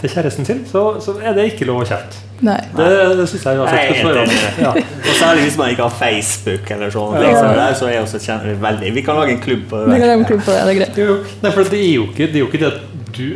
til 0.00 0.10
kjæresten 0.10 0.48
sin, 0.48 0.64
så, 0.66 1.00
så 1.00 1.14
er 1.22 1.36
det 1.36 1.52
ikke 1.52 1.68
lov 1.68 1.84
å 1.84 1.86
kjefte. 1.88 2.26
Nei. 2.40 2.56
Det, 2.72 2.88
det 3.18 3.26
syns 3.28 3.42
jeg 3.44 3.60
uansett 3.60 3.98
Jeg. 4.00 4.60
Ja. 4.64 4.70
Og 4.72 5.10
særlig 5.18 5.42
hvis 5.44 5.58
man 5.60 5.74
ikke 5.74 5.84
har 5.84 5.96
Facebook 5.98 6.70
eller 6.72 6.92
sånn. 6.94 7.18
Ja. 7.18 7.26
Liksom, 7.26 7.50
der, 7.58 7.74
så 7.76 7.88
er 7.90 7.98
jeg 7.98 8.06
også 8.06 8.38
veldig 8.62 8.92
Vi 8.96 9.02
kan 9.04 9.20
lage 9.20 9.34
en 9.36 9.42
klubb 9.44 9.66
på 9.68 9.82
Vi 9.84 9.98
kan 10.00 10.08
lage 10.08 10.22
en 10.22 10.28
klubb 10.30 10.40
på 10.46 10.54
det, 10.54 10.62
det 10.64 10.72
er 10.72 10.78
greit. 10.78 11.00
Jo, 11.02 11.08
jo. 11.10 11.34
Nei, 11.44 11.52
for 11.52 11.72
det 11.74 11.82
er 11.84 11.92
jo 11.92 12.06
ikke 12.08 12.30
det, 12.30 12.40
er 12.40 12.44
jo 12.44 12.48
ikke 12.48 12.62
det 12.62 12.70
at 12.70 12.80
du, 13.16 13.26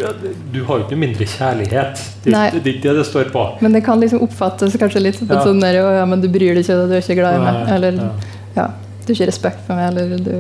du 0.53 0.61
har 0.65 0.79
jo 0.79 0.85
ikke 0.85 0.97
noe 0.97 1.03
mindre 1.05 1.27
kjærlighet. 1.29 2.01
Det 2.25 2.33
er 2.35 2.47
ikke 2.53 2.63
det, 2.65 2.75
det 2.85 2.95
det 2.99 3.05
står 3.09 3.31
på. 3.35 3.45
Men 3.65 3.77
det 3.77 3.85
kan 3.87 4.01
liksom 4.03 4.23
oppfattes 4.27 4.77
kanskje 4.81 5.03
litt 5.03 5.19
som 5.21 5.29
Ja. 5.31 5.43
sånn 5.45 5.61
der, 5.63 5.81
«Å, 5.83 5.93
ja, 6.01 6.05
men 6.11 6.21
du 6.25 6.29
bryr 6.29 6.55
deg 6.55 6.65
ikke, 6.65 6.81
du 6.89 6.95
er 6.97 7.03
ikke 7.05 7.19
glad 7.21 7.39
i 7.39 7.45
meg. 7.45 7.61
Eller 7.77 8.01
ja. 8.01 8.11
ja, 8.57 8.67
du 9.05 9.13
har 9.13 9.17
ikke 9.19 9.31
respekt 9.31 9.67
for 9.67 9.79
meg, 9.79 9.93
eller 9.93 10.19
du 10.19 10.35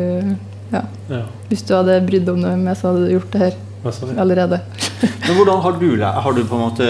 ja. 0.74 0.80
Ja. 1.10 1.20
Hvis 1.50 1.62
du 1.68 1.74
hadde 1.76 2.00
brydd 2.06 2.28
om 2.32 2.40
noe 2.40 2.56
med 2.56 2.64
meg, 2.70 2.78
så 2.80 2.90
hadde 2.90 3.04
du 3.06 3.12
gjort 3.14 3.30
det 3.34 3.42
her 3.44 3.60
allerede. 4.18 4.60
Men 5.04 5.36
hvordan 5.36 5.60
har 5.66 5.76
du 5.78 5.86
lært? 6.00 6.22
Har 6.24 6.32
du 6.32 6.42
på 6.48 6.56
en 6.56 6.62
måte 6.64 6.88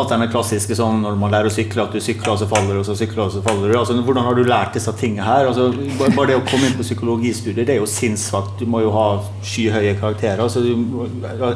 hatt 0.00 0.10
denne 0.14 0.26
klassiske 0.32 0.76
sånn 0.78 1.02
når 1.04 1.16
man 1.20 1.30
lærer 1.34 1.48
å 1.50 1.54
sykle, 1.54 1.84
at 1.86 1.94
du 1.94 2.00
sykler 2.02 2.32
og 2.34 2.38
så 2.42 2.48
faller 2.50 2.74
du, 2.76 2.80
og 2.82 2.86
så 2.88 2.96
sykler 2.98 3.22
og 3.26 3.32
så 3.34 3.42
faller 3.46 3.70
du? 3.72 3.76
Altså, 3.78 3.96
hvordan 4.06 4.26
har 4.26 4.34
du 4.38 4.42
lært 4.48 4.74
disse 4.76 4.92
tingene 5.00 5.24
her? 5.26 5.46
Altså, 5.50 5.68
bare 6.16 6.26
det 6.32 6.36
å 6.40 6.44
komme 6.50 6.66
inn 6.70 6.76
på 6.78 6.86
psykologistudiet, 6.86 7.66
det 7.68 7.76
er 7.76 7.80
jo 7.82 7.88
sinnssvakt. 7.90 8.58
Du 8.60 8.66
må 8.70 8.82
jo 8.84 8.90
ha 8.96 9.06
skyhøye 9.46 9.94
karakterer. 10.00 10.42
Altså, 10.44 10.60
du, 10.64 10.74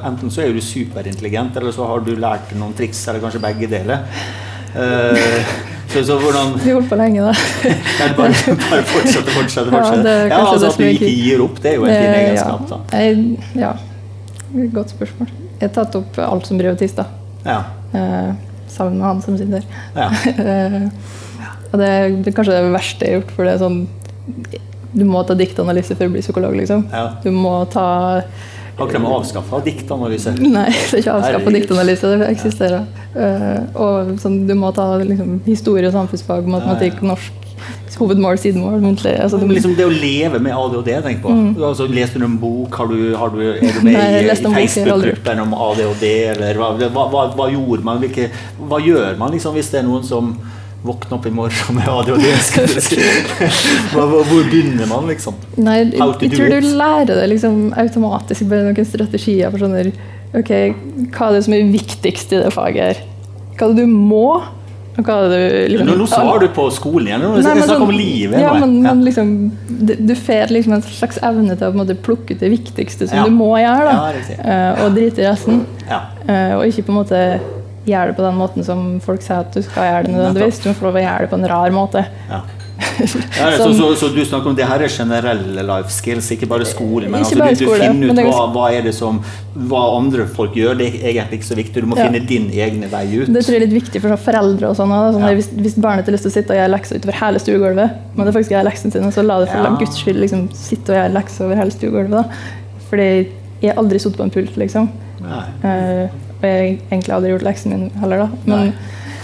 enten 0.05 0.31
så 0.35 0.45
er 0.47 0.53
du 0.57 0.61
superintelligent, 0.65 1.57
eller 1.61 1.73
så 1.77 1.87
har 1.91 2.05
du 2.07 2.15
lært 2.17 2.55
noen 2.59 2.75
triks, 2.79 3.03
eller 3.09 3.25
kanskje 3.25 3.43
begge 3.45 3.71
deler. 3.73 4.07
Uh, 4.75 5.45
så, 5.93 6.01
så 6.03 6.17
hvordan 6.19 6.57
Vi 6.65 6.73
holdt 6.75 6.89
på 6.91 6.97
lenge, 6.99 7.23
da. 7.23 7.35
Nei, 8.01 8.09
bare, 8.19 8.55
bare 8.65 8.83
fortsette, 8.91 9.31
fortsette, 9.31 9.69
Ja, 9.71 9.77
fortsette. 9.77 10.03
det 10.03 10.15
er 10.15 10.33
Ja, 10.33 10.41
altså 10.51 10.71
At 10.73 10.81
du 10.81 10.87
ikke 10.89 11.11
gir 11.15 11.45
opp, 11.45 11.61
det 11.63 11.71
er 11.71 11.77
jo 11.79 11.85
en 11.87 11.93
fin 11.95 12.11
Eh, 12.11 12.23
egenskap. 12.25 12.65
da. 12.73 12.81
Ja. 12.91 13.05
Jeg, 13.05 13.39
ja. 13.61 13.73
Godt 14.75 14.91
spørsmål. 14.97 15.31
Jeg 15.61 15.69
har 15.69 15.75
tatt 15.77 15.95
opp 16.01 16.19
alt 16.27 16.47
som 16.51 16.59
privatist, 16.59 16.99
da. 16.99 17.07
Ja. 17.47 17.61
Eh, 17.95 18.33
sammen 18.75 18.99
med 18.99 19.07
han 19.07 19.23
som 19.23 19.39
sitter 19.39 19.61
der. 19.61 19.67
Ja. 19.95 20.11
Eh, 20.45 20.89
og 21.75 21.81
det 21.81 21.87
er, 21.91 22.13
det 22.23 22.33
kanskje 22.37 22.55
det 22.55 22.71
verste 22.71 23.07
jeg 23.07 23.11
har 23.11 23.21
gjort, 23.21 23.31
for 23.35 23.47
det 23.47 23.55
er 23.57 23.63
sånn 23.63 23.81
Du 24.95 25.03
må 25.09 25.25
ta 25.27 25.35
diktanalyse 25.35 25.97
for 25.97 26.07
å 26.07 26.13
bli 26.15 26.23
psykolog, 26.23 26.55
liksom. 26.55 26.85
Ja. 26.93 27.17
Du 27.25 27.33
må 27.35 27.57
ta 27.73 27.87
Har 28.23 28.87
ikke 28.87 29.01
de 29.03 29.11
avskaffa 29.11 29.61
diktanalyse? 29.67 30.37
Nei, 30.39 30.69
det 30.71 31.01
er 31.01 31.03
ikke 31.03 31.17
avskaffa 31.19 31.55
diktanalyse. 31.57 32.13
Det 32.23 32.29
eksisterer. 32.31 32.87
Eh, 33.15 33.59
og 33.75 34.15
sånn, 34.23 34.45
du 34.47 34.55
må 34.59 34.71
ta 34.75 34.87
liksom, 35.03 35.41
historie, 35.47 35.91
samfunnsfag, 35.95 36.47
matematikk, 36.51 37.03
norsk. 37.07 37.44
Hovedmål, 37.99 38.39
sidemål, 38.43 38.81
muntlig. 38.83 39.13
Altså, 39.23 39.39
det, 39.39 39.49
liksom 39.55 39.77
det 39.79 39.85
å 39.87 39.93
leve 39.93 40.41
med 40.43 40.57
ADHD, 40.57 40.91
tenk 41.05 41.21
på. 41.23 41.35
Altså, 41.59 41.87
leser 41.91 42.23
du 42.23 42.27
en 42.27 42.39
bok? 42.41 42.75
Har 42.75 42.91
du, 42.91 42.99
har 43.19 43.31
du, 43.35 43.39
er 43.53 43.61
du 43.61 43.81
med 43.85 43.95
Mm. 43.95 44.01
Nei, 44.01 44.25
i, 44.25 44.33
i. 44.33 44.51
Facebook-gruppen 44.55 45.41
om 45.45 45.55
ADHD? 45.69 46.09
Eller 46.33 46.59
hva, 46.59 46.73
hva, 46.91 47.25
hva, 47.37 47.47
gjorde 47.53 47.87
man? 47.87 48.03
Hvilke, 48.03 48.29
hva 48.59 48.81
gjør 48.83 49.19
man 49.21 49.35
liksom, 49.37 49.55
hvis 49.55 49.71
det 49.71 49.83
er 49.83 49.87
noen 49.87 50.03
som 50.07 50.35
våkner 50.85 51.17
opp 51.17 51.29
i 51.31 51.33
morgen 51.35 51.79
med 51.79 51.89
ADHD? 51.93 52.27
Si. 52.89 52.99
hvor 53.95 54.27
begynner 54.27 54.91
man, 54.91 55.07
liksom? 55.09 55.39
nei, 55.57 55.79
jeg, 55.95 56.35
tror 56.35 56.51
du 56.51 56.69
lærer 56.75 57.15
det 57.15 57.31
liksom 57.37 57.71
automatisk. 57.79 58.49
Bare 58.51 58.67
noen 58.67 58.91
strategier 58.91 59.55
for 59.55 59.67
sånne, 59.67 59.89
Ok, 60.35 60.51
hva 61.15 61.29
er 61.29 61.37
det 61.37 61.45
som 61.47 61.55
er 61.55 61.69
viktigst 61.71 62.33
i 62.35 62.41
det 62.43 62.51
faget 62.51 62.81
her? 62.83 63.03
Hva 63.55 63.69
er 63.69 63.77
det 63.77 63.85
du 63.85 63.91
må? 63.95 64.43
Hva 64.97 65.15
er 65.25 65.29
det 65.33 65.39
du 65.39 65.73
liksom, 65.73 65.89
Nå, 65.89 65.95
nå 65.99 66.07
svarer 66.07 66.45
du 66.45 66.49
på 66.55 66.65
skolen 66.71 67.09
igjen. 67.09 67.23
Nå 67.25 67.41
snakker 67.43 67.67
sånn- 67.67 67.83
om 67.83 67.91
livet. 67.91 68.39
Ja, 68.41 68.53
men, 68.55 68.77
ja. 68.85 68.93
men 68.95 69.05
liksom, 69.05 69.33
du, 69.69 69.95
du 69.99 70.15
får 70.15 70.53
liksom 70.55 70.77
en 70.77 70.83
slags 70.87 71.19
evne 71.23 71.57
til 71.59 71.67
å 71.67 71.75
måte, 71.75 71.97
plukke 71.99 72.37
ut 72.37 72.41
det 72.45 72.51
viktigste 72.53 73.09
som 73.11 73.19
Ja. 73.19 73.25
du 73.25 73.31
må 73.35 73.51
gjøre, 73.59 73.91
da. 73.91 74.13
Ja. 74.15 74.39
Eh, 74.55 74.85
og 74.85 74.95
drite 74.95 75.25
i 75.25 75.27
resten. 75.27 75.65
Ja. 75.89 76.01
Eh, 76.29 76.55
og 76.59 76.67
ikke 76.71 76.87
på 76.87 76.95
en 76.95 77.01
måte 77.03 77.23
gjøre 77.85 78.07
det 78.13 78.17
på 78.17 78.23
den 78.25 78.39
måten 78.39 78.65
som 78.65 78.85
folk 79.05 79.21
sier 79.21 79.43
at 79.43 79.53
du 79.53 79.61
skal 79.67 79.91
gjøre 79.91 80.05
det 80.07 80.15
nødvendigvis. 80.15 80.63
Du 80.63 80.71
må 80.71 80.75
få 80.79 80.87
lov 80.89 80.95
å 81.01 81.03
gjøre 81.05 81.27
det 81.27 81.31
på 81.35 81.41
en 81.43 81.49
rar 81.51 81.75
måte. 81.75 82.05
Ja. 83.39 83.57
Som- 83.59 83.75
så, 83.75 83.89
så 83.99 84.09
du 84.15 84.21
snakker 84.25 84.51
om 84.51 84.55
det 84.57 84.67
her 84.69 84.83
er 84.85 84.89
generelle 84.89 85.63
life 85.67 85.91
skills, 85.91 86.31
ikke 86.35 86.47
bare 86.49 86.65
skole. 86.69 87.09
Men 87.09 87.21
altså, 87.23 87.39
bare 87.39 87.55
du, 87.59 87.65
du 87.65 87.73
finner 87.75 88.13
ut 88.13 88.19
er 88.23 88.29
hva, 88.29 88.45
hva 88.55 88.67
er 88.73 88.83
det 88.89 88.95
som 88.95 89.21
Hva 89.55 89.81
andre 89.97 90.25
folk 90.27 90.55
gjør. 90.59 90.75
Det 90.81 90.87
er 90.99 91.09
egentlig 91.13 91.39
ikke 91.41 91.47
så 91.53 91.55
viktig. 91.59 91.83
Du 91.85 91.87
må 91.87 91.97
Ja. 91.97 92.09
finne 92.09 92.21
din 92.27 92.49
egne 92.51 92.89
vei 92.91 93.05
ut. 93.21 93.29
Det 93.33 93.45
tror 93.45 93.55
jeg 93.55 93.61
er 93.63 93.67
litt 93.67 93.77
viktig 93.83 94.01
for 94.03 94.17
foreldre. 94.17 94.69
og 94.73 94.77
sånn, 94.77 94.91
sånn 95.15 95.21
Ja. 95.29 95.35
hvis, 95.39 95.49
hvis 95.55 95.77
barnet 95.79 96.07
har 96.07 96.13
lyst 96.17 96.27
til 96.27 96.33
å 96.33 96.35
sitte 96.35 96.51
og 96.51 96.59
gjøre 96.59 96.73
lekser 96.75 96.99
utover 96.99 97.15
hele 97.21 97.39
stuegulvet, 97.39 97.91
men 98.17 98.27
det 98.27 98.35
faktisk 98.35 98.51
gjør 98.57 98.67
leksene 98.67 98.93
sine, 98.93 99.13
så 99.15 99.23
la 99.25 99.39
det 99.45 99.49
for 99.53 99.59
Ja. 99.63 99.77
guds 99.79 99.97
skyld 100.03 100.19
liksom, 100.25 100.49
sitte 100.53 100.91
og 100.91 100.99
gjøre 100.99 101.13
lekser 101.15 101.45
over 101.47 101.55
hele 101.57 101.71
stuegulvet. 101.71 102.11
da. 102.11 102.25
Fordi 102.91 103.09
jeg 103.63 103.71
har 103.75 103.79
aldri 103.83 103.99
sittet 104.03 104.19
på 104.19 104.23
en 104.25 104.31
pult, 104.31 104.57
liksom. 104.57 104.89
Nei. 105.23 105.45
Eh, 105.65 106.09
og 106.11 106.43
jeg 106.43 106.79
har 106.91 106.99
egentlig 106.99 107.15
aldri 107.15 107.31
gjort 107.31 107.47
leksene 107.47 107.79
mine 107.79 107.91
heller, 108.01 108.19
da. 108.19 108.29
Men 108.47 108.73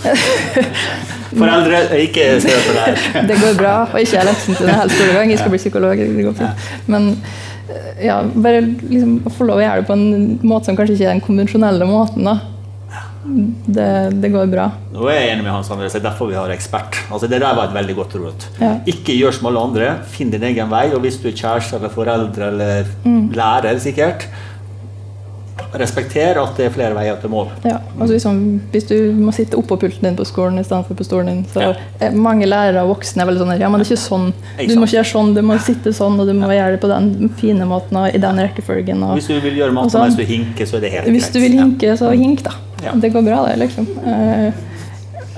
Foreldre, 1.40 1.80
ikke 2.02 2.24
se 2.42 2.54
på 2.66 2.72
deg. 2.76 3.02
det 3.30 3.36
går 3.40 3.58
bra. 3.60 3.74
Og 3.92 4.00
ikke 4.02 4.16
gjøre 4.16 4.28
leksene 4.32 4.58
til 4.58 4.70
hele 4.72 4.94
skolegang. 4.96 5.30
Jeg 5.34 5.42
skal 5.42 5.52
bli 5.54 5.60
psykolog. 5.62 6.00
det 6.00 6.24
går 6.26 6.38
fint. 6.40 6.64
Men 6.90 7.10
eh, 7.70 8.06
ja, 8.08 8.20
bare 8.34 8.64
liksom 8.66 9.18
å 9.28 9.34
få 9.34 9.46
lov 9.50 9.60
å 9.60 9.64
gjøre 9.66 9.82
det 9.84 9.90
på 9.90 9.98
en 9.98 10.08
måte 10.50 10.70
som 10.70 10.78
kanskje 10.80 10.96
ikke 10.96 11.06
er 11.10 11.14
den 11.14 11.24
konvensjonelle 11.28 11.86
måten, 11.90 12.26
da. 12.26 12.38
Det, 13.30 13.86
det 14.16 14.30
går 14.32 14.48
bra. 14.50 14.64
Nå 14.94 15.04
er 15.12 15.18
jeg 15.20 15.32
enig 15.34 15.44
med 15.44 15.52
Hans 15.52 15.68
Andres, 15.70 15.92
Det 15.92 16.00
er 16.00 16.06
derfor 16.08 16.30
vi 16.32 16.38
har 16.38 16.50
ekspert. 16.50 16.96
Altså, 17.12 17.28
det 17.30 17.38
der 17.44 17.54
var 17.54 17.68
et 17.68 17.74
veldig 17.76 17.94
godt 18.00 18.14
råd. 18.18 18.46
Ja. 18.58 18.70
Ikke 18.90 19.14
gjør 19.14 19.36
som 19.36 19.50
alle 19.50 19.60
andre. 19.68 19.90
Finn 20.10 20.32
din 20.32 20.46
egen 20.48 20.70
vei. 20.72 20.86
Og 20.96 21.04
hvis 21.04 21.18
du 21.20 21.28
er 21.30 21.36
kjæreste 21.36 21.76
eller 21.78 21.92
foreldre 21.94 22.48
eller 22.48 22.88
Mm. 23.04 23.28
lærer, 23.36 23.78
sikkert, 23.78 24.24
respekter 25.78 26.38
at 26.42 26.56
det 26.56 26.66
er 26.66 26.70
flere 26.74 26.94
veier 26.96 27.16
til 27.20 27.30
mål. 27.30 27.48
Ja, 27.64 27.76
altså 27.98 28.12
liksom, 28.16 28.38
hvis 28.72 28.86
du 28.88 28.94
må 29.14 29.32
sitte 29.32 29.56
oppå 29.60 29.76
pulten 29.80 30.02
din 30.08 30.16
på 30.18 30.24
skolen 30.26 30.58
istedenfor 30.58 30.96
på 30.98 31.04
stolen 31.06 31.26
din, 31.26 31.44
så 31.52 31.60
Ja. 32.00 32.10
mange 32.10 32.46
lærere 32.46 32.82
og 32.82 32.96
voksne 32.96 33.22
er 33.22 33.26
veldig 33.26 33.38
sånn 33.44 33.60
Ja, 33.60 33.68
men 33.68 33.80
det 33.80 33.86
er 33.86 33.94
ikke 33.94 34.08
sånn. 34.08 34.32
Du 34.58 34.74
må 34.80 34.86
ikke 34.88 34.98
gjøre 34.98 35.12
sånn, 35.12 35.34
du 35.34 35.42
må 35.42 35.58
sitte 35.60 35.92
sånn, 35.92 36.18
og 36.20 36.26
du 36.26 36.32
må 36.34 36.48
gjøre 36.48 36.72
det 36.72 36.80
på 36.80 36.88
den 36.88 37.28
fine 37.36 37.64
måten 37.66 37.96
og 37.96 38.14
i 38.14 38.18
den 38.18 38.36
rekkefølgen. 38.36 39.02
Og, 39.02 39.16
Hvis 39.18 39.28
du 39.28 39.38
vil 39.40 39.56
gjøre 39.56 39.72
maten, 39.72 39.90
sånn. 39.90 40.08
mens 40.08 40.16
du 40.16 40.24
hinker, 40.24 40.64
så 40.66 40.76
er 40.76 40.80
det 40.80 40.92
helt 40.92 41.04
greit. 41.06 41.14
Hvis 41.14 41.32
du 41.32 41.38
vil 41.40 41.52
hinke, 41.52 41.96
så 41.98 42.10
hink, 42.16 42.42
da. 42.42 42.50
Ja. 42.82 42.92
Det 42.92 43.12
går 43.12 43.22
bra, 43.24 43.46
det, 43.46 43.58
liksom. 43.58 43.86
Eh, 44.06 44.52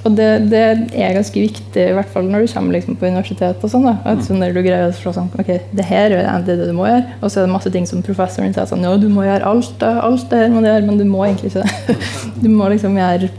Og 0.02 0.16
det, 0.18 0.28
det, 0.50 0.60
er 0.98 1.14
ganske 1.14 1.38
viktig, 1.44 1.82
i 1.82 1.94
hvert 1.94 2.10
fall 2.10 2.26
når 2.26 2.42
du 2.42 2.52
kommer 2.52 2.74
liksom 2.74 2.96
på 2.98 3.06
universitet. 3.06 3.62
og 3.62 3.70
sånn 3.70 3.86
da, 3.86 3.92
at 4.10 4.24
sånn 4.26 4.42
der 4.42 4.54
du 4.54 4.58
greier 4.58 4.88
å 4.88 4.96
slå 4.96 5.12
sånn, 5.14 5.28
ok, 5.38 5.52
det 5.70 5.86
her 5.86 6.14
er 6.16 6.46
det, 6.46 6.56
du 6.58 6.72
må 6.74 6.88
gjøre. 6.88 7.04
Og 7.20 7.30
så 7.30 7.40
er 7.40 7.46
det 7.46 7.54
masse 7.54 7.70
ting 7.74 7.86
som 7.86 8.02
professoren 8.02 8.54
sier 8.56 8.66
sånn, 8.66 8.82
ja, 8.82 8.96
du 8.98 9.06
må 9.12 9.28
gjøre 9.28 9.46
alt, 9.46 9.76
da, 9.78 9.94
alt 10.02 10.26
det 10.32 10.42
her 10.42 10.50
må 10.50 10.64
du 10.64 10.66
gjøre, 10.66 10.88
men 10.88 10.98
du 10.98 11.06
må 11.06 11.22
egentlig 11.28 11.52
ikke 11.52 11.62
det. 11.62 11.98
Du 12.42 12.48
må 12.50 12.66
liksom 12.72 12.98
gjøre 12.98 13.30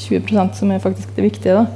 20% 0.00 0.56
som 0.56 0.72
er 0.72 0.80
faktisk 0.80 1.12
det 1.16 1.26
viktige. 1.28 1.60
da. 1.60 1.66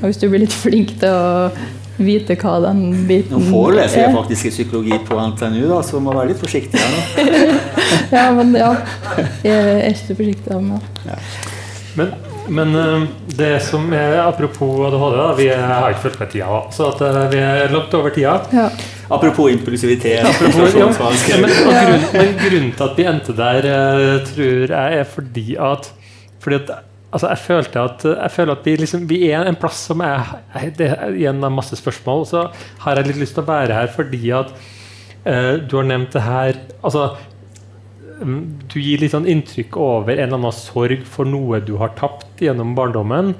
Og 0.00 0.08
hvis 0.08 0.18
du 0.18 0.26
blir 0.30 0.42
litt 0.42 0.54
flink 0.54 0.96
til 0.98 1.14
å 1.14 1.50
vite 1.98 2.36
hva 2.38 2.58
den 2.62 2.82
biten 3.08 3.34
Nå 3.34 3.50
foreleser 3.50 4.04
jeg 4.04 4.14
faktisk 4.14 4.50
i 4.50 4.52
psykologi 4.52 4.98
på 5.06 5.18
NTNU, 5.32 5.64
da, 5.70 5.80
så 5.86 6.02
må 6.02 6.14
være 6.14 6.32
litt 6.32 6.42
forsiktig 6.42 6.78
her 6.78 6.94
nå. 6.94 7.38
ja, 8.18 8.26
men 8.34 8.54
ja. 8.58 8.72
Jeg 9.46 9.78
er 9.78 9.94
ikke 9.94 10.18
forsiktig 10.20 10.58
Men. 10.62 10.82
Ja. 11.06 11.18
Men, 11.98 12.14
men 12.48 12.74
eh, 12.74 13.06
det 13.38 13.52
som 13.66 13.86
er 13.92 14.18
Apropos 14.22 14.80
ADHD, 14.88 15.16
da, 15.16 15.26
vi 15.38 15.48
har 15.52 15.92
ikke 15.92 16.04
fulgt 16.06 16.22
med 16.22 16.32
tida. 16.32 16.60
Så 16.74 16.88
at 16.92 17.02
eh, 17.04 17.20
vi 17.32 17.40
er 17.42 17.72
langt 17.72 17.94
over 17.98 18.14
tida. 18.14 18.38
Ja. 18.54 18.68
Apropos 19.08 19.52
impulsivitet. 19.52 20.26
Apropos, 20.26 20.74
ja, 20.76 20.88
men, 21.40 21.54
grunnen, 21.54 22.04
men, 22.12 22.34
grunnen 22.42 22.74
til 22.76 22.86
at 22.88 22.98
vi 22.98 23.08
endte 23.08 23.36
der, 23.38 23.70
eh, 23.72 24.12
tror 24.28 24.74
jeg, 24.74 25.00
er 25.00 25.08
fordi 25.08 25.46
at, 25.70 25.90
fordi 26.44 26.60
at 26.60 26.74
altså 27.12 27.30
jeg, 27.32 27.42
følte 27.44 27.84
at, 27.84 28.04
jeg 28.10 28.34
føler 28.34 28.56
at 28.58 28.66
vi, 28.66 28.76
liksom, 28.82 29.06
vi 29.08 29.22
er 29.30 29.48
en 29.48 29.56
plass 29.58 29.86
som 29.88 30.02
er, 30.04 30.34
det 30.76 30.90
er 30.92 31.16
Igjen 31.16 31.44
av 31.44 31.54
masse 31.54 31.76
spørsmål. 31.78 32.26
Så 32.28 32.44
har 32.84 33.00
jeg 33.00 33.12
litt 33.12 33.22
lyst 33.24 33.38
til 33.38 33.46
å 33.46 33.48
være 33.48 33.76
her 33.76 33.88
fordi 33.94 34.22
at 34.36 34.52
uh, 35.24 35.54
du 35.64 35.78
har 35.80 35.88
nevnt 35.88 36.12
det 36.16 36.24
her 36.24 36.60
altså, 36.82 37.10
Du 38.18 38.78
gir 38.80 39.00
litt 39.00 39.14
sånn 39.14 39.28
inntrykk 39.30 39.78
over 39.80 40.16
en 40.16 40.26
eller 40.26 40.40
annen 40.40 40.54
sorg 40.54 41.04
for 41.06 41.28
noe 41.28 41.60
du 41.64 41.76
har 41.80 41.94
tapt 41.98 42.42
gjennom 42.42 42.74
barndommen. 42.78 43.34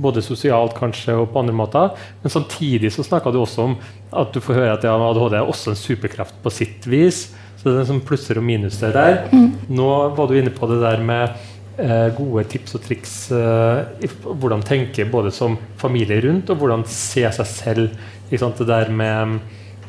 Både 0.00 0.22
sosialt 0.22 0.76
kanskje 0.78 1.16
og 1.18 1.32
på 1.32 1.42
andre 1.42 1.56
måter. 1.56 1.94
Men 2.22 2.34
samtidig 2.34 2.92
så 2.94 3.04
snakka 3.06 3.32
du 3.34 3.40
også 3.42 3.66
om 3.66 3.78
at 4.14 4.34
du 4.34 4.40
får 4.42 4.60
høre 4.60 4.74
at 4.76 4.86
ja, 4.86 4.94
ADHD 4.94 5.38
er 5.40 5.50
også 5.50 5.72
en 5.72 5.80
superkraft 5.80 6.38
på 6.44 6.52
sitt 6.54 6.86
vis. 6.90 7.28
Så 7.60 7.68
det 7.68 7.82
er 7.82 7.88
sånn 7.90 8.04
plusser 8.06 8.38
og 8.40 8.46
minuser 8.46 8.94
der. 8.94 9.24
Mm. 9.34 9.50
Nå 9.76 9.88
var 10.16 10.30
du 10.30 10.38
inne 10.38 10.52
på 10.54 10.68
det 10.70 10.78
der 10.80 11.02
med 11.04 11.34
eh, 11.76 12.08
gode 12.16 12.46
tips 12.48 12.78
og 12.78 12.84
triks 12.86 13.14
eh, 13.36 14.08
hvordan 14.24 14.64
tenke 14.64 15.04
både 15.10 15.32
som 15.34 15.58
familie 15.80 16.22
rundt, 16.24 16.48
og 16.48 16.62
hvordan 16.62 16.86
se 16.88 17.26
seg 17.36 17.50
selv. 17.50 17.98
Det 18.30 18.38
der 18.62 18.92
med, 18.94 19.40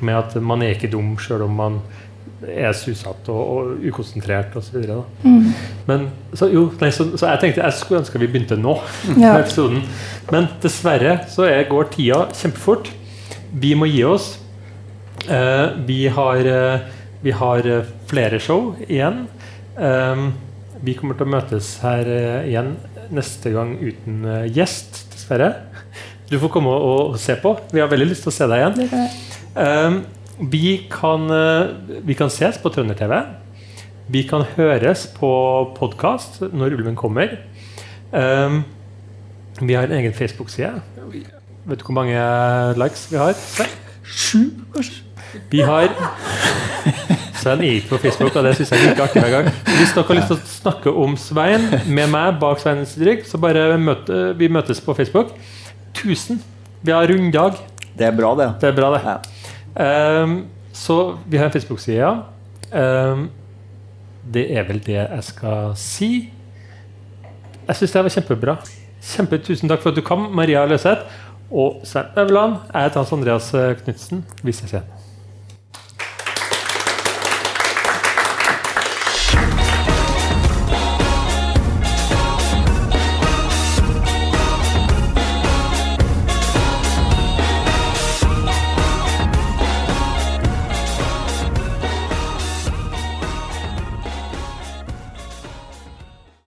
med, 0.01 0.15
at 0.17 0.35
man 0.41 0.63
er 0.65 0.73
ikke 0.73 0.89
dum 0.91 1.13
sjøl 1.21 1.45
om 1.45 1.59
man 1.61 1.81
er 2.49 2.73
susete 2.77 3.33
og, 3.33 3.41
og 3.51 3.85
ukonsentrert 3.85 4.55
osv. 4.57 4.77
Mm. 5.23 5.51
Men 5.87 6.07
så, 6.33 6.47
jo, 6.51 6.67
nei, 6.81 6.89
så, 6.95 7.05
så, 7.13 7.27
jeg 7.29 7.41
tenkte 7.43 7.63
jeg 7.63 7.77
skulle 7.77 8.01
ønske 8.01 8.21
vi 8.21 8.29
begynte 8.31 8.57
nå. 8.59 8.77
Ja. 9.21 9.35
episoden 9.39 9.83
Men 10.31 10.49
dessverre 10.63 11.19
så 11.31 11.45
er, 11.49 11.65
går 11.69 11.91
tida 11.93 12.23
kjempefort. 12.33 12.89
Vi 13.51 13.75
må 13.77 13.89
gi 13.91 14.03
oss. 14.07 14.33
Eh, 15.29 15.67
vi, 15.85 16.07
har, 16.07 16.45
eh, 16.45 16.79
vi 17.21 17.31
har 17.31 17.67
eh, 17.67 17.89
flere 18.09 18.39
show 18.41 18.71
igjen. 18.87 19.25
Um, 19.77 20.31
vi 20.81 20.95
kommer 20.97 21.15
til 21.15 21.27
å 21.27 21.31
møtes 21.31 21.67
her 21.83 22.07
uh, 22.09 22.47
igjen 22.47 22.73
neste 23.13 23.51
gang 23.53 23.75
uten 23.79 24.25
gjest, 24.51 25.03
dessverre. 25.13 25.51
Du 26.27 26.35
får 26.41 26.51
komme 26.51 26.73
og, 26.73 27.13
og, 27.13 27.19
se 27.21 27.35
på. 27.39 27.53
Vi 27.71 27.79
har 27.83 27.91
veldig 27.91 28.09
lyst 28.09 28.25
til 28.25 28.33
å 28.33 28.35
se 28.35 28.47
deg 28.49 28.63
igjen. 28.63 29.05
Um, 29.55 30.01
vi, 30.39 30.87
kan, 30.91 31.27
uh, 31.31 31.71
vi 32.07 32.15
kan 32.17 32.31
ses 32.33 32.59
på 32.61 32.71
Trønder-TV. 32.73 33.17
Vi 34.11 34.23
kan 34.27 34.43
høres 34.55 35.05
på 35.15 35.31
podkast 35.77 36.41
når 36.51 36.77
ulven 36.77 36.97
kommer. 36.99 37.37
Um, 38.11 38.63
vi 39.61 39.77
har 39.77 39.87
en 39.87 39.97
egen 39.99 40.13
Facebook-side. 40.13 40.81
Vet 41.65 41.79
du 41.79 41.85
hvor 41.85 41.95
mange 41.95 42.17
likes 42.79 43.05
vi 43.11 43.19
har? 43.21 43.37
Sju, 44.03 44.49
kanskje? 44.73 45.03
Vi 45.51 45.61
har 45.63 45.87
Svein 47.41 47.63
er 47.65 47.79
ikke 47.79 47.95
på 47.95 47.97
Facebook, 48.03 48.35
og 48.35 48.45
det 48.45 48.53
syns 48.57 48.71
jeg 48.73 48.81
er 48.83 48.91
like 48.91 49.01
artig 49.05 49.21
hver 49.23 49.31
gang. 49.33 49.47
Hvis 49.65 49.93
dere 49.95 50.05
har 50.05 50.17
lyst 50.19 50.29
til 50.29 50.37
å 50.37 50.49
snakke 50.51 50.93
om 51.03 51.15
Svein 51.17 51.63
med 51.89 52.11
meg 52.13 52.37
bak 52.41 52.61
Sveinens 52.61 52.93
rygg, 53.01 53.23
så 53.25 53.39
bare 53.41 53.79
møte, 53.81 54.19
vi 54.37 54.49
møtes 54.51 54.81
på 54.83 54.93
Facebook. 54.97 55.33
1000. 55.95 56.41
Vi 56.85 56.93
har 56.93 57.09
runddag. 57.09 57.57
Det 57.97 58.05
er 58.07 58.13
bra, 58.17 58.35
det. 58.37 58.49
Det 58.61 58.69
er 58.69 58.77
bra, 58.77 58.91
det. 58.93 59.01
Ja. 59.07 59.17
Um, 59.75 60.47
så 60.73 61.17
vi 61.27 61.37
har 61.37 61.45
en 61.45 61.51
Facebook-side. 61.51 62.11
Um, 62.73 63.29
det 64.33 64.45
er 64.57 64.67
vel 64.67 64.79
det 64.85 64.99
jeg 64.99 65.23
skal 65.23 65.73
si. 65.79 66.11
Jeg 67.67 67.75
syns 67.75 67.91
det 67.91 68.03
var 68.03 68.15
kjempebra. 68.15 68.57
Kjempe 69.01 69.41
Tusen 69.41 69.69
takk 69.69 69.81
for 69.81 69.91
at 69.91 69.97
du 69.97 70.05
kom, 70.05 70.27
Maria 70.35 70.65
Løseth 70.69 71.01
og 71.51 71.81
Svein 71.83 72.13
Øverland. 72.17 72.59
Jeg 72.73 72.83
heter 72.83 72.99
Hans 73.01 73.11
Andreas 73.11 73.51
Knutsen. 73.83 74.25
Vi 74.43 74.51
ses 74.51 74.73
igjen. 74.73 75.00